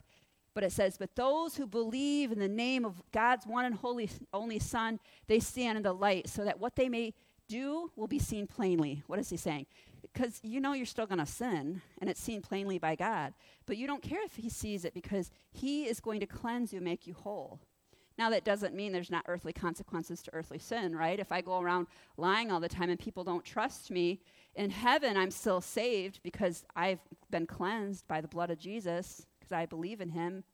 But 0.54 0.64
it 0.64 0.72
says, 0.72 0.96
But 0.96 1.16
those 1.16 1.56
who 1.56 1.66
believe 1.66 2.32
in 2.32 2.38
the 2.38 2.48
name 2.48 2.84
of 2.84 3.02
God's 3.12 3.46
one 3.46 3.64
and 3.64 3.74
holy 3.74 4.08
only 4.32 4.58
Son, 4.58 5.00
they 5.26 5.40
stand 5.40 5.76
in 5.76 5.82
the 5.82 5.92
light, 5.92 6.28
so 6.28 6.44
that 6.44 6.60
what 6.60 6.76
they 6.76 6.88
may 6.88 7.12
do 7.48 7.90
will 7.96 8.06
be 8.06 8.18
seen 8.18 8.46
plainly. 8.46 9.02
What 9.06 9.18
is 9.18 9.28
he 9.28 9.36
saying? 9.36 9.66
because 10.14 10.40
you 10.42 10.60
know 10.60 10.72
you're 10.72 10.86
still 10.86 11.06
going 11.06 11.18
to 11.18 11.26
sin 11.26 11.82
and 12.00 12.08
it's 12.08 12.20
seen 12.20 12.40
plainly 12.40 12.78
by 12.78 12.94
God. 12.94 13.34
But 13.66 13.76
you 13.76 13.86
don't 13.86 14.02
care 14.02 14.24
if 14.24 14.36
He 14.36 14.48
sees 14.48 14.84
it 14.84 14.94
because 14.94 15.30
He 15.50 15.84
is 15.84 16.00
going 16.00 16.20
to 16.20 16.26
cleanse 16.26 16.72
you, 16.72 16.80
make 16.80 17.06
you 17.06 17.14
whole. 17.14 17.60
Now, 18.16 18.30
that 18.30 18.44
doesn't 18.44 18.76
mean 18.76 18.92
there's 18.92 19.10
not 19.10 19.24
earthly 19.26 19.52
consequences 19.52 20.22
to 20.22 20.34
earthly 20.34 20.60
sin, 20.60 20.94
right? 20.94 21.18
If 21.18 21.32
I 21.32 21.40
go 21.40 21.60
around 21.60 21.88
lying 22.16 22.52
all 22.52 22.60
the 22.60 22.68
time 22.68 22.88
and 22.88 22.98
people 22.98 23.24
don't 23.24 23.44
trust 23.44 23.90
me, 23.90 24.20
in 24.54 24.70
heaven 24.70 25.16
I'm 25.16 25.32
still 25.32 25.60
saved 25.60 26.20
because 26.22 26.64
I've 26.76 27.00
been 27.30 27.46
cleansed 27.46 28.06
by 28.06 28.20
the 28.20 28.28
blood 28.28 28.50
of 28.50 28.58
Jesus 28.58 29.26
I 29.54 29.66
believe 29.66 30.00
in 30.00 30.10
Him. 30.10 30.44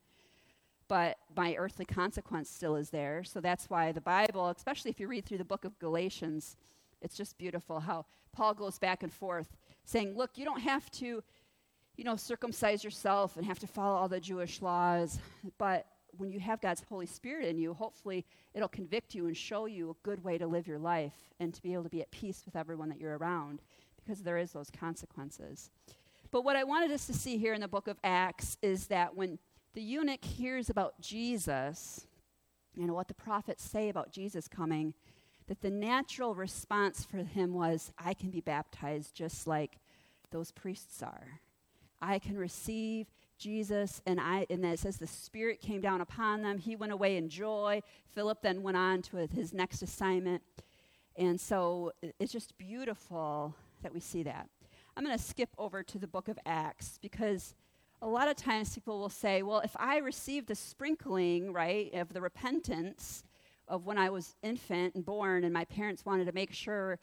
But 0.88 1.18
my 1.36 1.54
earthly 1.54 1.84
consequence 1.84 2.50
still 2.50 2.74
is 2.74 2.90
there. 2.90 3.22
So 3.22 3.40
that's 3.40 3.70
why 3.70 3.92
the 3.92 4.00
Bible, 4.00 4.48
especially 4.48 4.90
if 4.90 4.98
you 4.98 5.06
read 5.06 5.24
through 5.24 5.38
the 5.38 5.44
book 5.44 5.64
of 5.64 5.78
Galatians, 5.78 6.56
it's 7.00 7.16
just 7.16 7.38
beautiful 7.38 7.80
how 7.80 8.06
Paul 8.32 8.54
goes 8.54 8.78
back 8.78 9.02
and 9.02 9.12
forth 9.12 9.56
saying, 9.84 10.16
look, 10.16 10.32
you 10.36 10.44
don't 10.44 10.60
have 10.60 10.90
to, 10.92 11.22
you 11.96 12.04
know, 12.04 12.16
circumcise 12.16 12.82
yourself 12.84 13.36
and 13.36 13.46
have 13.46 13.58
to 13.60 13.66
follow 13.66 13.96
all 13.96 14.08
the 14.08 14.20
Jewish 14.20 14.62
laws, 14.62 15.18
but 15.58 15.86
when 16.16 16.30
you 16.30 16.40
have 16.40 16.60
God's 16.60 16.82
Holy 16.88 17.06
Spirit 17.06 17.48
in 17.48 17.58
you, 17.58 17.72
hopefully 17.72 18.24
it'll 18.54 18.68
convict 18.68 19.14
you 19.14 19.26
and 19.26 19.36
show 19.36 19.66
you 19.66 19.90
a 19.90 19.94
good 20.04 20.22
way 20.24 20.38
to 20.38 20.46
live 20.46 20.66
your 20.66 20.78
life 20.78 21.14
and 21.38 21.54
to 21.54 21.62
be 21.62 21.72
able 21.72 21.84
to 21.84 21.88
be 21.88 22.00
at 22.00 22.10
peace 22.10 22.42
with 22.44 22.56
everyone 22.56 22.88
that 22.88 22.98
you're 22.98 23.16
around 23.16 23.62
because 23.96 24.22
there 24.22 24.38
is 24.38 24.52
those 24.52 24.70
consequences. 24.70 25.70
But 26.30 26.44
what 26.44 26.56
I 26.56 26.64
wanted 26.64 26.92
us 26.92 27.06
to 27.06 27.12
see 27.12 27.38
here 27.38 27.54
in 27.54 27.60
the 27.60 27.68
book 27.68 27.88
of 27.88 27.98
Acts 28.04 28.56
is 28.62 28.86
that 28.86 29.16
when 29.16 29.38
the 29.74 29.82
eunuch 29.82 30.24
hears 30.24 30.70
about 30.70 31.00
Jesus, 31.00 32.06
know, 32.86 32.94
what 32.94 33.08
the 33.08 33.14
prophets 33.14 33.62
say 33.62 33.88
about 33.88 34.12
Jesus 34.12 34.48
coming, 34.48 34.94
that 35.48 35.60
the 35.60 35.70
natural 35.70 36.34
response 36.34 37.04
for 37.04 37.18
him 37.18 37.54
was, 37.54 37.92
I 37.98 38.14
can 38.14 38.30
be 38.30 38.40
baptized 38.40 39.14
just 39.14 39.46
like 39.46 39.78
those 40.30 40.52
priests 40.52 41.02
are. 41.02 41.40
I 42.00 42.18
can 42.18 42.36
receive 42.36 43.06
Jesus, 43.36 44.00
and 44.06 44.20
I 44.20 44.46
and 44.50 44.62
then 44.62 44.72
it 44.72 44.78
says 44.78 44.98
the 44.98 45.06
Spirit 45.06 45.60
came 45.60 45.80
down 45.80 46.00
upon 46.00 46.42
them. 46.42 46.58
He 46.58 46.76
went 46.76 46.92
away 46.92 47.16
in 47.16 47.28
joy. 47.28 47.82
Philip 48.14 48.42
then 48.42 48.62
went 48.62 48.76
on 48.76 49.02
to 49.02 49.16
his 49.34 49.52
next 49.52 49.82
assignment. 49.82 50.42
And 51.16 51.40
so 51.40 51.92
it's 52.18 52.32
just 52.32 52.56
beautiful 52.56 53.54
that 53.82 53.92
we 53.92 54.00
see 54.00 54.22
that. 54.22 54.48
I'm 55.00 55.06
going 55.06 55.16
to 55.16 55.24
skip 55.24 55.48
over 55.56 55.82
to 55.82 55.98
the 55.98 56.06
book 56.06 56.28
of 56.28 56.38
Acts 56.44 56.98
because 57.00 57.54
a 58.02 58.06
lot 58.06 58.28
of 58.28 58.36
times 58.36 58.74
people 58.74 58.98
will 58.98 59.08
say, 59.08 59.42
well, 59.42 59.60
if 59.60 59.74
I 59.78 59.96
received 59.96 60.46
the 60.46 60.54
sprinkling, 60.54 61.54
right, 61.54 61.90
of 61.94 62.12
the 62.12 62.20
repentance, 62.20 63.24
of 63.66 63.86
when 63.86 63.96
I 63.96 64.10
was 64.10 64.36
infant 64.42 64.96
and 64.96 65.02
born, 65.02 65.44
and 65.44 65.54
my 65.54 65.64
parents 65.64 66.04
wanted 66.04 66.26
to 66.26 66.32
make 66.32 66.52
sure 66.52 66.98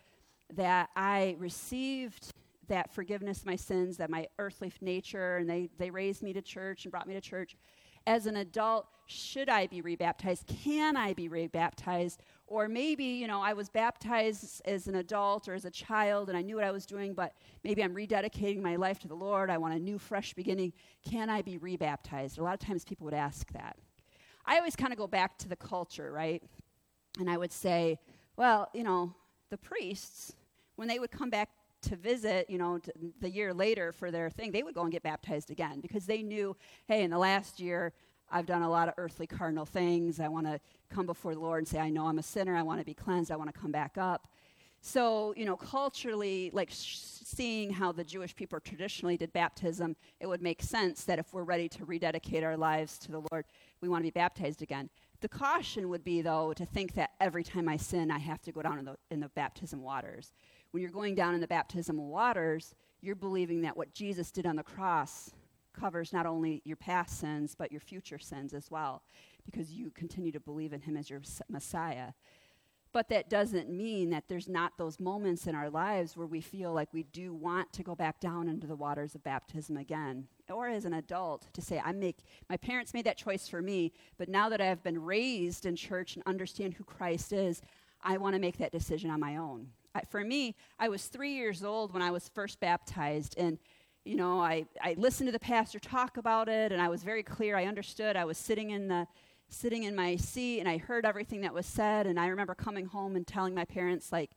that 0.54 0.92
I 0.96 1.38
received 1.40 2.34
that 2.68 2.94
forgiveness 2.94 3.40
of 3.40 3.48
my 3.48 3.56
sins, 3.56 3.98
that 3.98 4.12
my 4.12 4.28
earthly 4.38 4.72
nature, 4.80 5.38
and 5.38 5.50
they, 5.50 5.68
they 5.80 5.90
raised 5.90 6.22
me 6.22 6.34
to 6.34 6.42
church 6.44 6.86
and 6.86 6.92
brought 6.92 7.08
me 7.08 7.16
to 7.16 7.22
church. 7.22 7.58
as 8.06 8.28
an 8.28 8.36
adult, 8.36 8.86
should 9.08 9.50
I 9.50 9.68
be 9.68 9.82
rebaptized? 9.82 10.46
Can 10.64 10.98
I 10.98 11.14
be 11.14 11.30
rebaptized? 11.30 12.22
Or 12.46 12.68
maybe, 12.68 13.06
you 13.06 13.28
know, 13.28 13.42
I 13.42 13.54
was 13.54 13.70
baptized 13.70 14.62
as 14.66 14.88
an 14.88 14.96
adult 14.96 15.48
or 15.48 15.54
as 15.54 15.66
a 15.66 15.72
child 15.72 16.30
and 16.30 16.38
I 16.38 16.42
knew 16.42 16.56
what 16.56 16.64
I 16.64 16.72
was 16.72 16.86
doing, 16.86 17.14
but 17.14 17.34
maybe 17.64 17.84
I'm 17.84 17.96
rededicating 17.96 18.62
my 18.62 18.76
life 18.76 19.00
to 19.00 19.08
the 19.08 19.16
Lord. 19.16 19.50
I 19.50 19.58
want 19.58 19.74
a 19.74 19.80
new, 19.80 19.98
fresh 19.98 20.34
beginning. 20.34 20.74
Can 21.10 21.30
I 21.30 21.42
be 21.42 21.58
rebaptized? 21.58 22.38
A 22.38 22.44
lot 22.44 22.54
of 22.54 22.60
times 22.60 22.84
people 22.84 23.06
would 23.06 23.14
ask 23.14 23.52
that. 23.54 23.78
I 24.46 24.58
always 24.58 24.76
kind 24.76 24.92
of 24.92 25.00
go 25.00 25.08
back 25.08 25.38
to 25.40 25.50
the 25.50 25.56
culture, 25.56 26.12
right? 26.12 26.44
And 27.20 27.30
I 27.30 27.38
would 27.38 27.52
say, 27.52 28.00
well, 28.36 28.70
you 28.74 28.84
know, 28.84 29.14
the 29.50 29.58
priests, 29.58 30.36
when 30.76 30.88
they 30.88 31.00
would 31.00 31.12
come 31.12 31.30
back 31.30 31.50
to 31.84 31.96
visit, 31.96 32.50
you 32.50 32.58
know, 32.58 32.80
the 33.20 33.30
year 33.30 33.54
later 33.54 33.92
for 33.92 34.12
their 34.12 34.30
thing, 34.30 34.52
they 34.52 34.64
would 34.64 34.76
go 34.76 34.84
and 34.84 34.92
get 34.92 35.04
baptized 35.04 35.52
again 35.52 35.80
because 35.80 36.06
they 36.06 36.22
knew, 36.22 36.56
hey, 36.88 37.04
in 37.04 37.10
the 37.10 37.18
last 37.18 37.60
year, 37.60 37.94
I've 38.30 38.46
done 38.46 38.62
a 38.62 38.70
lot 38.70 38.88
of 38.88 38.94
earthly 38.98 39.28
cardinal 39.28 39.66
things. 39.66 40.20
I 40.20 40.28
want 40.28 40.46
to 40.48 40.60
come 40.90 41.06
before 41.06 41.34
the 41.34 41.40
Lord 41.40 41.60
and 41.60 41.68
say, 41.68 41.80
I 41.80 41.90
know 41.90 42.08
I'm 42.08 42.20
a 42.20 42.24
sinner. 42.24 42.56
I 42.56 42.64
want 42.64 42.80
to 42.80 42.86
be 42.86 42.94
cleansed. 42.94 43.32
I 43.32 43.36
want 43.36 43.54
to 43.54 43.60
come 43.60 43.72
back 43.72 43.98
up. 43.98 44.28
So, 44.82 45.34
you 45.36 45.46
know, 45.46 45.56
culturally, 45.56 46.52
like 46.54 46.70
sh- 46.72 46.98
seeing 47.00 47.72
how 47.72 47.92
the 47.92 48.04
Jewish 48.04 48.36
people 48.36 48.60
traditionally 48.60 49.18
did 49.18 49.34
baptism, 49.34 49.96
it 50.20 50.28
would 50.28 50.42
make 50.42 50.62
sense 50.62 51.04
that 51.06 51.20
if 51.20 51.34
we're 51.34 51.44
ready 51.44 51.68
to 51.70 51.86
rededicate 51.86 52.44
our 52.44 52.56
lives 52.56 52.98
to 53.00 53.12
the 53.12 53.24
Lord, 53.32 53.46
we 53.82 53.90
want 53.90 54.02
to 54.02 54.08
be 54.08 54.12
baptized 54.12 54.62
again. 54.62 54.90
The 55.20 55.28
caution 55.28 55.90
would 55.90 56.04
be, 56.04 56.22
though, 56.22 56.54
to 56.54 56.66
think 56.66 56.94
that 56.94 57.12
every 57.20 57.44
time 57.44 57.68
I 57.68 57.78
sin, 57.78 58.12
I 58.12 58.20
have 58.20 58.42
to 58.44 58.52
go 58.52 58.62
down 58.62 58.78
in 58.80 58.86
the, 58.86 58.96
in 59.10 59.20
the 59.20 59.30
baptism 59.30 59.82
waters. 59.82 60.32
When 60.72 60.82
you're 60.82 60.92
going 60.92 61.16
down 61.16 61.34
in 61.34 61.42
the 61.42 61.48
baptismal 61.48 62.08
waters, 62.08 62.76
you're 63.02 63.16
believing 63.16 63.62
that 63.62 63.76
what 63.76 63.94
Jesus 63.94 64.32
did 64.32 64.46
on 64.46 64.56
the 64.56 64.64
cross 64.64 65.32
covers 65.80 66.14
not 66.14 66.26
only 66.26 66.62
your 66.66 66.78
past 66.78 67.20
sins, 67.20 67.56
but 67.58 67.72
your 67.72 67.82
future 67.82 68.20
sins 68.20 68.54
as 68.54 68.72
well, 68.72 69.04
because 69.46 69.72
you 69.72 69.92
continue 69.92 70.32
to 70.32 70.40
believe 70.40 70.74
in 70.74 70.82
Him 70.82 70.98
as 70.98 71.10
your 71.10 71.22
Messiah. 71.50 72.14
But 72.94 73.10
that 73.10 73.30
doesn't 73.30 73.70
mean 73.70 74.10
that 74.10 74.24
there's 74.28 74.48
not 74.48 74.78
those 74.78 75.00
moments 75.00 75.46
in 75.46 75.56
our 75.56 75.70
lives 75.70 76.16
where 76.16 76.26
we 76.26 76.42
feel 76.42 76.74
like 76.74 76.94
we 76.94 77.04
do 77.04 77.34
want 77.34 77.72
to 77.74 77.84
go 77.84 77.96
back 77.96 78.20
down 78.20 78.48
into 78.48 78.66
the 78.66 78.76
waters 78.76 79.14
of 79.14 79.24
baptism 79.24 79.78
again. 79.78 80.28
Or 80.50 80.68
as 80.68 80.86
an 80.86 80.94
adult, 80.94 81.54
to 81.54 81.62
say, 81.62 81.82
I 81.84 81.92
make, 81.92 82.20
my 82.50 82.58
parents 82.58 82.94
made 82.94 83.06
that 83.06 83.18
choice 83.18 83.48
for 83.48 83.62
me, 83.62 83.92
but 84.18 84.30
now 84.30 84.50
that 84.50 84.62
I've 84.62 84.84
been 84.84 85.04
raised 85.04 85.66
in 85.66 85.76
church 85.76 86.16
and 86.16 86.24
understand 86.26 86.74
who 86.74 86.84
Christ 86.86 87.34
is, 87.34 87.62
I 88.02 88.18
want 88.18 88.36
to 88.36 88.42
make 88.42 88.58
that 88.58 88.72
decision 88.72 89.12
on 89.12 89.20
my 89.20 89.38
own. 89.38 89.68
I, 89.94 90.02
for 90.10 90.24
me, 90.24 90.56
I 90.80 90.90
was 90.90 91.06
three 91.06 91.34
years 91.34 91.64
old 91.64 91.94
when 91.94 92.02
I 92.02 92.12
was 92.12 92.30
first 92.30 92.60
baptized, 92.60 93.36
and 93.38 93.60
you 94.08 94.16
know, 94.16 94.40
I, 94.40 94.66
I 94.82 94.96
listened 94.98 95.28
to 95.28 95.32
the 95.32 95.40
pastor 95.40 95.80
talk 95.80 96.16
about 96.16 96.48
it, 96.48 96.72
and 96.72 96.82
I 96.82 96.88
was 96.88 97.04
very 97.04 97.24
clear. 97.24 97.58
I 97.58 97.66
understood. 97.66 98.16
I 98.16 98.24
was 98.24 98.38
sitting 98.38 98.70
in 98.72 98.88
the 98.88 99.06
sitting 99.50 99.84
in 99.84 99.96
my 99.96 100.16
seat, 100.16 100.60
and 100.60 100.68
I 100.68 100.78
heard 100.78 101.06
everything 101.06 101.42
that 101.42 101.54
was 101.54 101.66
said. 101.66 102.08
And 102.08 102.20
I 102.20 102.28
remember 102.28 102.56
coming 102.56 102.86
home 102.86 103.16
and 103.16 103.28
telling 103.28 103.54
my 103.54 103.66
parents, 103.66 104.12
like, 104.12 104.32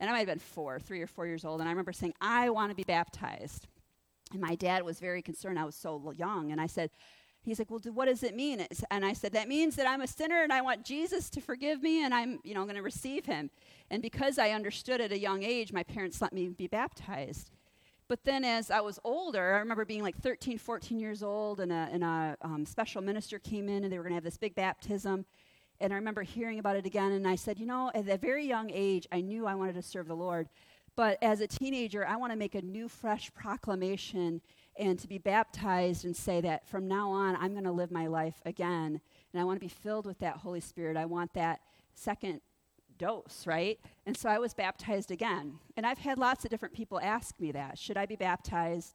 and 0.00 0.08
I 0.08 0.12
might 0.12 0.20
have 0.20 0.28
been 0.28 0.38
four, 0.38 0.78
three 0.78 1.00
or 1.00 1.06
four 1.06 1.26
years 1.26 1.44
old, 1.44 1.60
and 1.60 1.68
I 1.68 1.72
remember 1.72 1.92
saying, 1.92 2.14
"I 2.20 2.50
want 2.50 2.70
to 2.70 2.74
be 2.74 2.84
baptized." 2.84 3.66
And 4.32 4.40
my 4.40 4.54
dad 4.54 4.82
was 4.82 5.00
very 5.00 5.22
concerned. 5.22 5.58
I 5.58 5.64
was 5.64 5.74
so 5.74 6.12
young, 6.16 6.52
and 6.52 6.60
I 6.60 6.66
said, 6.66 6.90
he's 7.44 7.58
like, 7.58 7.70
well, 7.70 7.80
what 7.92 8.06
does 8.06 8.22
it 8.22 8.34
mean? 8.34 8.66
And 8.90 9.04
I 9.04 9.12
said, 9.12 9.32
that 9.32 9.48
means 9.48 9.76
that 9.76 9.86
I'm 9.86 10.00
a 10.00 10.06
sinner 10.06 10.42
and 10.42 10.52
I 10.52 10.62
want 10.62 10.82
Jesus 10.82 11.28
to 11.30 11.42
forgive 11.42 11.82
me 11.82 12.02
and 12.02 12.14
I'm, 12.14 12.40
you 12.42 12.54
know, 12.54 12.64
going 12.64 12.76
to 12.76 12.82
receive 12.82 13.26
him. 13.26 13.50
And 13.90 14.00
because 14.00 14.38
I 14.38 14.50
understood 14.50 15.02
at 15.02 15.12
a 15.12 15.18
young 15.18 15.42
age, 15.42 15.70
my 15.70 15.82
parents 15.82 16.22
let 16.22 16.32
me 16.32 16.48
be 16.48 16.66
baptized. 16.68 17.50
But 18.08 18.24
then 18.24 18.44
as 18.44 18.70
I 18.70 18.80
was 18.80 18.98
older, 19.02 19.54
I 19.54 19.58
remember 19.58 19.84
being 19.84 20.02
like 20.02 20.16
13, 20.20 20.58
14 20.58 20.98
years 20.98 21.22
old, 21.22 21.60
and 21.60 21.72
a, 21.72 21.88
and 21.90 22.04
a 22.04 22.36
um, 22.42 22.66
special 22.66 23.00
minister 23.00 23.38
came 23.38 23.68
in, 23.68 23.84
and 23.84 23.92
they 23.92 23.96
were 23.96 24.04
going 24.04 24.12
to 24.12 24.16
have 24.16 24.24
this 24.24 24.36
big 24.36 24.54
baptism. 24.54 25.24
And 25.80 25.92
I 25.92 25.96
remember 25.96 26.22
hearing 26.22 26.58
about 26.58 26.76
it 26.76 26.86
again, 26.86 27.12
and 27.12 27.26
I 27.26 27.34
said, 27.34 27.58
you 27.58 27.66
know, 27.66 27.90
at 27.94 28.08
a 28.08 28.18
very 28.18 28.46
young 28.46 28.70
age, 28.72 29.08
I 29.10 29.20
knew 29.20 29.46
I 29.46 29.54
wanted 29.54 29.74
to 29.74 29.82
serve 29.82 30.06
the 30.06 30.14
Lord. 30.14 30.48
But 30.96 31.18
as 31.22 31.40
a 31.40 31.46
teenager, 31.46 32.06
I 32.06 32.16
want 32.16 32.32
to 32.32 32.38
make 32.38 32.54
a 32.54 32.62
new, 32.62 32.88
fresh 32.88 33.32
proclamation 33.34 34.40
and 34.78 34.98
to 34.98 35.08
be 35.08 35.18
baptized 35.18 36.04
and 36.04 36.16
say 36.16 36.40
that 36.42 36.68
from 36.68 36.86
now 36.86 37.10
on, 37.10 37.36
I'm 37.36 37.52
going 37.52 37.64
to 37.64 37.72
live 37.72 37.90
my 37.90 38.06
life 38.06 38.40
again. 38.44 39.00
And 39.32 39.40
I 39.40 39.44
want 39.44 39.56
to 39.56 39.60
be 39.60 39.68
filled 39.68 40.06
with 40.06 40.18
that 40.20 40.36
Holy 40.36 40.60
Spirit. 40.60 40.96
I 40.96 41.06
want 41.06 41.32
that 41.34 41.60
second 41.94 42.40
dose, 42.98 43.44
right? 43.46 43.78
And 44.06 44.16
so 44.16 44.28
I 44.28 44.38
was 44.38 44.54
baptized 44.54 45.10
again. 45.10 45.58
And 45.76 45.86
I've 45.86 45.98
had 45.98 46.18
lots 46.18 46.44
of 46.44 46.50
different 46.50 46.74
people 46.74 47.00
ask 47.00 47.38
me 47.40 47.52
that. 47.52 47.78
Should 47.78 47.96
I 47.96 48.06
be 48.06 48.16
baptized? 48.16 48.94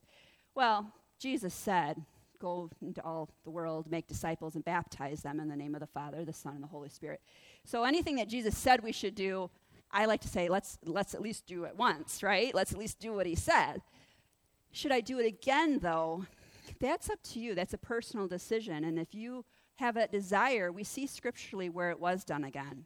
Well, 0.55 0.91
Jesus 1.19 1.53
said, 1.53 2.03
Go 2.39 2.69
into 2.81 3.03
all 3.03 3.29
the 3.43 3.49
world, 3.49 3.91
make 3.91 4.07
disciples, 4.07 4.55
and 4.55 4.63
baptize 4.63 5.21
them 5.21 5.41
in 5.41 5.49
the 5.49 5.57
name 5.57 5.75
of 5.75 5.81
the 5.81 5.88
Father, 5.88 6.23
the 6.23 6.31
Son, 6.31 6.53
and 6.53 6.63
the 6.63 6.67
Holy 6.67 6.88
Spirit. 6.88 7.19
So 7.65 7.83
anything 7.83 8.15
that 8.15 8.29
Jesus 8.29 8.57
said 8.57 8.81
we 8.81 8.93
should 8.93 9.13
do, 9.13 9.49
I 9.91 10.05
like 10.05 10.21
to 10.21 10.29
say, 10.29 10.47
let's, 10.47 10.77
let's 10.85 11.13
at 11.13 11.21
least 11.21 11.47
do 11.47 11.65
it 11.65 11.75
once, 11.75 12.23
right? 12.23 12.55
Let's 12.55 12.71
at 12.71 12.77
least 12.77 12.99
do 12.99 13.13
what 13.13 13.25
he 13.25 13.35
said. 13.35 13.81
Should 14.71 14.93
I 14.93 15.01
do 15.01 15.19
it 15.19 15.25
again, 15.25 15.79
though? 15.79 16.25
That's 16.79 17.09
up 17.09 17.21
to 17.33 17.39
you. 17.39 17.55
That's 17.55 17.73
a 17.73 17.77
personal 17.77 18.27
decision. 18.27 18.85
And 18.85 18.97
if 18.97 19.13
you 19.13 19.43
have 19.75 19.97
a 19.97 20.07
desire, 20.07 20.71
we 20.71 20.83
see 20.83 21.07
scripturally 21.07 21.69
where 21.69 21.89
it 21.89 21.99
was 21.99 22.23
done 22.23 22.45
again. 22.45 22.85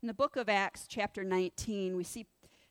In 0.00 0.06
the 0.06 0.14
book 0.14 0.36
of 0.36 0.48
Acts, 0.48 0.86
chapter 0.88 1.24
19, 1.24 1.96
we 1.96 2.04
see 2.04 2.24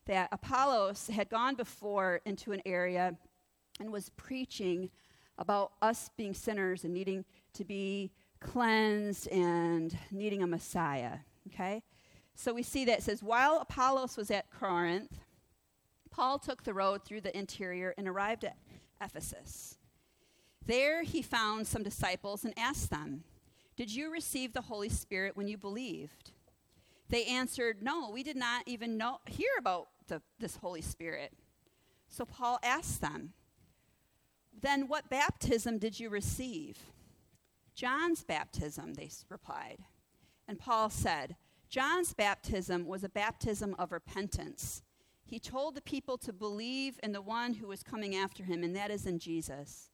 that 0.05 0.29
Apollos 0.31 1.07
had 1.07 1.27
gone 1.27 1.55
before 1.55 2.21
into 2.23 2.53
an 2.53 2.61
area 2.65 3.17
and 3.81 3.91
was 3.91 4.09
preaching 4.15 4.89
about 5.37 5.73
us 5.81 6.09
being 6.15 6.33
sinners 6.33 6.85
and 6.85 6.93
needing 6.93 7.25
to 7.51 7.65
be 7.65 8.11
cleansed 8.39 9.27
and 9.27 9.97
needing 10.09 10.41
a 10.41 10.47
Messiah. 10.47 11.17
Okay? 11.47 11.83
So 12.33 12.53
we 12.53 12.63
see 12.63 12.85
that 12.85 12.99
it 12.99 13.03
says, 13.03 13.21
while 13.21 13.59
Apollos 13.59 14.15
was 14.15 14.31
at 14.31 14.49
Corinth, 14.49 15.19
Paul 16.09 16.39
took 16.39 16.63
the 16.63 16.73
road 16.73 17.03
through 17.03 17.21
the 17.21 17.37
interior 17.37 17.93
and 17.97 18.07
arrived 18.07 18.45
at 18.45 18.55
Ephesus. 19.01 19.77
There 20.65 21.03
he 21.03 21.21
found 21.21 21.67
some 21.67 21.83
disciples 21.83 22.45
and 22.45 22.53
asked 22.57 22.89
them, 22.89 23.25
Did 23.75 23.93
you 23.93 24.13
receive 24.13 24.53
the 24.53 24.61
Holy 24.61 24.89
Spirit 24.89 25.35
when 25.35 25.49
you 25.49 25.57
believed? 25.57 26.31
They 27.09 27.25
answered, 27.25 27.81
No, 27.81 28.09
we 28.11 28.23
did 28.23 28.37
not 28.37 28.63
even 28.65 28.97
know, 28.97 29.19
hear 29.25 29.49
about 29.59 29.87
the, 30.07 30.21
this 30.39 30.57
Holy 30.57 30.81
Spirit. 30.81 31.33
So 32.09 32.25
Paul 32.25 32.59
asked 32.63 33.01
them, 33.01 33.33
Then 34.59 34.87
what 34.87 35.09
baptism 35.09 35.77
did 35.77 35.99
you 35.99 36.09
receive? 36.09 36.77
John's 37.75 38.23
baptism, 38.23 38.95
they 38.95 39.09
replied. 39.29 39.79
And 40.47 40.59
Paul 40.59 40.89
said, 40.89 41.35
John's 41.69 42.13
baptism 42.13 42.85
was 42.85 43.03
a 43.03 43.09
baptism 43.09 43.75
of 43.77 43.91
repentance. 43.91 44.81
He 45.25 45.39
told 45.39 45.75
the 45.75 45.81
people 45.81 46.17
to 46.19 46.31
believe 46.31 46.99
in 47.03 47.11
the 47.11 47.21
one 47.21 47.53
who 47.53 47.67
was 47.67 47.83
coming 47.83 48.15
after 48.15 48.43
him, 48.43 48.63
and 48.63 48.75
that 48.75 48.89
is 48.89 49.05
in 49.05 49.19
Jesus. 49.19 49.89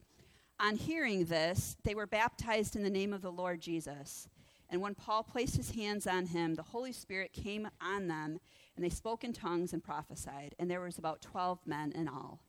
On 0.59 0.75
hearing 0.75 1.25
this, 1.25 1.75
they 1.83 1.95
were 1.95 2.05
baptized 2.05 2.75
in 2.75 2.83
the 2.83 2.89
name 2.89 3.11
of 3.11 3.23
the 3.23 3.31
Lord 3.31 3.59
Jesus. 3.59 4.29
And 4.69 4.81
when 4.81 4.95
Paul 4.95 5.23
placed 5.23 5.55
his 5.55 5.71
hands 5.71 6.07
on 6.07 6.27
him, 6.27 6.55
the 6.55 6.63
Holy 6.63 6.91
Spirit 6.91 7.33
came 7.33 7.67
on 7.81 8.07
them, 8.07 8.39
and 8.75 8.83
they 8.83 8.89
spoke 8.89 9.23
in 9.23 9.33
tongues 9.33 9.73
and 9.73 9.83
prophesied. 9.83 10.55
And 10.57 10.69
there 10.69 10.81
was 10.81 10.97
about 10.97 11.21
12 11.21 11.59
men 11.65 11.91
in 11.91 12.07
all. 12.07 12.39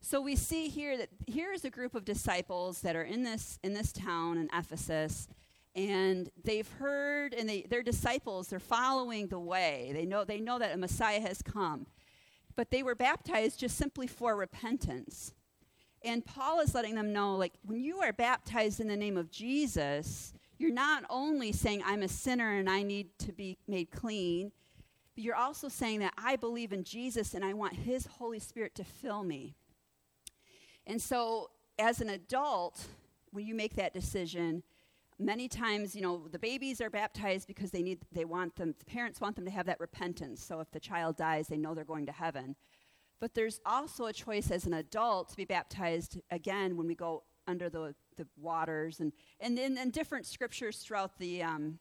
So 0.00 0.20
we 0.20 0.34
see 0.34 0.68
here 0.68 0.96
that 0.98 1.10
here 1.26 1.52
is 1.52 1.64
a 1.64 1.70
group 1.70 1.94
of 1.94 2.04
disciples 2.04 2.80
that 2.80 2.96
are 2.96 3.04
in 3.04 3.22
this 3.22 3.60
in 3.62 3.72
this 3.72 3.92
town 3.92 4.36
in 4.36 4.50
Ephesus, 4.52 5.28
and 5.76 6.28
they've 6.42 6.68
heard 6.80 7.32
and 7.34 7.48
they, 7.48 7.66
they're 7.70 7.84
disciples, 7.84 8.48
they're 8.48 8.58
following 8.58 9.28
the 9.28 9.38
way. 9.38 9.92
They 9.94 10.04
know 10.04 10.24
they 10.24 10.40
know 10.40 10.58
that 10.58 10.74
a 10.74 10.76
Messiah 10.76 11.20
has 11.20 11.40
come. 11.40 11.86
But 12.56 12.70
they 12.70 12.82
were 12.82 12.96
baptized 12.96 13.60
just 13.60 13.78
simply 13.78 14.08
for 14.08 14.36
repentance. 14.36 15.34
And 16.04 16.24
Paul 16.24 16.60
is 16.60 16.74
letting 16.74 16.96
them 16.96 17.12
know 17.12 17.36
like 17.36 17.52
when 17.64 17.80
you 17.80 17.98
are 18.00 18.12
baptized 18.12 18.80
in 18.80 18.88
the 18.88 18.96
name 18.96 19.16
of 19.16 19.30
Jesus, 19.30 20.32
you're 20.62 20.70
not 20.70 21.04
only 21.10 21.50
saying, 21.50 21.82
I'm 21.84 22.02
a 22.02 22.08
sinner 22.08 22.56
and 22.56 22.70
I 22.70 22.84
need 22.84 23.18
to 23.18 23.32
be 23.32 23.58
made 23.66 23.90
clean, 23.90 24.52
but 25.14 25.24
you're 25.24 25.34
also 25.34 25.68
saying 25.68 25.98
that 25.98 26.14
I 26.16 26.36
believe 26.36 26.72
in 26.72 26.84
Jesus 26.84 27.34
and 27.34 27.44
I 27.44 27.52
want 27.52 27.74
His 27.74 28.06
Holy 28.06 28.38
Spirit 28.38 28.76
to 28.76 28.84
fill 28.84 29.24
me. 29.24 29.56
And 30.86 31.02
so, 31.02 31.50
as 31.78 32.00
an 32.00 32.08
adult, 32.08 32.86
when 33.32 33.44
you 33.44 33.54
make 33.54 33.74
that 33.74 33.92
decision, 33.92 34.62
many 35.18 35.48
times, 35.48 35.96
you 35.96 36.02
know, 36.02 36.28
the 36.30 36.38
babies 36.38 36.80
are 36.80 36.90
baptized 36.90 37.48
because 37.48 37.72
they 37.72 37.82
need, 37.82 37.98
they 38.12 38.24
want 38.24 38.54
them, 38.56 38.74
the 38.78 38.84
parents 38.84 39.20
want 39.20 39.34
them 39.36 39.44
to 39.44 39.50
have 39.50 39.66
that 39.66 39.80
repentance. 39.80 40.44
So 40.44 40.60
if 40.60 40.70
the 40.70 40.80
child 40.80 41.16
dies, 41.16 41.48
they 41.48 41.56
know 41.56 41.74
they're 41.74 41.84
going 41.84 42.06
to 42.06 42.12
heaven. 42.12 42.54
But 43.20 43.34
there's 43.34 43.60
also 43.66 44.06
a 44.06 44.12
choice 44.12 44.50
as 44.50 44.66
an 44.66 44.74
adult 44.74 45.30
to 45.30 45.36
be 45.36 45.44
baptized 45.44 46.20
again 46.30 46.76
when 46.76 46.86
we 46.86 46.94
go 46.94 47.24
under 47.46 47.68
the, 47.68 47.94
the 48.16 48.26
waters 48.36 49.00
and, 49.00 49.12
and 49.40 49.58
in 49.58 49.90
different 49.90 50.26
scriptures 50.26 50.78
throughout 50.78 51.18
the 51.18 51.42
um, 51.42 51.78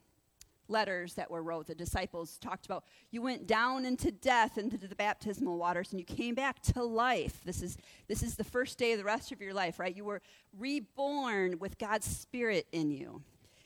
letters 0.67 1.13
that 1.15 1.30
were 1.30 1.44
wrote, 1.44 1.67
the 1.67 1.76
disciples 1.76 2.38
talked 2.39 2.65
about 2.65 2.86
you 3.12 3.22
went 3.22 3.46
down 3.46 3.86
into 3.86 4.12
death 4.12 4.58
into 4.58 4.78
the 4.78 4.96
baptismal 4.96 5.58
waters 5.58 5.91
and 5.91 6.00
you 6.00 6.06
came 6.06 6.34
back 6.34 6.62
to 6.62 6.84
life. 6.84 7.41
This 7.44 7.62
is 7.62 7.78
this 8.08 8.24
is 8.24 8.36
the 8.36 8.44
first 8.44 8.78
day 8.78 8.94
of 8.94 8.98
the 8.98 9.04
rest 9.04 9.32
of 9.32 9.41
your 9.41 9.54
life, 9.54 9.78
right? 9.78 9.96
You 9.96 10.06
were 10.06 10.22
reborn 10.58 11.60
with 11.60 11.78
God's 11.78 12.08
spirit 12.08 12.67
in 12.72 12.89
you. 12.89 13.22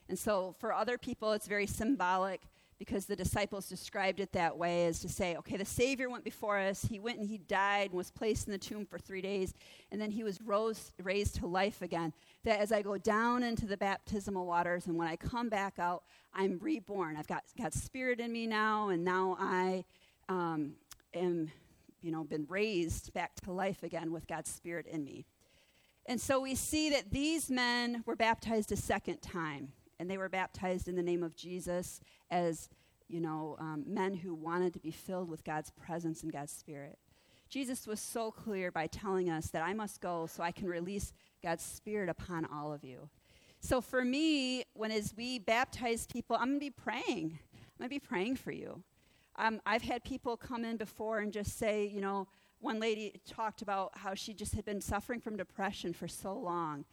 And 0.10 0.20
so 0.20 0.56
for 0.60 0.74
other 0.74 0.98
people 0.98 1.32
it's 1.34 1.48
very 1.48 1.68
symbolic 1.68 2.42
because 2.78 3.06
the 3.06 3.16
disciples 3.16 3.70
described 3.70 4.20
it 4.20 4.34
that 4.34 4.58
way 4.58 4.86
as 4.86 5.00
to 5.00 5.10
say, 5.10 5.36
okay, 5.38 5.56
the 5.56 5.66
Savior 5.66 6.10
went 6.10 6.24
before 6.24 6.58
us. 6.58 6.84
He 6.84 7.00
went 7.00 7.20
and 7.20 7.28
he 7.28 7.38
died 7.38 7.92
and 7.92 7.98
was 7.98 8.12
placed 8.12 8.48
in 8.48 8.52
the 8.52 8.58
tomb 8.58 8.86
for 8.86 9.00
three 9.00 9.22
days, 9.22 9.54
and 9.92 10.02
then 10.02 10.12
he 10.12 10.24
was 10.24 10.42
rose, 10.42 10.92
raised 11.02 11.36
to 11.36 11.48
life 11.48 11.82
again. 11.82 12.14
That 12.44 12.60
as 12.60 12.72
I 12.72 12.82
go 12.82 12.98
down 12.98 13.44
into 13.44 13.66
the 13.66 13.78
baptismal 13.78 14.46
waters 14.46 14.88
and 14.88 14.98
when 14.98 15.08
I 15.08 15.16
come 15.16 15.50
back 15.50 15.80
out, 15.80 16.04
I'm 16.34 16.60
reborn. 16.60 17.16
I've 17.16 17.28
got 17.28 17.44
God's 17.58 17.82
Spirit 17.82 18.20
in 18.20 18.34
me 18.34 18.46
now, 18.46 18.90
and 18.90 19.06
now 19.06 19.38
I 19.40 19.86
um, 20.28 20.74
am, 21.14 21.52
you 22.02 22.12
know, 22.12 22.26
been 22.26 22.46
raised 22.50 23.14
back 23.14 23.36
to 23.44 23.52
life 23.52 23.84
again 23.84 24.12
with 24.12 24.28
God's 24.28 24.52
Spirit 24.52 24.86
in 24.88 25.06
me. 25.06 25.26
And 26.08 26.20
so 26.20 26.42
we 26.42 26.54
see 26.56 26.90
that 26.92 27.10
these 27.10 27.50
men 27.50 28.04
were 28.06 28.16
baptized 28.16 28.72
a 28.72 28.76
second 28.76 29.22
time 29.22 29.72
and 30.00 30.10
they 30.10 30.18
were 30.18 30.30
baptized 30.30 30.88
in 30.88 30.96
the 30.96 31.04
name 31.04 31.24
of 31.24 31.36
Jesus 31.36 32.00
as, 32.30 32.70
you 33.08 33.20
know, 33.20 33.56
um, 33.60 33.84
men 33.88 34.14
who 34.14 34.34
wanted 34.34 34.74
to 34.74 34.80
be 34.80 34.92
filled 34.92 35.30
with 35.30 35.44
God's 35.44 35.72
presence 35.72 36.24
and 36.24 36.32
God's 36.32 36.52
Spirit. 36.52 36.98
Jesus 37.50 37.88
was 37.88 38.00
so 38.00 38.32
clear 38.32 38.72
by 38.72 38.88
telling 38.88 39.30
us 39.30 39.48
that 39.48 39.64
I 39.64 39.74
must 39.74 40.02
go 40.02 40.26
so 40.26 40.44
I 40.44 40.52
can 40.52 40.68
release 40.68 41.14
God's 41.44 41.64
Spirit 41.64 42.10
upon 42.10 42.46
all 42.46 42.74
of 42.74 42.84
you. 42.84 43.10
So 43.60 43.82
for 43.82 44.04
me, 44.04 44.64
when 44.74 44.92
as 44.92 45.14
we 45.16 45.40
baptize 45.40 46.06
people, 46.06 46.36
I'm 46.36 46.50
going 46.50 46.60
to 46.60 46.66
be 46.66 46.70
praying. 46.70 47.40
I'm 47.54 47.78
going 47.80 47.90
to 47.90 47.90
be 47.90 48.00
praying 48.00 48.36
for 48.36 48.52
you. 48.52 48.84
Um, 49.38 49.62
I've 49.66 49.82
had 49.82 50.04
people 50.04 50.38
come 50.38 50.64
in 50.64 50.78
before 50.78 51.20
and 51.20 51.32
just 51.32 51.58
say, 51.58 51.86
you 51.86 52.02
know, 52.02 52.28
one 52.60 52.80
lady 52.80 53.22
talked 53.28 53.62
about 53.62 53.98
how 53.98 54.14
she 54.14 54.34
just 54.34 54.54
had 54.56 54.66
been 54.66 54.82
suffering 54.82 55.20
from 55.20 55.36
depression 55.36 55.94
for 55.94 56.08
so 56.08 56.34
long 56.34 56.86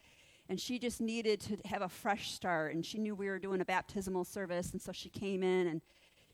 and 0.53 0.61
she 0.61 0.79
just 0.79 1.01
needed 1.01 1.41
to 1.41 1.57
have 1.65 1.81
a 1.81 1.88
fresh 1.88 2.31
start 2.31 2.75
and 2.75 2.85
she 2.85 2.99
knew 2.99 3.15
we 3.15 3.27
were 3.27 3.38
doing 3.38 3.62
a 3.62 3.65
baptismal 3.65 4.23
service 4.23 4.73
and 4.73 4.83
so 4.83 4.93
she 4.93 5.09
came 5.09 5.43
in 5.43 5.67
and 5.67 5.81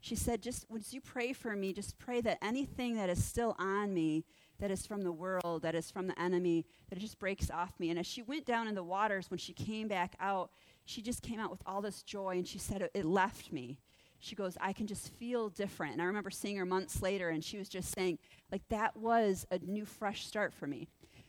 she 0.01 0.17
said 0.17 0.43
just 0.43 0.69
would 0.69 0.83
you 0.93 1.01
pray 1.01 1.33
for 1.33 1.55
me? 1.55 1.73
Just 1.73 1.97
pray 2.01 2.21
that 2.23 2.39
anything 2.43 2.97
that 2.97 3.09
is 3.09 3.25
still 3.25 3.55
on 3.61 3.95
me 3.95 4.25
that 4.59 4.73
is 4.73 4.85
from 4.85 5.03
the 5.03 5.13
world 5.13 5.63
that 5.63 5.77
is 5.77 5.89
from 5.89 6.09
the 6.09 6.21
enemy 6.21 6.67
that 6.91 6.99
it 6.99 7.01
just 7.01 7.21
breaks 7.21 7.49
off 7.49 7.79
me. 7.79 7.91
And 7.91 7.99
as 8.01 8.07
she 8.07 8.23
went 8.23 8.45
down 8.45 8.67
in 8.67 8.75
the 8.75 8.83
waters 8.83 9.31
when 9.31 9.39
she 9.39 9.53
came 9.53 9.87
back 9.87 10.17
out 10.19 10.51
she 10.85 11.01
just 11.01 11.23
came 11.23 11.39
out 11.39 11.53
with 11.53 11.63
all 11.65 11.81
this 11.81 12.03
joy 12.03 12.39
and 12.39 12.49
she 12.49 12.59
said 12.59 12.83
it, 12.83 12.91
it 12.95 13.05
left 13.05 13.53
me. 13.53 13.79
She 14.19 14.35
goes 14.35 14.59
i 14.61 14.73
can 14.73 14.89
just 14.89 15.15
feel 15.15 15.49
different. 15.49 15.93
And 15.93 16.03
i 16.03 16.07
remember 16.07 16.31
seeing 16.31 16.57
her 16.57 16.67
months 16.67 17.03
later 17.03 17.29
and 17.29 17.45
she 17.45 17.57
was 17.57 17.69
just 17.69 17.95
saying 17.95 18.19
like 18.51 18.63
that 18.71 18.97
was 18.97 19.47
a 19.53 19.61
new 19.61 19.85
fresh 19.85 20.27
start 20.27 20.53
for 20.53 20.67
me 20.67 20.89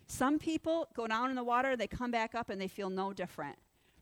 some 0.09 0.39
people 0.39 0.87
go 0.95 1.07
down 1.07 1.29
in 1.29 1.35
the 1.35 1.43
water, 1.43 1.75
they 1.75 1.87
come 1.87 2.11
back 2.11 2.35
up, 2.35 2.49
and 2.49 2.59
they 2.59 2.67
feel 2.67 2.89
no 2.89 3.13
different, 3.13 3.57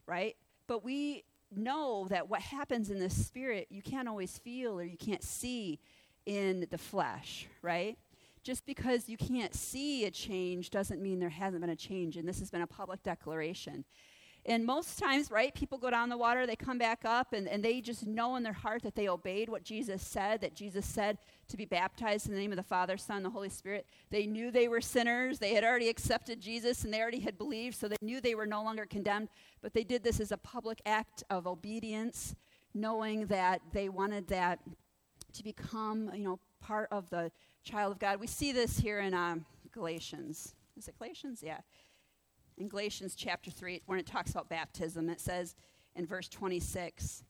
right? 0.05 0.35
But 0.65 0.83
we 0.83 1.25
know 1.55 2.07
that 2.09 2.29
what 2.29 2.41
happens 2.41 2.89
in 2.89 2.99
the 2.99 3.09
spirit, 3.09 3.67
you 3.69 3.81
can't 3.81 4.07
always 4.07 4.37
feel 4.37 4.79
or 4.79 4.83
you 4.83 4.97
can't 4.97 5.23
see 5.23 5.79
in 6.25 6.65
the 6.71 6.77
flesh, 6.77 7.47
right? 7.61 7.97
Just 8.43 8.65
because 8.65 9.09
you 9.09 9.17
can't 9.17 9.53
see 9.53 10.05
a 10.05 10.11
change 10.11 10.69
doesn't 10.69 11.01
mean 11.01 11.19
there 11.19 11.29
hasn't 11.29 11.61
been 11.61 11.69
a 11.69 11.75
change, 11.75 12.15
and 12.15 12.27
this 12.27 12.39
has 12.39 12.49
been 12.49 12.61
a 12.61 12.67
public 12.67 13.03
declaration. 13.03 13.83
And 14.47 14.65
most 14.65 14.97
times, 14.97 15.29
right, 15.29 15.53
people 15.53 15.77
go 15.77 15.89
down 15.89 16.07
the 16.07 16.17
water, 16.17 16.47
they 16.47 16.55
come 16.55 16.77
back 16.77 17.01
up, 17.03 17.33
and, 17.33 17.49
and 17.49 17.61
they 17.61 17.81
just 17.81 18.07
know 18.07 18.37
in 18.37 18.43
their 18.43 18.53
heart 18.53 18.81
that 18.83 18.95
they 18.95 19.09
obeyed 19.09 19.49
what 19.49 19.65
Jesus 19.65 20.01
said, 20.01 20.39
that 20.39 20.55
Jesus 20.55 20.85
said 20.85 21.17
to 21.49 21.57
be 21.57 21.65
baptized 21.65 22.27
in 22.27 22.33
the 22.33 22.39
name 22.39 22.53
of 22.53 22.55
the 22.55 22.63
Father, 22.63 22.95
Son, 22.95 23.17
and 23.17 23.25
the 23.25 23.29
Holy 23.29 23.49
Spirit. 23.49 23.85
They 24.09 24.25
knew 24.25 24.49
they 24.49 24.69
were 24.69 24.79
sinners. 24.79 25.39
They 25.39 25.53
had 25.53 25.65
already 25.65 25.89
accepted 25.89 26.39
Jesus, 26.39 26.85
and 26.85 26.93
they 26.93 27.01
already 27.01 27.19
had 27.19 27.37
believed, 27.37 27.75
so 27.75 27.89
they 27.89 27.97
knew 28.01 28.21
they 28.21 28.35
were 28.35 28.45
no 28.45 28.63
longer 28.63 28.85
condemned. 28.85 29.27
But 29.61 29.73
they 29.73 29.83
did 29.83 30.01
this 30.01 30.21
as 30.21 30.31
a 30.31 30.37
public 30.37 30.81
act 30.85 31.25
of 31.29 31.45
obedience, 31.45 32.33
knowing 32.73 33.25
that 33.25 33.59
they 33.73 33.89
wanted 33.89 34.29
that 34.29 34.59
to 35.33 35.43
become, 35.43 36.09
you 36.13 36.23
know, 36.23 36.39
part 36.61 36.87
of 36.89 37.09
the 37.09 37.33
child 37.65 37.91
of 37.91 37.99
God. 37.99 38.17
We 38.21 38.27
see 38.27 38.53
this 38.53 38.79
here 38.79 38.99
in 38.99 39.13
um, 39.13 39.45
Galatians. 39.73 40.55
Is 40.77 40.87
it 40.87 40.97
Galatians? 40.97 41.43
Yeah 41.45 41.59
in 42.57 42.67
Galatians 42.67 43.15
chapter 43.15 43.51
3, 43.51 43.81
when 43.85 43.99
it 43.99 44.05
talks 44.05 44.31
about 44.31 44.49
baptism, 44.49 45.09
it 45.09 45.19
says 45.19 45.55
in 45.95 46.05
verse 46.05 46.27
26 46.27 47.23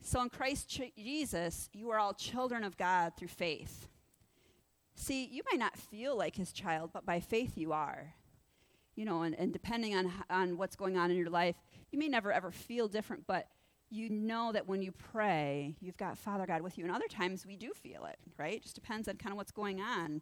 So 0.00 0.20
in 0.20 0.28
Christ 0.28 0.68
Ch- 0.68 0.92
Jesus, 0.96 1.68
you 1.72 1.90
are 1.90 1.98
all 1.98 2.14
children 2.14 2.64
of 2.64 2.76
God 2.76 3.12
through 3.16 3.28
faith. 3.28 3.88
See, 4.94 5.24
you 5.24 5.42
might 5.50 5.60
not 5.60 5.76
feel 5.76 6.16
like 6.16 6.36
his 6.36 6.52
child, 6.52 6.90
but 6.92 7.06
by 7.06 7.20
faith 7.20 7.56
you 7.56 7.72
are. 7.72 8.14
You 8.96 9.04
know, 9.04 9.22
and, 9.22 9.34
and 9.38 9.52
depending 9.52 9.94
on, 9.94 10.12
on 10.28 10.56
what's 10.56 10.74
going 10.74 10.96
on 10.96 11.10
in 11.10 11.16
your 11.16 11.30
life, 11.30 11.56
you 11.92 11.98
may 11.98 12.08
never 12.08 12.32
ever 12.32 12.50
feel 12.50 12.88
different, 12.88 13.26
but 13.26 13.46
you 13.90 14.10
know 14.10 14.52
that 14.52 14.66
when 14.66 14.82
you 14.82 14.92
pray, 14.92 15.76
you've 15.80 15.96
got 15.96 16.18
Father 16.18 16.46
God 16.46 16.62
with 16.62 16.76
you. 16.76 16.84
And 16.84 16.94
other 16.94 17.06
times 17.06 17.46
we 17.46 17.56
do 17.56 17.72
feel 17.72 18.04
it, 18.04 18.18
right? 18.36 18.54
It 18.54 18.62
just 18.62 18.74
depends 18.74 19.08
on 19.08 19.16
kind 19.16 19.32
of 19.32 19.36
what's 19.36 19.52
going 19.52 19.80
on. 19.80 20.20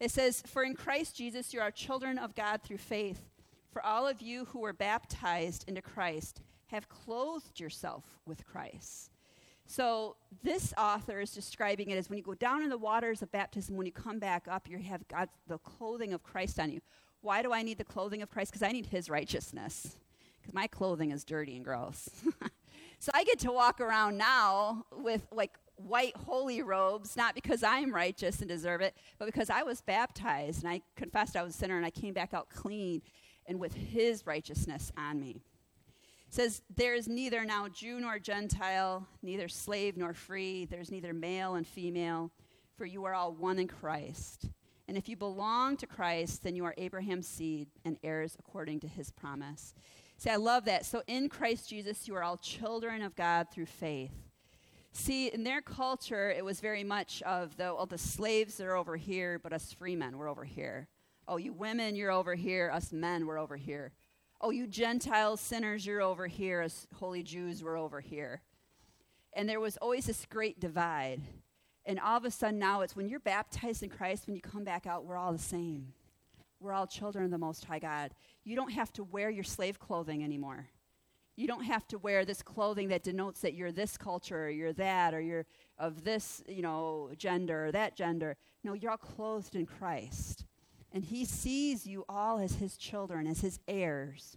It 0.00 0.10
says, 0.10 0.42
For 0.46 0.64
in 0.64 0.74
Christ 0.74 1.16
Jesus 1.16 1.54
you 1.54 1.60
are 1.60 1.70
children 1.70 2.18
of 2.18 2.34
God 2.34 2.62
through 2.62 2.78
faith. 2.78 3.20
For 3.72 3.84
all 3.84 4.06
of 4.06 4.20
you 4.20 4.44
who 4.44 4.60
were 4.60 4.74
baptized 4.74 5.64
into 5.66 5.80
Christ 5.80 6.42
have 6.66 6.88
clothed 6.90 7.58
yourself 7.58 8.04
with 8.26 8.46
Christ. 8.46 9.10
So 9.66 10.16
this 10.42 10.74
author 10.76 11.20
is 11.20 11.30
describing 11.30 11.88
it 11.88 11.96
as 11.96 12.10
when 12.10 12.18
you 12.18 12.22
go 12.22 12.34
down 12.34 12.62
in 12.62 12.68
the 12.68 12.76
waters 12.76 13.22
of 13.22 13.32
baptism, 13.32 13.76
when 13.76 13.86
you 13.86 13.92
come 13.92 14.18
back 14.18 14.46
up, 14.46 14.68
you 14.68 14.78
have 14.78 15.08
got 15.08 15.30
the 15.46 15.56
clothing 15.58 16.12
of 16.12 16.22
Christ 16.22 16.60
on 16.60 16.70
you. 16.70 16.80
Why 17.22 17.42
do 17.42 17.52
I 17.52 17.62
need 17.62 17.78
the 17.78 17.84
clothing 17.84 18.20
of 18.20 18.28
Christ? 18.28 18.52
Because 18.52 18.62
I 18.62 18.72
need 18.72 18.86
his 18.86 19.08
righteousness. 19.08 19.96
Because 20.40 20.52
my 20.52 20.66
clothing 20.66 21.10
is 21.10 21.24
dirty 21.24 21.56
and 21.56 21.64
gross. 21.64 22.10
so 22.98 23.10
I 23.14 23.24
get 23.24 23.38
to 23.40 23.52
walk 23.52 23.80
around 23.80 24.18
now 24.18 24.84
with 24.92 25.26
like 25.32 25.56
white 25.76 26.16
holy 26.16 26.60
robes, 26.60 27.16
not 27.16 27.34
because 27.34 27.62
I'm 27.62 27.94
righteous 27.94 28.40
and 28.40 28.48
deserve 28.48 28.82
it, 28.82 28.94
but 29.18 29.26
because 29.26 29.48
I 29.48 29.62
was 29.62 29.80
baptized 29.80 30.64
and 30.64 30.72
I 30.72 30.82
confessed 30.96 31.36
I 31.36 31.42
was 31.42 31.54
a 31.54 31.58
sinner 31.58 31.76
and 31.76 31.86
I 31.86 31.90
came 31.90 32.12
back 32.12 32.34
out 32.34 32.50
clean 32.50 33.02
and 33.46 33.58
with 33.58 33.74
his 33.74 34.26
righteousness 34.26 34.92
on 34.96 35.20
me. 35.20 35.42
It 36.28 36.34
says, 36.34 36.62
There 36.74 36.94
is 36.94 37.08
neither 37.08 37.44
now 37.44 37.68
Jew 37.68 38.00
nor 38.00 38.18
Gentile, 38.18 39.06
neither 39.22 39.48
slave 39.48 39.96
nor 39.96 40.14
free, 40.14 40.64
there's 40.64 40.90
neither 40.90 41.12
male 41.12 41.54
and 41.54 41.66
female, 41.66 42.30
for 42.76 42.86
you 42.86 43.04
are 43.04 43.14
all 43.14 43.32
one 43.32 43.58
in 43.58 43.68
Christ. 43.68 44.48
And 44.88 44.96
if 44.96 45.08
you 45.08 45.16
belong 45.16 45.76
to 45.78 45.86
Christ, 45.86 46.42
then 46.42 46.56
you 46.56 46.64
are 46.64 46.74
Abraham's 46.76 47.28
seed 47.28 47.68
and 47.84 47.98
heirs 48.02 48.36
according 48.38 48.80
to 48.80 48.88
his 48.88 49.10
promise. 49.10 49.74
See, 50.18 50.30
I 50.30 50.36
love 50.36 50.64
that. 50.66 50.84
So 50.84 51.02
in 51.06 51.28
Christ 51.28 51.68
Jesus, 51.68 52.06
you 52.06 52.14
are 52.14 52.22
all 52.22 52.36
children 52.36 53.02
of 53.02 53.16
God 53.16 53.48
through 53.52 53.66
faith. 53.66 54.12
See, 54.92 55.28
in 55.28 55.44
their 55.44 55.62
culture, 55.62 56.30
it 56.30 56.44
was 56.44 56.60
very 56.60 56.84
much 56.84 57.22
of 57.22 57.56
the, 57.56 57.64
well, 57.64 57.78
oh, 57.80 57.86
the 57.86 57.96
slaves 57.96 58.60
are 58.60 58.76
over 58.76 58.96
here, 58.96 59.38
but 59.42 59.52
us 59.52 59.72
free 59.72 59.96
men, 59.96 60.18
we're 60.18 60.28
over 60.28 60.44
here. 60.44 60.88
Oh, 61.28 61.36
you 61.36 61.52
women, 61.52 61.94
you're 61.94 62.10
over 62.10 62.34
here. 62.34 62.70
Us 62.72 62.92
men, 62.92 63.26
we're 63.26 63.38
over 63.38 63.56
here. 63.56 63.92
Oh, 64.40 64.50
you 64.50 64.66
Gentile 64.66 65.36
sinners, 65.36 65.86
you're 65.86 66.02
over 66.02 66.26
here. 66.26 66.62
Us 66.62 66.86
holy 66.96 67.22
Jews, 67.22 67.62
we're 67.62 67.78
over 67.78 68.00
here. 68.00 68.42
And 69.34 69.48
there 69.48 69.60
was 69.60 69.76
always 69.76 70.06
this 70.06 70.26
great 70.28 70.58
divide. 70.58 71.22
And 71.86 72.00
all 72.00 72.16
of 72.16 72.24
a 72.24 72.30
sudden 72.30 72.58
now 72.58 72.80
it's 72.80 72.96
when 72.96 73.08
you're 73.08 73.20
baptized 73.20 73.82
in 73.82 73.88
Christ, 73.88 74.26
when 74.26 74.34
you 74.34 74.42
come 74.42 74.64
back 74.64 74.86
out, 74.86 75.04
we're 75.04 75.16
all 75.16 75.32
the 75.32 75.38
same. 75.38 75.92
We're 76.60 76.72
all 76.72 76.86
children 76.86 77.24
of 77.24 77.30
the 77.30 77.38
Most 77.38 77.64
High 77.64 77.78
God. 77.78 78.12
You 78.44 78.56
don't 78.56 78.72
have 78.72 78.92
to 78.94 79.04
wear 79.04 79.30
your 79.30 79.44
slave 79.44 79.78
clothing 79.78 80.22
anymore. 80.22 80.68
You 81.36 81.46
don't 81.46 81.64
have 81.64 81.86
to 81.88 81.98
wear 81.98 82.24
this 82.24 82.42
clothing 82.42 82.88
that 82.88 83.04
denotes 83.04 83.40
that 83.40 83.54
you're 83.54 83.72
this 83.72 83.96
culture 83.96 84.44
or 84.44 84.50
you're 84.50 84.72
that 84.74 85.14
or 85.14 85.20
you're 85.20 85.46
of 85.78 86.04
this, 86.04 86.42
you 86.46 86.62
know, 86.62 87.10
gender 87.16 87.66
or 87.66 87.72
that 87.72 87.96
gender. 87.96 88.36
No, 88.62 88.74
you're 88.74 88.90
all 88.90 88.96
clothed 88.96 89.56
in 89.56 89.66
Christ 89.66 90.44
and 90.92 91.04
he 91.04 91.24
sees 91.24 91.86
you 91.86 92.04
all 92.08 92.38
as 92.38 92.56
his 92.56 92.76
children, 92.76 93.26
as 93.26 93.40
his 93.40 93.58
heirs. 93.66 94.36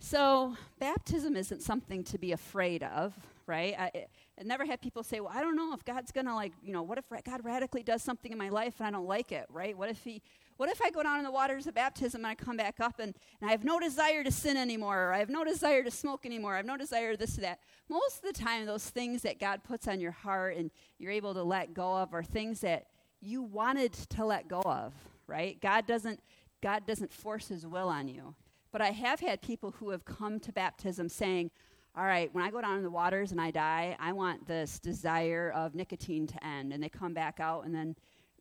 So, 0.00 0.56
baptism 0.78 1.34
isn't 1.36 1.62
something 1.62 2.04
to 2.04 2.18
be 2.18 2.30
afraid 2.30 2.84
of, 2.84 3.14
right? 3.46 3.74
I, 3.76 3.90
I 4.38 4.42
never 4.44 4.64
had 4.64 4.80
people 4.80 5.02
say, 5.02 5.18
well, 5.18 5.32
I 5.34 5.40
don't 5.40 5.56
know 5.56 5.74
if 5.74 5.84
God's 5.84 6.12
going 6.12 6.26
to, 6.26 6.34
like, 6.34 6.52
you 6.62 6.72
know, 6.72 6.82
what 6.82 6.98
if 6.98 7.04
God 7.24 7.44
radically 7.44 7.82
does 7.82 8.02
something 8.02 8.30
in 8.30 8.38
my 8.38 8.48
life 8.48 8.74
and 8.78 8.86
I 8.86 8.90
don't 8.92 9.08
like 9.08 9.32
it, 9.32 9.46
right? 9.50 9.76
What 9.76 9.90
if 9.90 10.04
he, 10.04 10.22
what 10.56 10.68
if 10.68 10.80
I 10.80 10.90
go 10.90 11.02
down 11.02 11.18
in 11.18 11.24
the 11.24 11.32
waters 11.32 11.66
of 11.66 11.74
baptism 11.74 12.20
and 12.20 12.28
I 12.28 12.36
come 12.36 12.56
back 12.56 12.78
up 12.78 13.00
and, 13.00 13.12
and 13.40 13.48
I 13.48 13.50
have 13.50 13.64
no 13.64 13.80
desire 13.80 14.22
to 14.22 14.30
sin 14.30 14.56
anymore, 14.56 15.08
or 15.08 15.12
I 15.12 15.18
have 15.18 15.30
no 15.30 15.44
desire 15.44 15.82
to 15.82 15.90
smoke 15.90 16.24
anymore, 16.24 16.54
I 16.54 16.58
have 16.58 16.66
no 16.66 16.76
desire 16.76 17.12
to 17.12 17.16
this 17.16 17.36
or 17.36 17.40
that? 17.40 17.58
Most 17.88 18.24
of 18.24 18.32
the 18.32 18.40
time, 18.40 18.66
those 18.66 18.88
things 18.88 19.22
that 19.22 19.40
God 19.40 19.64
puts 19.64 19.88
on 19.88 19.98
your 19.98 20.12
heart 20.12 20.56
and 20.56 20.70
you're 20.98 21.12
able 21.12 21.34
to 21.34 21.42
let 21.42 21.74
go 21.74 21.96
of 21.96 22.14
are 22.14 22.22
things 22.22 22.60
that 22.60 22.86
you 23.20 23.42
wanted 23.42 23.92
to 23.92 24.24
let 24.24 24.48
go 24.48 24.60
of, 24.60 24.92
right? 25.26 25.60
God 25.60 25.86
doesn't 25.86 26.20
God 26.60 26.86
doesn't 26.86 27.12
force 27.12 27.48
his 27.48 27.66
will 27.66 27.88
on 27.88 28.08
you. 28.08 28.34
But 28.72 28.82
I 28.82 28.90
have 28.90 29.20
had 29.20 29.40
people 29.40 29.72
who 29.78 29.90
have 29.90 30.04
come 30.04 30.40
to 30.40 30.52
baptism 30.52 31.08
saying, 31.08 31.50
all 31.96 32.04
right, 32.04 32.32
when 32.34 32.44
I 32.44 32.50
go 32.50 32.60
down 32.60 32.76
in 32.76 32.82
the 32.82 32.90
waters 32.90 33.32
and 33.32 33.40
I 33.40 33.50
die, 33.50 33.96
I 33.98 34.12
want 34.12 34.46
this 34.46 34.78
desire 34.78 35.52
of 35.54 35.74
nicotine 35.74 36.26
to 36.26 36.46
end. 36.46 36.72
And 36.72 36.82
they 36.82 36.88
come 36.88 37.14
back 37.14 37.40
out, 37.40 37.64
and 37.64 37.74
then 37.74 37.96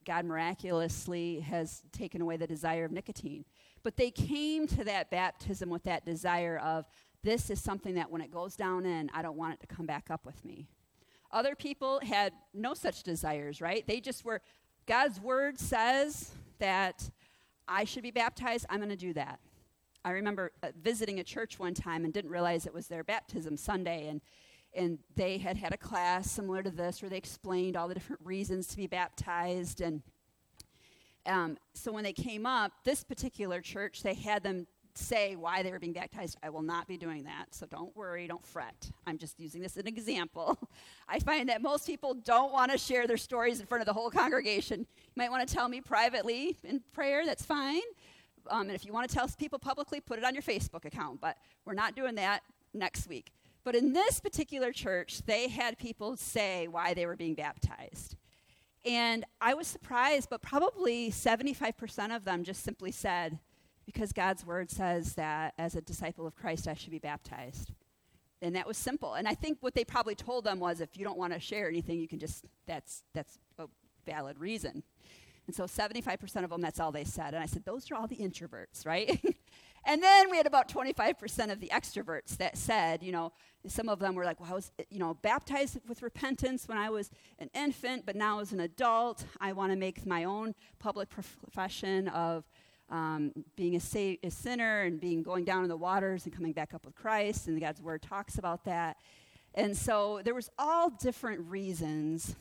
God 0.06 0.26
miraculously 0.26 1.40
has 1.42 1.82
taken 1.92 2.22
away 2.22 2.38
the 2.38 2.48
desire 2.48 2.86
of 2.86 2.92
nicotine. 2.92 3.46
But 3.84 3.98
they 3.98 4.12
came 4.12 4.68
to 4.68 4.84
that 4.84 5.10
baptism 5.10 5.70
with 5.70 5.84
that 5.84 6.06
desire 6.06 6.58
of, 6.58 6.86
this 7.24 7.50
is 7.50 7.62
something 7.62 7.96
that 7.96 8.12
when 8.12 8.22
it 8.22 8.32
goes 8.32 8.56
down 8.56 8.86
in, 8.86 9.10
I 9.14 9.22
don't 9.22 9.38
want 9.38 9.56
it 9.56 9.60
to 9.62 9.68
come 9.68 9.86
back 9.86 10.10
up 10.10 10.26
with 10.26 10.44
me. 10.46 10.68
Other 11.32 11.56
people 11.56 12.00
had 12.04 12.34
no 12.54 12.74
such 12.74 13.04
desires, 13.04 13.60
right? 13.60 13.86
They 13.88 14.00
just 14.00 14.24
were, 14.24 14.42
God's 14.88 15.20
word 15.20 15.60
says 15.60 16.32
that 16.60 17.10
I 17.68 17.84
should 17.84 18.04
be 18.04 18.12
baptized, 18.12 18.66
I'm 18.70 18.80
going 18.80 18.90
to 18.90 18.96
do 18.96 19.14
that. 19.14 19.40
I 20.06 20.12
remember 20.12 20.54
uh, 20.64 20.70
visiting 20.82 21.20
a 21.20 21.24
church 21.24 21.60
one 21.60 21.74
time 21.74 22.06
and 22.06 22.14
didn't 22.14 22.32
realize 22.32 22.66
it 22.66 22.74
was 22.74 22.88
their 22.88 23.04
baptism 23.04 23.58
Sunday, 23.58 24.08
and 24.08 24.22
and 24.74 25.00
they 25.16 25.38
had 25.38 25.58
had 25.58 25.74
a 25.74 25.78
class 25.78 26.30
similar 26.30 26.62
to 26.62 26.70
this 26.70 27.02
where 27.02 27.10
they 27.10 27.18
explained 27.18 27.76
all 27.76 27.88
the 27.88 27.94
different 27.94 28.22
reasons 28.24 28.68
to 28.68 28.78
be 28.78 28.88
baptized 28.88 29.82
and 29.82 30.02
um, 31.26 31.58
so 31.74 31.92
when 31.92 32.04
they 32.04 32.14
came 32.14 32.46
up 32.46 32.72
this 32.84 33.04
particular 33.04 33.62
church 33.62 34.04
they 34.04 34.14
had 34.14 34.44
them 34.44 34.68
say 34.98 35.36
why 35.36 35.64
they 35.64 35.72
were 35.72 35.80
being 35.80 35.94
baptized 35.94 36.38
i 36.44 36.50
will 36.50 36.62
not 36.62 36.88
be 36.88 36.98
doing 36.98 37.24
that 37.24 37.54
so 37.54 37.66
don't 37.66 37.96
worry 37.96 38.28
don't 38.28 38.46
fret. 38.46 38.90
I'm 39.06 39.18
just 39.18 39.40
using 39.40 39.62
this 39.62 39.78
as 39.78 39.82
an 39.82 39.88
example. 39.88 40.58
I 41.10 41.20
find 41.20 41.50
that 41.50 41.62
most 41.62 41.86
people 41.86 42.14
don't 42.14 42.52
want 42.52 42.72
to 42.72 42.78
share 42.78 43.08
their 43.08 43.18
stories 43.18 43.60
in 43.60 43.66
front 43.66 43.82
of 43.82 43.86
the 43.86 43.94
whole 43.94 44.10
congregation. 44.10 44.80
You 44.80 45.14
might 45.16 45.32
want 45.32 45.48
to 45.48 45.54
tell 45.54 45.68
me 45.70 45.82
privately 45.82 46.58
in 46.64 46.82
prayer 46.94 47.26
that's 47.26 47.46
fine. 47.46 47.82
Um, 48.50 48.62
and 48.62 48.72
if 48.72 48.86
you 48.86 48.94
want 48.94 49.10
to 49.10 49.16
tell 49.16 49.28
people 49.38 49.60
publicly 49.60 50.00
put 50.00 50.18
it 50.18 50.24
on 50.24 50.34
your 50.34 50.44
facebook 50.44 50.86
account 50.86 51.20
but 51.20 51.38
we're 51.66 51.74
not 51.74 51.96
doing 51.96 52.16
that 52.16 52.44
next 52.74 53.08
week. 53.08 53.32
But 53.64 53.76
in 53.76 53.92
this 53.92 54.20
particular 54.20 54.72
church, 54.72 55.22
they 55.26 55.50
had 55.50 55.78
people 55.78 56.16
say 56.16 56.68
why 56.68 56.94
they 56.94 57.06
were 57.06 57.18
being 57.18 57.34
baptized. 57.34 58.16
And 58.86 59.26
I 59.42 59.54
was 59.54 59.68
surprised, 59.68 60.30
but 60.30 60.42
probably 60.42 61.12
75% 61.12 62.16
of 62.16 62.24
them 62.24 62.46
just 62.46 62.64
simply 62.64 62.92
said, 62.92 63.40
because 63.88 64.12
God's 64.12 64.46
word 64.46 64.70
says 64.70 65.16
that 65.16 65.56
as 65.58 65.76
a 65.76 65.82
disciple 65.82 66.28
of 66.28 66.36
Christ, 66.36 66.68
I 66.68 66.76
should 66.76 66.92
be 66.92 67.00
baptized. 67.00 67.72
And 68.42 68.56
that 68.56 68.68
was 68.68 68.78
simple. 68.78 69.16
And 69.16 69.28
I 69.28 69.34
think 69.34 69.58
what 69.62 69.74
they 69.74 69.84
probably 69.84 70.14
told 70.14 70.44
them 70.44 70.60
was 70.60 70.82
if 70.82 70.96
you 70.96 71.04
don't 71.04 71.18
want 71.18 71.34
to 71.34 71.40
share 71.40 71.68
anything, 71.68 72.00
you 72.00 72.08
can 72.08 72.20
just, 72.20 72.46
that's, 72.68 73.04
that's 73.16 73.40
a 73.58 73.66
valid 74.06 74.38
reason. 74.38 74.84
And 75.48 75.56
so 75.56 75.64
75% 75.64 76.44
of 76.44 76.50
them, 76.50 76.62
that's 76.62 76.80
all 76.80 76.92
they 76.92 77.06
said. 77.06 77.34
And 77.34 77.42
I 77.42 77.48
said, 77.48 77.64
those 77.64 77.90
are 77.90 77.96
all 77.96 78.06
the 78.06 78.18
introverts, 78.18 78.86
right? 78.86 79.20
And 79.88 80.04
then 80.04 80.30
we 80.30 80.36
had 80.36 80.46
about 80.46 80.68
25% 80.68 81.50
of 81.50 81.62
the 81.62 81.70
extroverts 81.70 82.36
that 82.38 82.58
said, 82.58 83.02
you 83.02 83.14
know, 83.14 83.32
some 83.68 83.88
of 83.88 84.00
them 84.00 84.16
were 84.16 84.26
like, 84.26 84.38
well, 84.38 84.52
I 84.52 84.54
was, 84.54 84.70
you 84.90 85.00
know, 85.00 85.14
baptized 85.14 85.80
with 85.88 86.02
repentance 86.02 86.68
when 86.68 86.78
I 86.78 86.90
was 86.90 87.10
an 87.40 87.50
infant, 87.56 88.06
but 88.06 88.18
now 88.18 88.42
as 88.42 88.52
an 88.52 88.60
adult, 88.60 89.24
I 89.40 89.54
want 89.54 89.72
to 89.72 89.78
make 89.78 90.06
my 90.06 90.26
own 90.26 90.56
public 90.78 91.08
profession 91.10 92.10
of 92.10 92.44
um, 92.90 93.32
being 93.56 93.76
a, 93.76 93.80
sa- 93.80 94.16
a, 94.24 94.30
sinner 94.30 94.84
and 94.84 95.00
being 95.00 95.22
going 95.22 95.44
down 95.44 95.64
in 95.64 95.70
the 95.70 95.78
waters 95.78 96.26
and 96.26 96.34
coming 96.34 96.54
back 96.54 96.74
up 96.74 96.86
with 96.86 96.96
Christ. 96.96 97.48
And 97.48 97.60
God's 97.60 97.82
Word 97.82 98.02
talks 98.02 98.38
about 98.38 98.64
that. 98.66 98.98
And 99.54 99.76
so 99.76 100.22
there 100.24 100.36
was 100.36 100.50
all 100.58 100.90
different 100.90 101.42
reasons 101.50 102.36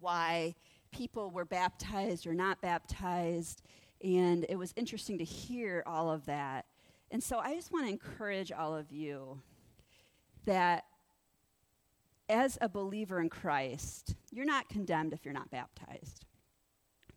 why 0.00 0.54
people 0.92 1.30
were 1.30 1.44
baptized 1.44 2.26
or 2.26 2.34
not 2.34 2.60
baptized. 2.60 3.62
And 4.04 4.46
it 4.48 4.56
was 4.56 4.72
interesting 4.76 5.18
to 5.18 5.24
hear 5.24 5.82
all 5.86 6.10
of 6.10 6.26
that. 6.26 6.66
And 7.10 7.22
so 7.22 7.38
I 7.38 7.54
just 7.54 7.72
want 7.72 7.86
to 7.86 7.90
encourage 7.90 8.52
all 8.52 8.74
of 8.74 8.92
you 8.92 9.40
that 10.44 10.84
as 12.28 12.58
a 12.60 12.68
believer 12.68 13.20
in 13.20 13.28
Christ, 13.28 14.14
you're 14.30 14.44
not 14.44 14.68
condemned 14.68 15.12
if 15.12 15.24
you're 15.24 15.34
not 15.34 15.50
baptized. 15.50 16.25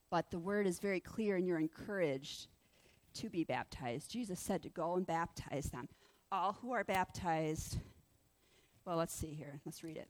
But 0.10 0.32
the 0.32 0.40
word 0.40 0.66
is 0.66 0.80
very 0.80 1.00
clear, 1.00 1.36
and 1.36 1.48
you're 1.48 1.60
encouraged 1.60 2.48
to 3.16 3.30
be 3.30 3.44
baptized. 3.44 4.12
Jesus 4.12 4.40
said 4.40 4.64
to 4.64 4.70
go 4.70 4.96
and 4.96 5.06
baptize 5.06 5.66
them. 5.66 5.88
All 6.32 6.58
who 6.62 6.72
are 6.72 6.84
baptized, 6.84 7.78
well, 8.86 8.98
let's 8.98 9.14
see 9.14 9.34
here. 9.34 9.60
Let's 9.66 9.84
read 9.84 9.98
it. 9.98 10.08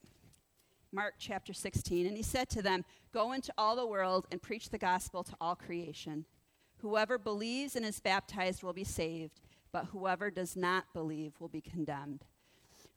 Mark 0.92 1.16
chapter 1.20 1.54
16. 1.54 2.08
And 2.08 2.18
he 2.18 2.24
said 2.24 2.50
to 2.50 2.62
them, 2.62 2.84
Go 3.14 3.34
into 3.34 3.54
all 3.58 3.76
the 3.76 3.86
world 3.86 4.28
and 4.32 4.42
preach 4.42 4.70
the 4.70 4.78
gospel 4.78 5.24
to 5.24 5.34
all 5.40 5.56
creation. 5.56 6.26
Whoever 6.78 7.18
believes 7.18 7.76
and 7.76 7.86
is 7.86 8.00
baptized 8.00 8.64
will 8.64 8.74
be 8.74 8.84
saved, 8.84 9.42
but 9.72 9.86
whoever 9.86 10.32
does 10.32 10.56
not 10.56 10.86
believe 10.94 11.34
will 11.40 11.50
be 11.50 11.62
condemned. 11.62 12.26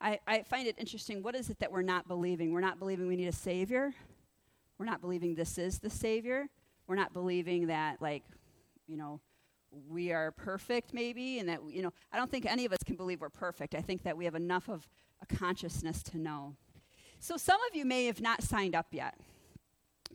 I, 0.00 0.20
I 0.26 0.42
find 0.42 0.66
it 0.66 0.76
interesting. 0.78 1.22
What 1.22 1.34
is 1.34 1.50
it 1.50 1.58
that 1.60 1.70
we're 1.70 1.82
not 1.82 2.08
believing? 2.08 2.52
We're 2.52 2.60
not 2.60 2.78
believing 2.78 3.06
we 3.08 3.16
need 3.16 3.28
a 3.28 3.32
Savior. 3.32 3.92
We're 4.78 4.86
not 4.86 5.00
believing 5.00 5.34
this 5.34 5.58
is 5.58 5.78
the 5.78 5.90
Savior. 5.90 6.48
We're 6.92 6.96
not 6.96 7.14
believing 7.14 7.68
that, 7.68 8.02
like, 8.02 8.22
you 8.86 8.98
know, 8.98 9.18
we 9.88 10.12
are 10.12 10.30
perfect, 10.30 10.92
maybe, 10.92 11.38
and 11.38 11.48
that, 11.48 11.60
you 11.66 11.80
know, 11.80 11.90
I 12.12 12.18
don't 12.18 12.30
think 12.30 12.44
any 12.44 12.66
of 12.66 12.72
us 12.74 12.80
can 12.84 12.96
believe 12.96 13.22
we're 13.22 13.30
perfect. 13.30 13.74
I 13.74 13.80
think 13.80 14.02
that 14.02 14.14
we 14.14 14.26
have 14.26 14.34
enough 14.34 14.68
of 14.68 14.86
a 15.22 15.34
consciousness 15.34 16.02
to 16.02 16.18
know. 16.18 16.54
So 17.18 17.38
some 17.38 17.58
of 17.70 17.74
you 17.74 17.86
may 17.86 18.04
have 18.04 18.20
not 18.20 18.42
signed 18.42 18.74
up 18.74 18.88
yet, 18.90 19.14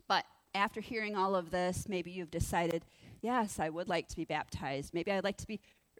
but 0.06 0.24
after 0.54 0.80
hearing 0.80 1.16
all 1.16 1.34
of 1.34 1.50
this, 1.50 1.88
maybe 1.88 2.12
you've 2.12 2.30
decided 2.30 2.84
yes, 3.22 3.58
I 3.58 3.70
would 3.70 3.88
like 3.88 4.06
to 4.10 4.16
be 4.16 4.24
baptized. 4.24 4.94
Maybe 4.94 5.10
I'd 5.10 5.24
like 5.24 5.38
to 5.38 5.48
be, 5.48 5.58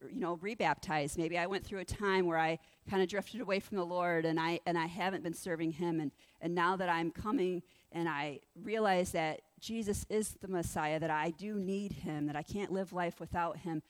you 0.09 0.21
know, 0.21 0.39
rebaptized. 0.41 1.19
Maybe 1.19 1.37
I 1.37 1.47
went 1.47 1.65
through 1.65 1.81
a 1.81 1.85
time 1.85 2.25
where 2.25 2.39
I 2.39 2.61
kind 2.89 3.03
of 3.03 3.09
drifted 3.09 3.41
away 3.41 3.59
from 3.59 3.79
the 3.79 3.85
Lord 3.85 4.25
and 4.25 4.39
I 4.39 4.61
and 4.65 4.79
I 4.79 4.87
haven't 4.87 5.25
been 5.25 5.35
serving 5.35 5.73
him 5.73 5.99
and 5.99 6.13
and 6.41 6.55
now 6.55 6.77
that 6.77 6.89
I'm 6.89 7.11
coming 7.11 7.65
and 7.91 8.09
I 8.09 8.39
realize 8.55 9.11
that 9.11 9.41
Jesus 9.61 10.07
is 10.09 10.37
the 10.41 10.49
Messiah, 10.49 11.01
that 11.01 11.11
I 11.11 11.31
do 11.31 11.55
need 11.59 11.93
him, 11.93 12.27
that 12.27 12.37
I 12.37 12.43
can't 12.43 12.73
live 12.73 12.93
life 12.93 13.21
without 13.21 13.59
him. 13.59 13.83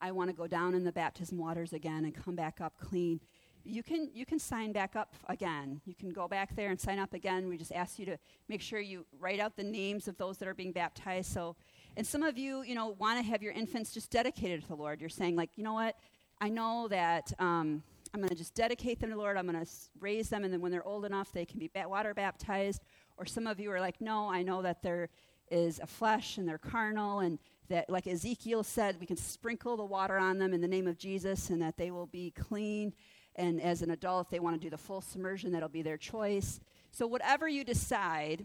I 0.00 0.10
want 0.12 0.30
to 0.30 0.36
go 0.36 0.46
down 0.46 0.74
in 0.74 0.84
the 0.84 0.92
baptism 0.92 1.38
waters 1.38 1.72
again 1.72 2.04
and 2.04 2.14
come 2.14 2.34
back 2.34 2.60
up 2.60 2.74
clean. 2.78 3.20
You 3.66 3.82
can 3.82 4.10
you 4.12 4.26
can 4.26 4.38
sign 4.38 4.72
back 4.72 4.94
up 4.94 5.14
again. 5.28 5.80
You 5.86 5.94
can 5.94 6.10
go 6.10 6.28
back 6.28 6.54
there 6.54 6.68
and 6.68 6.78
sign 6.78 6.98
up 6.98 7.14
again. 7.14 7.48
We 7.48 7.56
just 7.56 7.72
ask 7.72 7.98
you 7.98 8.04
to 8.06 8.18
make 8.48 8.60
sure 8.60 8.78
you 8.78 9.06
write 9.18 9.40
out 9.40 9.56
the 9.56 9.64
names 9.64 10.06
of 10.06 10.18
those 10.18 10.36
that 10.38 10.48
are 10.48 10.54
being 10.54 10.72
baptized 10.72 11.32
so 11.32 11.56
and 11.96 12.06
some 12.06 12.22
of 12.22 12.36
you, 12.36 12.62
you 12.62 12.74
know, 12.74 12.96
want 12.98 13.18
to 13.18 13.30
have 13.30 13.42
your 13.42 13.52
infants 13.52 13.92
just 13.92 14.10
dedicated 14.10 14.62
to 14.62 14.68
the 14.68 14.74
Lord. 14.74 15.00
You're 15.00 15.08
saying, 15.08 15.36
like, 15.36 15.50
you 15.56 15.62
know 15.62 15.74
what? 15.74 15.96
I 16.40 16.48
know 16.48 16.88
that 16.88 17.32
um, 17.38 17.82
I'm 18.12 18.20
going 18.20 18.30
to 18.30 18.34
just 18.34 18.54
dedicate 18.54 19.00
them 19.00 19.10
to 19.10 19.16
the 19.16 19.20
Lord. 19.20 19.36
I'm 19.36 19.46
going 19.46 19.64
to 19.64 19.70
raise 20.00 20.28
them, 20.28 20.44
and 20.44 20.52
then 20.52 20.60
when 20.60 20.72
they're 20.72 20.86
old 20.86 21.04
enough, 21.04 21.32
they 21.32 21.44
can 21.44 21.60
be 21.60 21.70
water 21.86 22.12
baptized. 22.12 22.82
Or 23.16 23.26
some 23.26 23.46
of 23.46 23.60
you 23.60 23.70
are 23.70 23.80
like, 23.80 24.00
no, 24.00 24.28
I 24.28 24.42
know 24.42 24.62
that 24.62 24.82
there 24.82 25.08
is 25.50 25.78
a 25.80 25.86
flesh 25.86 26.38
and 26.38 26.48
they're 26.48 26.58
carnal, 26.58 27.20
and 27.20 27.38
that, 27.68 27.88
like 27.88 28.06
Ezekiel 28.06 28.62
said, 28.62 28.96
we 29.00 29.06
can 29.06 29.16
sprinkle 29.16 29.76
the 29.76 29.84
water 29.84 30.18
on 30.18 30.38
them 30.38 30.52
in 30.52 30.60
the 30.60 30.68
name 30.68 30.86
of 30.86 30.98
Jesus, 30.98 31.50
and 31.50 31.62
that 31.62 31.76
they 31.76 31.90
will 31.90 32.06
be 32.06 32.30
clean. 32.32 32.92
And 33.36 33.60
as 33.60 33.82
an 33.82 33.90
adult, 33.90 34.26
if 34.26 34.30
they 34.30 34.40
want 34.40 34.60
to 34.60 34.60
do 34.60 34.70
the 34.70 34.78
full 34.78 35.00
submersion, 35.00 35.52
that'll 35.52 35.68
be 35.68 35.82
their 35.82 35.96
choice. 35.96 36.60
So, 36.90 37.06
whatever 37.06 37.48
you 37.48 37.64
decide 37.64 38.44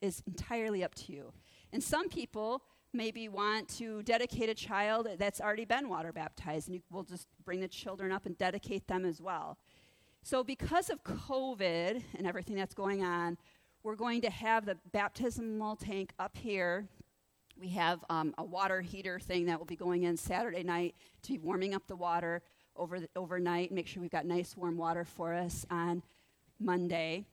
is 0.00 0.22
entirely 0.26 0.84
up 0.84 0.94
to 0.96 1.12
you. 1.12 1.32
And 1.72 1.82
some 1.82 2.08
people, 2.08 2.62
maybe 2.92 3.28
want 3.28 3.68
to 3.68 4.02
dedicate 4.02 4.48
a 4.48 4.54
child 4.54 5.08
that's 5.18 5.40
already 5.40 5.64
been 5.64 5.88
water 5.88 6.12
baptized, 6.12 6.68
and 6.68 6.76
you, 6.76 6.82
we'll 6.90 7.02
just 7.02 7.26
bring 7.44 7.60
the 7.60 7.68
children 7.68 8.12
up 8.12 8.26
and 8.26 8.36
dedicate 8.38 8.86
them 8.86 9.04
as 9.04 9.20
well. 9.20 9.58
So, 10.22 10.42
because 10.42 10.90
of 10.90 11.02
COVID 11.04 12.02
and 12.16 12.26
everything 12.26 12.56
that's 12.56 12.74
going 12.74 13.04
on, 13.04 13.38
we're 13.82 13.96
going 13.96 14.20
to 14.22 14.30
have 14.30 14.66
the 14.66 14.76
baptismal 14.92 15.76
tank 15.76 16.12
up 16.18 16.36
here. 16.36 16.86
We 17.58 17.68
have 17.70 18.04
um, 18.10 18.34
a 18.38 18.44
water 18.44 18.80
heater 18.80 19.18
thing 19.18 19.46
that 19.46 19.58
will 19.58 19.66
be 19.66 19.76
going 19.76 20.04
in 20.04 20.16
Saturday 20.16 20.62
night 20.62 20.94
to 21.22 21.32
be 21.32 21.38
warming 21.38 21.74
up 21.74 21.86
the 21.86 21.96
water 21.96 22.42
over 22.76 23.00
the, 23.00 23.08
overnight. 23.16 23.72
Make 23.72 23.86
sure 23.86 24.00
we've 24.00 24.10
got 24.10 24.26
nice 24.26 24.56
warm 24.56 24.76
water 24.76 25.04
for 25.04 25.34
us 25.34 25.66
on 25.70 26.02
Monday. 26.60 27.24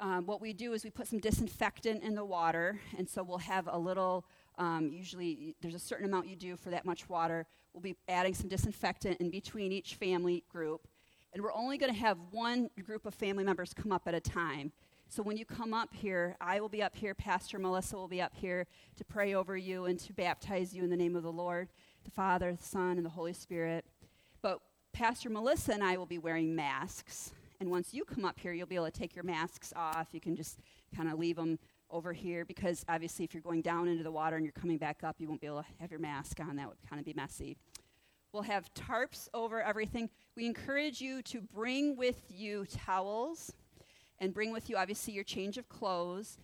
Um, 0.00 0.26
what 0.26 0.40
we 0.40 0.52
do 0.52 0.72
is 0.72 0.84
we 0.84 0.90
put 0.90 1.08
some 1.08 1.18
disinfectant 1.18 2.02
in 2.02 2.14
the 2.14 2.24
water, 2.24 2.78
and 2.98 3.08
so 3.08 3.22
we'll 3.22 3.38
have 3.38 3.68
a 3.70 3.78
little 3.78 4.26
um, 4.58 4.90
usually, 4.90 5.54
there's 5.60 5.74
a 5.74 5.78
certain 5.78 6.06
amount 6.06 6.28
you 6.28 6.36
do 6.36 6.56
for 6.56 6.70
that 6.70 6.84
much 6.84 7.08
water. 7.08 7.46
We'll 7.72 7.82
be 7.82 7.96
adding 8.08 8.34
some 8.34 8.48
disinfectant 8.48 9.20
in 9.20 9.30
between 9.30 9.72
each 9.72 9.96
family 9.96 10.44
group. 10.48 10.88
And 11.32 11.42
we're 11.42 11.52
only 11.52 11.76
going 11.76 11.92
to 11.92 11.98
have 11.98 12.18
one 12.30 12.70
group 12.82 13.04
of 13.04 13.14
family 13.14 13.44
members 13.44 13.74
come 13.74 13.92
up 13.92 14.08
at 14.08 14.14
a 14.14 14.20
time. 14.20 14.72
So 15.08 15.22
when 15.22 15.36
you 15.36 15.44
come 15.44 15.72
up 15.72 15.94
here, 15.94 16.36
I 16.40 16.60
will 16.60 16.68
be 16.68 16.82
up 16.82 16.96
here, 16.96 17.14
Pastor 17.14 17.58
Melissa 17.58 17.96
will 17.96 18.08
be 18.08 18.20
up 18.20 18.34
here 18.34 18.66
to 18.96 19.04
pray 19.04 19.34
over 19.34 19.56
you 19.56 19.84
and 19.84 19.98
to 20.00 20.12
baptize 20.12 20.74
you 20.74 20.82
in 20.82 20.90
the 20.90 20.96
name 20.96 21.14
of 21.14 21.22
the 21.22 21.32
Lord, 21.32 21.68
the 22.04 22.10
Father, 22.10 22.52
the 22.52 22.62
Son, 22.62 22.96
and 22.96 23.06
the 23.06 23.10
Holy 23.10 23.32
Spirit. 23.32 23.84
But 24.42 24.60
Pastor 24.92 25.30
Melissa 25.30 25.74
and 25.74 25.84
I 25.84 25.96
will 25.96 26.06
be 26.06 26.18
wearing 26.18 26.56
masks. 26.56 27.32
And 27.60 27.70
once 27.70 27.94
you 27.94 28.04
come 28.04 28.24
up 28.24 28.38
here, 28.38 28.52
you'll 28.52 28.66
be 28.66 28.74
able 28.74 28.86
to 28.86 28.90
take 28.90 29.14
your 29.14 29.24
masks 29.24 29.72
off. 29.76 30.08
You 30.12 30.20
can 30.20 30.36
just 30.36 30.58
kind 30.94 31.08
of 31.08 31.18
leave 31.18 31.36
them 31.36 31.58
over 31.88 32.12
here 32.12 32.44
because 32.44 32.84
obviously 32.88 33.24
if 33.24 33.32
you're 33.32 33.42
going 33.42 33.62
down 33.62 33.88
into 33.88 34.02
the 34.02 34.10
water 34.10 34.36
and 34.36 34.44
you're 34.44 34.52
coming 34.52 34.76
back 34.76 35.04
up, 35.04 35.16
you 35.18 35.28
won't 35.28 35.40
be 35.40 35.46
able 35.46 35.62
to 35.62 35.68
have 35.80 35.90
your 35.90 36.00
mask 36.00 36.40
on. 36.40 36.56
That 36.56 36.68
would 36.68 36.78
kind 36.88 36.98
of 36.98 37.06
be 37.06 37.14
messy. 37.14 37.56
We'll 38.32 38.42
have 38.42 38.68
tarps 38.74 39.28
over 39.32 39.62
everything. 39.62 40.10
We 40.36 40.46
encourage 40.46 41.00
you 41.00 41.22
to 41.22 41.40
bring 41.40 41.96
with 41.96 42.20
you 42.28 42.66
towels 42.66 43.52
and 44.18 44.32
bring 44.32 44.52
with 44.52 44.70
you, 44.70 44.76
obviously, 44.76 45.12
your 45.12 45.24
change 45.24 45.58
of 45.58 45.68
clothes. 45.68 46.38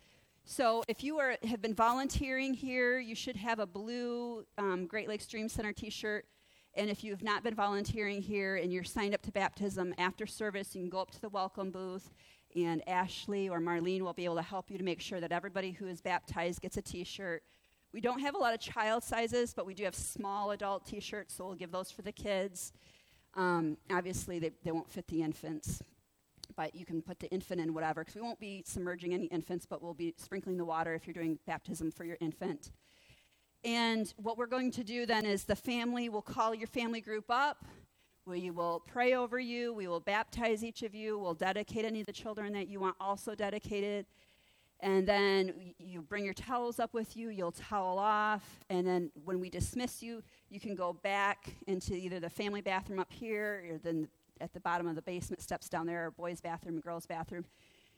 So 0.45 0.83
if 0.87 1.03
you 1.03 1.19
are, 1.19 1.37
have 1.43 1.61
been 1.61 1.73
volunteering 1.73 2.53
here, 2.53 2.99
you 2.99 3.15
should 3.15 3.37
have 3.37 3.59
a 3.59 3.65
blue 3.65 4.45
um, 4.57 4.87
Great 4.87 5.07
Lakes 5.07 5.25
Dream 5.27 5.47
Center 5.47 5.71
t 5.71 5.89
shirt. 5.89 6.25
And 6.75 6.89
if 6.89 7.03
you 7.03 7.11
have 7.11 7.23
not 7.23 7.43
been 7.43 7.55
volunteering 7.55 8.21
here 8.21 8.55
and 8.55 8.73
you're 8.73 8.83
signed 8.83 9.13
up 9.13 9.21
to 9.23 9.31
baptism 9.31 9.93
after 9.97 10.25
service, 10.25 10.75
you 10.75 10.81
can 10.81 10.89
go 10.89 10.99
up 10.99 11.11
to 11.11 11.21
the 11.21 11.29
welcome 11.29 11.69
booth, 11.69 12.13
and 12.55 12.87
Ashley 12.89 13.47
or 13.47 13.59
Marlene 13.59 14.01
will 14.01 14.13
be 14.13 14.25
able 14.25 14.35
to 14.35 14.41
help 14.41 14.69
you 14.71 14.77
to 14.77 14.83
make 14.83 14.99
sure 14.99 15.19
that 15.19 15.31
everybody 15.31 15.71
who 15.71 15.87
is 15.87 16.01
baptized 16.01 16.61
gets 16.61 16.77
a 16.77 16.81
t 16.81 17.03
shirt. 17.03 17.43
We 17.93 18.01
don't 18.01 18.19
have 18.19 18.33
a 18.33 18.39
lot 18.39 18.53
of 18.55 18.59
child 18.59 19.03
sizes, 19.03 19.53
but 19.53 19.67
we 19.67 19.75
do 19.75 19.83
have 19.83 19.95
small 19.95 20.51
adult 20.51 20.85
t 20.85 20.99
shirts, 20.99 21.35
so 21.35 21.45
we'll 21.45 21.55
give 21.55 21.71
those 21.71 21.91
for 21.91 22.01
the 22.01 22.11
kids. 22.11 22.73
Um, 23.35 23.77
obviously, 23.91 24.39
they, 24.39 24.51
they 24.63 24.71
won't 24.71 24.89
fit 24.89 25.07
the 25.07 25.21
infants 25.21 25.81
but 26.55 26.75
you 26.75 26.85
can 26.85 27.01
put 27.01 27.19
the 27.19 27.29
infant 27.29 27.61
in 27.61 27.73
whatever, 27.73 28.01
because 28.01 28.15
we 28.15 28.21
won't 28.21 28.39
be 28.39 28.63
submerging 28.65 29.13
any 29.13 29.25
infants, 29.25 29.65
but 29.65 29.81
we'll 29.81 29.93
be 29.93 30.13
sprinkling 30.17 30.57
the 30.57 30.65
water 30.65 30.93
if 30.93 31.07
you're 31.07 31.13
doing 31.13 31.39
baptism 31.45 31.91
for 31.91 32.05
your 32.05 32.17
infant. 32.21 32.71
And 33.63 34.13
what 34.17 34.37
we're 34.37 34.47
going 34.47 34.71
to 34.71 34.83
do 34.83 35.05
then 35.05 35.25
is 35.25 35.45
the 35.45 35.55
family 35.55 36.09
will 36.09 36.21
call 36.21 36.53
your 36.53 36.67
family 36.67 36.99
group 37.01 37.25
up. 37.29 37.65
We 38.25 38.51
will 38.51 38.81
pray 38.85 39.13
over 39.15 39.39
you. 39.39 39.73
We 39.73 39.87
will 39.87 39.99
baptize 39.99 40.63
each 40.63 40.83
of 40.83 40.93
you. 40.93 41.17
We'll 41.17 41.33
dedicate 41.33 41.85
any 41.85 42.01
of 42.01 42.05
the 42.05 42.13
children 42.13 42.53
that 42.53 42.67
you 42.67 42.79
want 42.79 42.95
also 42.99 43.35
dedicated. 43.35 44.05
And 44.79 45.07
then 45.07 45.73
you 45.77 46.01
bring 46.01 46.25
your 46.25 46.33
towels 46.33 46.77
up 46.77 46.93
with 46.93 47.15
you. 47.15 47.29
You'll 47.29 47.53
towel 47.53 47.97
off. 47.97 48.59
And 48.69 48.85
then 48.85 49.11
when 49.23 49.39
we 49.39 49.49
dismiss 49.49 50.03
you, 50.03 50.21
you 50.49 50.59
can 50.59 50.75
go 50.75 50.91
back 50.91 51.53
into 51.67 51.93
either 51.93 52.19
the 52.19 52.29
family 52.29 52.59
bathroom 52.59 52.99
up 52.99 53.11
here 53.11 53.65
or 53.71 53.77
then 53.77 54.09
at 54.41 54.53
the 54.53 54.59
bottom 54.59 54.87
of 54.87 54.95
the 54.95 55.01
basement 55.01 55.41
steps 55.41 55.69
down 55.69 55.85
there, 55.85 56.07
are 56.07 56.11
boys' 56.11 56.41
bathroom 56.41 56.75
and 56.75 56.83
girls' 56.83 57.05
bathroom. 57.05 57.45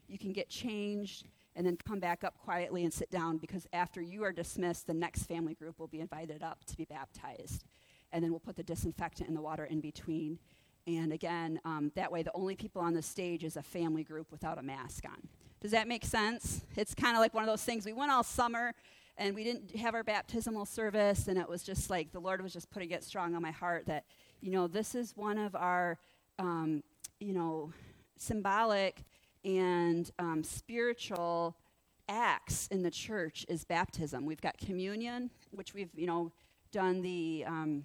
You 0.08 0.18
can 0.18 0.32
get 0.32 0.48
changed 0.48 1.26
and 1.54 1.66
then 1.66 1.76
come 1.76 1.98
back 1.98 2.22
up 2.22 2.38
quietly 2.38 2.84
and 2.84 2.92
sit 2.92 3.10
down 3.10 3.38
because 3.38 3.66
after 3.72 4.00
you 4.00 4.22
are 4.22 4.32
dismissed, 4.32 4.86
the 4.86 4.94
next 4.94 5.24
family 5.24 5.54
group 5.54 5.78
will 5.78 5.88
be 5.88 6.00
invited 6.00 6.42
up 6.42 6.64
to 6.66 6.76
be 6.76 6.84
baptized. 6.84 7.64
And 8.12 8.22
then 8.22 8.30
we'll 8.30 8.40
put 8.40 8.56
the 8.56 8.62
disinfectant 8.62 9.28
in 9.28 9.34
the 9.34 9.40
water 9.40 9.64
in 9.64 9.80
between. 9.80 10.38
And 10.86 11.12
again, 11.12 11.60
um, 11.64 11.90
that 11.96 12.12
way 12.12 12.22
the 12.22 12.32
only 12.34 12.54
people 12.54 12.80
on 12.82 12.94
the 12.94 13.02
stage 13.02 13.42
is 13.42 13.56
a 13.56 13.62
family 13.62 14.04
group 14.04 14.30
without 14.30 14.58
a 14.58 14.62
mask 14.62 15.04
on. 15.06 15.28
Does 15.60 15.72
that 15.72 15.88
make 15.88 16.04
sense? 16.04 16.62
It's 16.76 16.94
kind 16.94 17.16
of 17.16 17.20
like 17.20 17.34
one 17.34 17.42
of 17.42 17.48
those 17.48 17.64
things. 17.64 17.84
We 17.84 17.92
went 17.92 18.12
all 18.12 18.22
summer 18.22 18.72
and 19.18 19.34
we 19.34 19.42
didn't 19.42 19.74
have 19.76 19.94
our 19.94 20.04
baptismal 20.04 20.66
service, 20.66 21.26
and 21.26 21.38
it 21.38 21.48
was 21.48 21.62
just 21.62 21.88
like 21.88 22.12
the 22.12 22.20
Lord 22.20 22.42
was 22.42 22.52
just 22.52 22.70
putting 22.70 22.90
it 22.90 23.02
strong 23.02 23.34
on 23.34 23.40
my 23.40 23.50
heart 23.50 23.86
that, 23.86 24.04
you 24.42 24.50
know, 24.50 24.66
this 24.66 24.94
is 24.94 25.16
one 25.16 25.38
of 25.38 25.56
our 25.56 25.98
um, 26.38 26.82
you 27.20 27.32
know, 27.32 27.72
symbolic 28.18 29.04
and 29.44 30.10
um, 30.18 30.42
spiritual 30.42 31.56
acts 32.08 32.68
in 32.68 32.82
the 32.82 32.90
church 32.90 33.44
is 33.48 33.64
baptism. 33.64 34.26
We've 34.26 34.40
got 34.40 34.58
communion, 34.58 35.30
which 35.50 35.74
we've, 35.74 35.90
you 35.94 36.06
know, 36.06 36.32
done 36.72 37.00
the 37.00 37.44
um, 37.46 37.84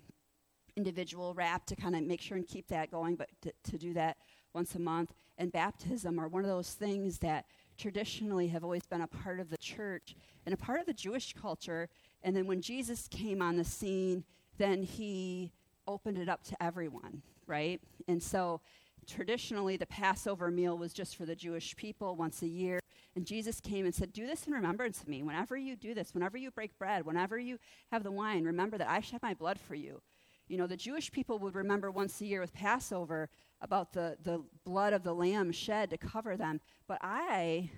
individual 0.75 1.33
wrap 1.33 1.65
to 1.67 1.75
kind 1.75 1.95
of 1.95 2.03
make 2.03 2.21
sure 2.21 2.37
and 2.37 2.47
keep 2.47 2.67
that 2.67 2.91
going, 2.91 3.15
but 3.15 3.29
to, 3.41 3.53
to 3.71 3.77
do 3.77 3.93
that 3.93 4.17
once 4.53 4.75
a 4.75 4.79
month. 4.79 5.13
And 5.37 5.51
baptism 5.51 6.19
are 6.19 6.27
one 6.27 6.43
of 6.43 6.49
those 6.49 6.73
things 6.73 7.19
that 7.19 7.45
traditionally 7.77 8.47
have 8.49 8.63
always 8.63 8.85
been 8.85 9.01
a 9.01 9.07
part 9.07 9.39
of 9.39 9.49
the 9.49 9.57
church 9.57 10.15
and 10.45 10.53
a 10.53 10.57
part 10.57 10.79
of 10.79 10.85
the 10.85 10.93
Jewish 10.93 11.33
culture. 11.33 11.89
And 12.23 12.35
then 12.35 12.47
when 12.47 12.61
Jesus 12.61 13.07
came 13.07 13.41
on 13.41 13.57
the 13.57 13.63
scene, 13.63 14.23
then 14.57 14.83
he 14.83 15.51
opened 15.87 16.17
it 16.17 16.29
up 16.29 16.43
to 16.43 16.63
everyone 16.63 17.23
right? 17.51 17.79
And 18.07 18.23
so 18.23 18.61
traditionally, 19.05 19.77
the 19.77 19.85
Passover 19.85 20.49
meal 20.49 20.77
was 20.77 20.93
just 20.93 21.15
for 21.15 21.25
the 21.25 21.35
Jewish 21.35 21.75
people 21.75 22.15
once 22.15 22.41
a 22.41 22.47
year. 22.47 22.79
And 23.15 23.25
Jesus 23.25 23.59
came 23.59 23.85
and 23.85 23.93
said, 23.93 24.13
Do 24.13 24.25
this 24.25 24.47
in 24.47 24.53
remembrance 24.53 25.01
of 25.01 25.09
me. 25.09 25.21
Whenever 25.21 25.57
you 25.57 25.75
do 25.75 25.93
this, 25.93 26.13
whenever 26.13 26.37
you 26.37 26.49
break 26.49 26.77
bread, 26.79 27.05
whenever 27.05 27.37
you 27.37 27.59
have 27.91 28.03
the 28.03 28.11
wine, 28.11 28.45
remember 28.45 28.77
that 28.77 28.89
I 28.89 29.01
shed 29.01 29.21
my 29.21 29.33
blood 29.33 29.59
for 29.59 29.75
you. 29.75 30.01
You 30.47 30.57
know, 30.57 30.67
the 30.67 30.77
Jewish 30.77 31.11
people 31.11 31.39
would 31.39 31.55
remember 31.55 31.91
once 31.91 32.19
a 32.21 32.25
year 32.25 32.41
with 32.41 32.53
Passover 32.53 33.29
about 33.61 33.93
the, 33.93 34.17
the 34.23 34.43
blood 34.65 34.93
of 34.93 35.03
the 35.03 35.13
lamb 35.13 35.51
shed 35.51 35.89
to 35.89 35.97
cover 35.97 36.37
them. 36.37 36.61
But 36.87 36.99
I 37.01 37.69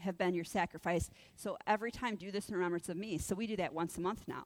have 0.00 0.18
been 0.18 0.34
your 0.34 0.44
sacrifice. 0.44 1.10
So 1.36 1.56
every 1.66 1.90
time, 1.90 2.16
do 2.16 2.30
this 2.30 2.48
in 2.48 2.54
remembrance 2.54 2.88
of 2.88 2.96
me. 2.96 3.18
So 3.18 3.34
we 3.34 3.46
do 3.46 3.56
that 3.56 3.72
once 3.72 3.96
a 3.96 4.00
month 4.00 4.24
now. 4.26 4.44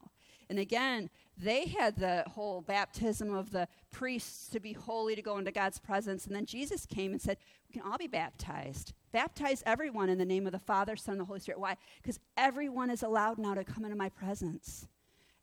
And 0.48 0.58
again, 0.58 1.10
they 1.36 1.66
had 1.66 1.96
the 1.96 2.24
whole 2.28 2.60
baptism 2.60 3.34
of 3.34 3.50
the 3.50 3.68
priests 3.90 4.48
to 4.50 4.60
be 4.60 4.72
holy 4.72 5.16
to 5.16 5.22
go 5.22 5.38
into 5.38 5.50
God's 5.50 5.78
presence. 5.78 6.26
And 6.26 6.34
then 6.34 6.46
Jesus 6.46 6.86
came 6.86 7.12
and 7.12 7.20
said, 7.20 7.38
We 7.68 7.72
can 7.72 7.90
all 7.90 7.98
be 7.98 8.06
baptized. 8.06 8.92
Baptize 9.12 9.62
everyone 9.66 10.08
in 10.08 10.18
the 10.18 10.24
name 10.24 10.46
of 10.46 10.52
the 10.52 10.58
Father, 10.58 10.96
Son, 10.96 11.14
and 11.14 11.20
the 11.20 11.24
Holy 11.24 11.40
Spirit. 11.40 11.60
Why? 11.60 11.76
Because 12.02 12.20
everyone 12.36 12.90
is 12.90 13.02
allowed 13.02 13.38
now 13.38 13.54
to 13.54 13.64
come 13.64 13.84
into 13.84 13.96
my 13.96 14.08
presence. 14.08 14.86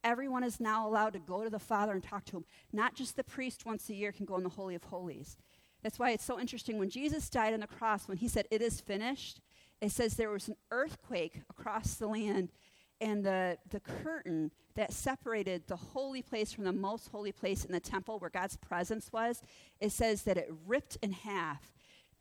Everyone 0.03 0.43
is 0.43 0.59
now 0.59 0.87
allowed 0.87 1.13
to 1.13 1.19
go 1.19 1.43
to 1.43 1.49
the 1.49 1.59
Father 1.59 1.93
and 1.93 2.03
talk 2.03 2.25
to 2.25 2.37
him. 2.37 2.45
Not 2.73 2.95
just 2.95 3.15
the 3.15 3.23
priest 3.23 3.65
once 3.65 3.89
a 3.89 3.93
year 3.93 4.11
can 4.11 4.25
go 4.25 4.37
in 4.37 4.43
the 4.43 4.49
Holy 4.49 4.75
of 4.75 4.83
Holies. 4.83 5.37
That's 5.83 5.99
why 5.99 6.11
it's 6.11 6.25
so 6.25 6.39
interesting. 6.39 6.77
When 6.77 6.89
Jesus 6.89 7.29
died 7.29 7.53
on 7.53 7.59
the 7.59 7.67
cross, 7.67 8.07
when 8.07 8.17
he 8.17 8.27
said, 8.27 8.47
It 8.51 8.61
is 8.61 8.79
finished, 8.79 9.41
it 9.81 9.91
says 9.91 10.15
there 10.15 10.29
was 10.29 10.47
an 10.47 10.55
earthquake 10.69 11.41
across 11.49 11.95
the 11.95 12.07
land 12.07 12.51
and 13.01 13.23
the, 13.25 13.57
the 13.69 13.79
curtain 13.79 14.51
that 14.75 14.93
separated 14.93 15.63
the 15.67 15.75
holy 15.75 16.21
place 16.21 16.51
from 16.51 16.63
the 16.63 16.71
most 16.71 17.09
holy 17.09 17.31
place 17.31 17.65
in 17.65 17.71
the 17.71 17.79
temple 17.79 18.19
where 18.19 18.29
God's 18.29 18.57
presence 18.57 19.11
was, 19.11 19.41
it 19.79 19.91
says 19.91 20.23
that 20.23 20.37
it 20.37 20.51
ripped 20.65 20.97
in 21.01 21.11
half. 21.11 21.73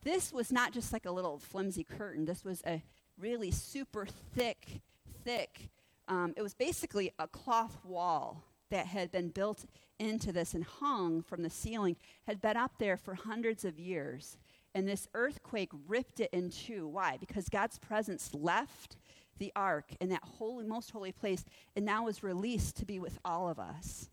This 0.02 0.32
was 0.32 0.50
not 0.50 0.72
just 0.72 0.92
like 0.92 1.06
a 1.06 1.10
little 1.10 1.38
flimsy 1.38 1.84
curtain, 1.84 2.24
this 2.24 2.44
was 2.44 2.62
a 2.66 2.82
really 3.18 3.50
super 3.50 4.06
thick, 4.06 4.80
thick, 5.24 5.70
um, 6.08 6.34
it 6.36 6.42
was 6.42 6.54
basically 6.54 7.12
a 7.18 7.28
cloth 7.28 7.78
wall 7.84 8.42
that 8.70 8.86
had 8.86 9.12
been 9.12 9.28
built 9.28 9.64
into 9.98 10.32
this 10.32 10.54
and 10.54 10.64
hung 10.64 11.22
from 11.22 11.42
the 11.42 11.50
ceiling, 11.50 11.96
had 12.26 12.40
been 12.40 12.56
up 12.56 12.72
there 12.78 12.96
for 12.96 13.14
hundreds 13.14 13.64
of 13.64 13.78
years. 13.78 14.36
And 14.74 14.88
this 14.88 15.08
earthquake 15.14 15.70
ripped 15.88 16.20
it 16.20 16.30
in 16.32 16.50
two. 16.50 16.86
Why? 16.88 17.16
Because 17.18 17.48
God's 17.48 17.78
presence 17.78 18.30
left 18.32 18.96
the 19.40 19.50
ark 19.56 19.86
in 20.00 20.10
that 20.10 20.22
holy, 20.22 20.64
most 20.64 20.92
holy 20.92 21.10
place, 21.10 21.44
and 21.74 21.84
now 21.84 22.06
is 22.06 22.22
released 22.22 22.76
to 22.76 22.84
be 22.84 23.00
with 23.00 23.18
all 23.24 23.48
of 23.48 23.58
us. 23.58 24.08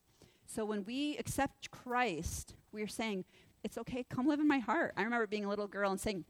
So 0.48 0.66
when 0.66 0.86
we 0.86 1.18
accept 1.18 1.70
Christ, 1.70 2.56
we're 2.72 2.88
saying, 2.88 3.26
It's 3.64 3.78
okay, 3.78 4.04
come 4.10 4.28
live 4.28 4.40
in 4.40 4.48
my 4.48 4.60
heart. 4.60 4.94
I 4.98 5.04
remember 5.04 5.28
being 5.28 5.46
a 5.46 5.50
little 5.50 5.68
girl 5.68 5.92
and 5.92 6.00
saying, 6.00 6.26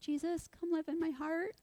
Jesus, 0.00 0.48
come 0.60 0.72
live 0.72 0.88
in 0.88 1.00
my 1.00 1.10
heart. 1.10 1.54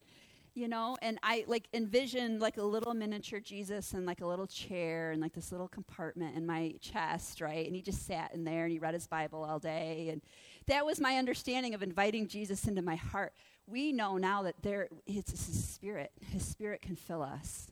You 0.55 0.67
know, 0.67 0.97
and 1.01 1.19
I 1.21 1.45
like 1.47 1.67
envisioned 1.73 2.41
like 2.41 2.57
a 2.57 2.63
little 2.63 2.93
miniature 2.93 3.39
Jesus 3.39 3.93
and 3.93 4.05
like 4.05 4.21
a 4.21 4.25
little 4.25 4.47
chair 4.47 5.11
and 5.11 5.21
like 5.21 5.33
this 5.33 5.51
little 5.51 5.67
compartment 5.67 6.35
in 6.35 6.45
my 6.45 6.73
chest, 6.81 7.39
right? 7.39 7.65
And 7.65 7.75
he 7.75 7.81
just 7.81 8.05
sat 8.05 8.33
in 8.33 8.43
there 8.43 8.63
and 8.63 8.71
he 8.71 8.79
read 8.79 8.95
his 8.95 9.07
Bible 9.07 9.43
all 9.43 9.59
day. 9.59 10.09
And 10.11 10.21
that 10.65 10.85
was 10.85 10.99
my 10.99 11.17
understanding 11.17 11.75
of 11.75 11.83
inviting 11.83 12.27
Jesus 12.27 12.67
into 12.67 12.81
my 12.81 12.95
heart 12.95 13.33
we 13.69 13.91
know 13.91 14.17
now 14.17 14.43
that 14.43 14.55
there 14.61 14.89
it's 15.05 15.31
his 15.31 15.63
spirit. 15.63 16.11
His 16.31 16.45
spirit 16.45 16.81
can 16.81 16.95
fill 16.95 17.21
us. 17.21 17.67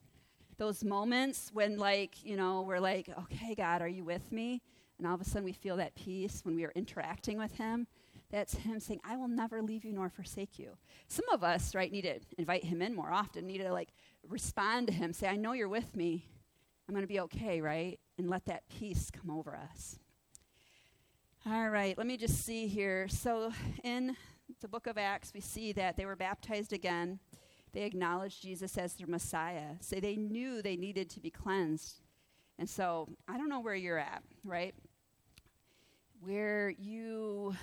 Those 0.58 0.84
moments 0.84 1.52
when 1.54 1.78
like 1.78 2.24
you 2.24 2.36
know 2.36 2.62
we're 2.62 2.80
like 2.80 3.10
okay 3.24 3.56
god 3.56 3.82
are 3.82 3.88
you 3.88 4.04
with 4.04 4.32
me? 4.32 4.62
And 4.98 5.08
all 5.08 5.14
of 5.14 5.22
a 5.22 5.26
sudden 5.26 5.44
we 5.44 5.54
feel 5.54 5.78
that 5.78 5.96
peace 5.96 6.42
when 6.44 6.56
we 6.56 6.66
are 6.66 6.72
interacting 6.76 7.38
with 7.38 7.54
him. 7.54 7.88
That's 8.30 8.56
him 8.56 8.80
saying 8.80 9.00
i 9.04 9.16
will 9.16 9.28
never 9.28 9.62
leave 9.62 9.86
you 9.86 9.94
nor 9.94 10.10
forsake 10.10 10.60
you. 10.60 10.78
Some 11.08 11.26
of 11.32 11.44
us 11.44 11.74
right 11.74 11.92
need 11.92 12.04
to 12.04 12.20
invite 12.38 12.64
him 12.64 12.82
in 12.82 12.94
more 12.94 13.12
often 13.12 13.48
need 13.48 13.60
to 13.60 13.72
like 13.72 13.90
respond 14.28 14.88
to 14.88 14.94
him 14.94 15.14
say 15.14 15.28
i 15.28 15.36
know 15.36 15.54
you're 15.54 15.70
with 15.70 15.96
me. 15.96 16.26
I'm 16.88 16.94
going 16.94 17.04
to 17.04 17.08
be 17.08 17.20
okay 17.22 17.62
right? 17.62 18.00
And 18.18 18.30
let 18.30 18.46
that 18.46 18.68
peace 18.70 19.12
come 19.12 19.30
over 19.30 19.56
us. 19.56 20.00
All 21.46 21.70
right 21.70 21.98
let 21.98 22.08
me 22.08 22.18
just 22.18 22.44
see 22.46 22.68
here. 22.68 23.08
So 23.08 23.52
in 23.84 24.16
the 24.62 24.68
book 24.68 24.88
of 24.88 24.98
Acts, 24.98 25.34
we 25.34 25.42
see 25.42 25.72
that 25.74 25.98
they 25.98 26.06
were 26.06 26.16
baptized 26.16 26.74
again. 26.74 27.20
They 27.74 27.84
acknowledged 27.84 28.42
Jesus 28.42 28.78
as 28.78 28.94
their 28.94 29.08
Messiah. 29.08 29.76
So 29.82 30.00
they 30.00 30.16
knew 30.16 30.62
they 30.62 30.78
needed 30.78 31.10
to 31.12 31.20
be 31.20 31.30
cleansed. 31.30 32.02
And 32.58 32.70
so 32.70 33.10
I 33.28 33.38
don't 33.38 33.50
know 33.50 33.60
where 33.60 33.76
you're 33.76 34.00
at, 34.00 34.24
right? 34.44 34.74
Where 36.22 36.70
you 36.70 37.56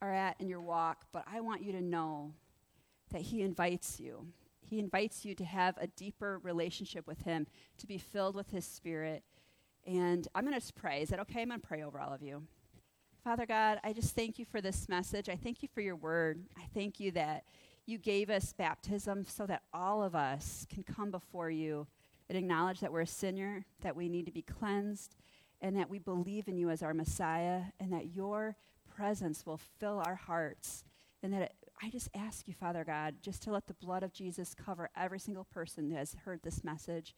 are 0.00 0.12
at 0.12 0.40
in 0.40 0.48
your 0.48 0.60
walk, 0.60 1.04
but 1.12 1.24
I 1.32 1.40
want 1.40 1.62
you 1.62 1.72
to 1.72 1.80
know 1.80 2.32
that 3.12 3.22
He 3.22 3.42
invites 3.42 4.00
you. 4.00 4.26
He 4.66 4.78
invites 4.78 5.24
you 5.24 5.34
to 5.36 5.44
have 5.44 5.76
a 5.78 5.86
deeper 5.86 6.40
relationship 6.42 7.06
with 7.06 7.22
Him, 7.22 7.46
to 7.78 7.86
be 7.86 7.98
filled 7.98 8.34
with 8.34 8.50
His 8.50 8.64
Spirit. 8.64 9.22
And 9.86 10.26
I'm 10.34 10.44
going 10.44 10.58
to 10.58 10.72
pray. 10.72 11.02
Is 11.02 11.10
that 11.10 11.20
okay? 11.20 11.42
I'm 11.42 11.48
going 11.48 11.60
to 11.60 11.66
pray 11.66 11.82
over 11.82 12.00
all 12.00 12.12
of 12.12 12.22
you. 12.22 12.42
Father 13.24 13.46
God, 13.46 13.78
I 13.84 13.92
just 13.92 14.16
thank 14.16 14.40
you 14.40 14.44
for 14.44 14.60
this 14.60 14.88
message. 14.88 15.28
I 15.28 15.36
thank 15.36 15.62
you 15.62 15.68
for 15.72 15.80
your 15.80 15.94
word. 15.94 16.42
I 16.58 16.64
thank 16.74 16.98
you 16.98 17.12
that 17.12 17.44
you 17.86 17.96
gave 17.96 18.30
us 18.30 18.52
baptism 18.52 19.24
so 19.24 19.46
that 19.46 19.62
all 19.72 20.02
of 20.02 20.16
us 20.16 20.66
can 20.68 20.82
come 20.82 21.12
before 21.12 21.48
you 21.48 21.86
and 22.28 22.36
acknowledge 22.36 22.80
that 22.80 22.90
we're 22.90 23.02
a 23.02 23.06
sinner, 23.06 23.64
that 23.80 23.94
we 23.94 24.08
need 24.08 24.26
to 24.26 24.32
be 24.32 24.42
cleansed, 24.42 25.14
and 25.60 25.76
that 25.76 25.88
we 25.88 26.00
believe 26.00 26.48
in 26.48 26.56
you 26.56 26.68
as 26.68 26.82
our 26.82 26.94
Messiah, 26.94 27.62
and 27.78 27.92
that 27.92 28.12
your 28.12 28.56
presence 28.92 29.46
will 29.46 29.60
fill 29.78 30.02
our 30.04 30.16
hearts. 30.16 30.82
And 31.22 31.32
that 31.32 31.42
it, 31.42 31.54
I 31.80 31.90
just 31.90 32.10
ask 32.16 32.48
you, 32.48 32.54
Father 32.54 32.82
God, 32.82 33.14
just 33.22 33.40
to 33.44 33.52
let 33.52 33.68
the 33.68 33.74
blood 33.74 34.02
of 34.02 34.12
Jesus 34.12 34.52
cover 34.52 34.90
every 34.96 35.20
single 35.20 35.44
person 35.44 35.90
that 35.90 35.98
has 35.98 36.16
heard 36.24 36.40
this 36.42 36.64
message. 36.64 37.14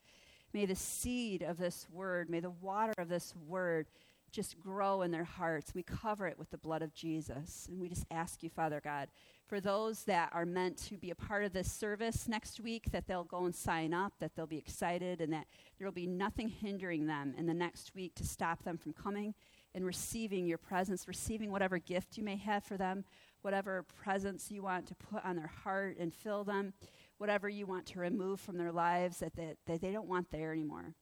May 0.53 0.67
the 0.67 0.77
seed 0.77 1.41
of 1.41 1.57
this 1.57 1.87
word, 1.91 2.29
may 2.29 2.41
the 2.41 2.51
water 2.51 2.93
of 2.99 3.09
this 3.09 3.33
word 3.49 3.87
just 4.35 4.59
grow 4.59 5.03
in 5.03 5.13
their 5.13 5.25
hearts. 5.25 5.75
We 5.75 5.85
cover 5.85 6.27
it 6.27 6.39
with 6.39 6.51
the 6.51 6.59
blood 6.59 6.83
of 6.83 6.93
Jesus. 6.93 7.69
And 7.71 7.81
we 7.81 7.89
just 7.89 8.05
ask 8.11 8.43
you, 8.43 8.51
Father 8.51 8.81
God, 8.83 9.09
for 9.47 9.61
those 9.61 10.05
that 10.05 10.31
are 10.33 10.45
meant 10.45 10.77
to 10.89 10.97
be 10.97 11.11
a 11.11 11.15
part 11.15 11.45
of 11.45 11.53
this 11.53 11.71
service 11.71 12.27
next 12.27 12.61
week, 12.61 12.91
that 12.91 13.07
they'll 13.07 13.25
go 13.25 13.45
and 13.45 13.55
sign 13.55 13.95
up, 13.95 14.15
that 14.19 14.35
they'll 14.35 14.47
be 14.47 14.59
excited, 14.59 15.21
and 15.21 15.33
that 15.33 15.47
there 15.79 15.87
will 15.87 15.93
be 15.93 16.07
nothing 16.07 16.49
hindering 16.49 17.07
them 17.07 17.35
in 17.39 17.47
the 17.47 17.55
next 17.55 17.95
week 17.95 18.15
to 18.17 18.27
stop 18.27 18.65
them 18.65 18.77
from 18.77 18.93
coming 18.93 19.35
and 19.75 19.87
receiving 19.87 20.47
your 20.47 20.59
presence, 20.59 21.07
receiving 21.07 21.53
whatever 21.53 21.79
gift 21.79 22.17
you 22.17 22.25
may 22.25 22.37
have 22.37 22.65
for 22.65 22.77
them, 22.77 23.05
whatever 23.43 23.85
presence 23.85 24.51
you 24.51 24.63
want 24.63 24.87
to 24.87 24.95
put 24.95 25.25
on 25.25 25.37
their 25.37 25.51
heart 25.63 25.97
and 25.99 26.13
fill 26.13 26.43
them, 26.45 26.73
whatever 27.19 27.49
you 27.49 27.67
want 27.67 27.87
to 27.87 28.01
remove 28.01 28.41
from 28.41 28.57
their 28.57 28.73
lives 28.73 29.19
that, 29.19 29.37
that, 29.37 29.57
that 29.67 29.81
they 29.81 29.93
don't 29.93 30.09
want 30.09 30.31
there 30.31 30.53
anymore. 30.53 30.95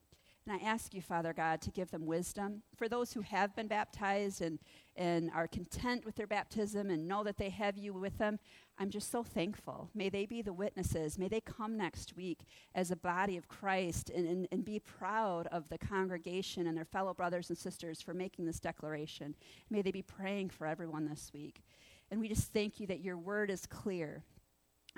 And 0.45 0.59
I 0.61 0.65
ask 0.65 0.93
you, 0.93 1.01
Father 1.01 1.31
God, 1.31 1.61
to 1.61 1.71
give 1.71 1.91
them 1.91 2.05
wisdom. 2.05 2.63
For 2.75 2.89
those 2.89 3.13
who 3.13 3.21
have 3.21 3.55
been 3.55 3.67
baptized 3.67 4.41
and, 4.41 4.59
and 4.95 5.31
are 5.33 5.47
content 5.47 6.05
with 6.05 6.15
their 6.15 6.27
baptism 6.27 6.89
and 6.89 7.07
know 7.07 7.23
that 7.23 7.37
they 7.37 7.49
have 7.49 7.77
you 7.77 7.93
with 7.93 8.17
them, 8.17 8.39
I'm 8.77 8.89
just 8.89 9.09
so 9.09 9.23
thankful. 9.23 9.89
May 9.95 10.09
they 10.09 10.25
be 10.25 10.41
the 10.41 10.51
witnesses. 10.51 11.17
May 11.17 11.29
they 11.29 11.39
come 11.39 11.77
next 11.77 12.17
week 12.17 12.39
as 12.75 12.91
a 12.91 12.97
body 12.97 13.37
of 13.37 13.47
Christ 13.47 14.09
and, 14.09 14.27
and, 14.27 14.47
and 14.51 14.65
be 14.65 14.79
proud 14.79 15.47
of 15.47 15.69
the 15.69 15.77
congregation 15.77 16.67
and 16.67 16.75
their 16.75 16.83
fellow 16.83 17.13
brothers 17.13 17.49
and 17.49 17.57
sisters 17.57 18.01
for 18.01 18.13
making 18.13 18.45
this 18.45 18.59
declaration. 18.59 19.35
May 19.69 19.81
they 19.81 19.91
be 19.91 20.01
praying 20.01 20.49
for 20.49 20.67
everyone 20.67 21.07
this 21.07 21.31
week. 21.33 21.63
And 22.11 22.19
we 22.19 22.27
just 22.27 22.51
thank 22.51 22.81
you 22.81 22.87
that 22.87 23.01
your 23.01 23.17
word 23.17 23.49
is 23.49 23.65
clear 23.65 24.23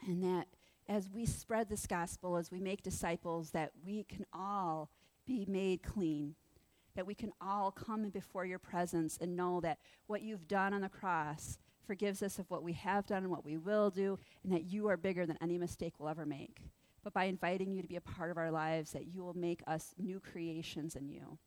and 0.07 0.23
that 0.23 0.47
as 0.87 1.09
we 1.09 1.25
spread 1.25 1.69
this 1.69 1.85
gospel, 1.85 2.35
as 2.35 2.51
we 2.51 2.59
make 2.59 2.81
disciples, 2.81 3.51
that 3.51 3.71
we 3.85 4.03
can 4.03 4.25
all 4.33 4.89
be 5.25 5.45
made 5.47 5.83
clean. 5.83 6.35
That 6.95 7.05
we 7.05 7.15
can 7.15 7.31
all 7.41 7.71
come 7.71 8.09
before 8.09 8.45
your 8.45 8.59
presence 8.59 9.17
and 9.19 9.35
know 9.35 9.59
that 9.61 9.79
what 10.07 10.21
you've 10.21 10.47
done 10.47 10.73
on 10.73 10.81
the 10.81 10.89
cross 10.89 11.57
forgives 11.85 12.23
us 12.23 12.39
of 12.39 12.49
what 12.49 12.63
we 12.63 12.73
have 12.73 13.05
done 13.05 13.23
and 13.23 13.31
what 13.31 13.45
we 13.45 13.57
will 13.57 13.89
do, 13.89 14.17
and 14.43 14.51
that 14.53 14.63
you 14.63 14.87
are 14.87 14.97
bigger 14.97 15.25
than 15.25 15.37
any 15.41 15.57
mistake 15.57 15.93
we'll 15.99 16.09
ever 16.09 16.25
make. 16.25 16.61
But 17.03 17.13
by 17.13 17.25
inviting 17.25 17.71
you 17.71 17.81
to 17.81 17.87
be 17.87 17.97
a 17.97 18.01
part 18.01 18.31
of 18.31 18.37
our 18.37 18.49
lives, 18.49 18.91
that 18.91 19.07
you 19.07 19.23
will 19.23 19.37
make 19.37 19.61
us 19.67 19.93
new 19.97 20.19
creations 20.19 20.95
in 20.95 21.07
you. 21.07 21.37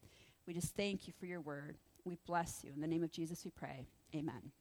We 0.46 0.54
just 0.54 0.76
thank 0.76 1.06
you 1.06 1.12
for 1.18 1.26
your 1.26 1.40
word. 1.40 1.78
We 2.04 2.16
bless 2.26 2.62
you. 2.62 2.72
In 2.74 2.80
the 2.80 2.86
name 2.86 3.02
of 3.02 3.10
Jesus, 3.10 3.44
we 3.44 3.50
pray. 3.50 3.86
Amen. 4.14 4.52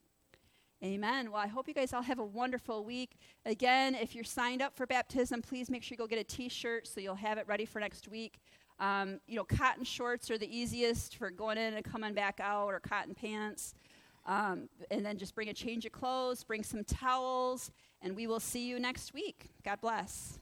Amen. 0.83 1.31
Well, 1.31 1.41
I 1.41 1.47
hope 1.47 1.67
you 1.67 1.73
guys 1.73 1.93
all 1.93 2.03
have 2.03 2.19
a 2.19 2.25
wonderful 2.25 2.83
week. 2.83 3.17
Again, 3.45 3.95
if 3.95 4.13
you're 4.13 4.23
signed 4.23 4.61
up 4.61 4.75
for 4.75 4.85
baptism, 4.85 5.41
please 5.41 5.71
make 5.71 5.81
sure 5.81 5.95
you 5.95 5.97
go 5.97 6.07
get 6.07 6.19
a 6.19 6.23
t 6.23 6.49
shirt 6.49 6.87
so 6.87 6.99
you'll 6.99 7.15
have 7.15 7.37
it 7.37 7.47
ready 7.47 7.65
for 7.65 7.79
next 7.79 8.07
week. 8.07 8.39
Um, 8.79 9.19
you 9.27 9.35
know, 9.35 9.43
cotton 9.43 9.83
shorts 9.83 10.29
are 10.29 10.37
the 10.37 10.55
easiest 10.55 11.17
for 11.17 11.29
going 11.29 11.57
in 11.57 11.73
and 11.73 11.83
coming 11.83 12.13
back 12.13 12.39
out, 12.39 12.67
or 12.67 12.79
cotton 12.79 13.15
pants. 13.15 13.73
Um, 14.25 14.67
and 14.91 15.05
then 15.05 15.17
just 15.17 15.33
bring 15.35 15.49
a 15.49 15.53
change 15.53 15.85
of 15.85 15.93
clothes, 15.93 16.43
bring 16.43 16.61
some 16.63 16.83
towels, 16.83 17.71
and 18.01 18.15
we 18.15 18.27
will 18.27 18.41
see 18.41 18.67
you 18.67 18.79
next 18.79 19.13
week. 19.13 19.51
God 19.63 19.79
bless. 19.81 20.39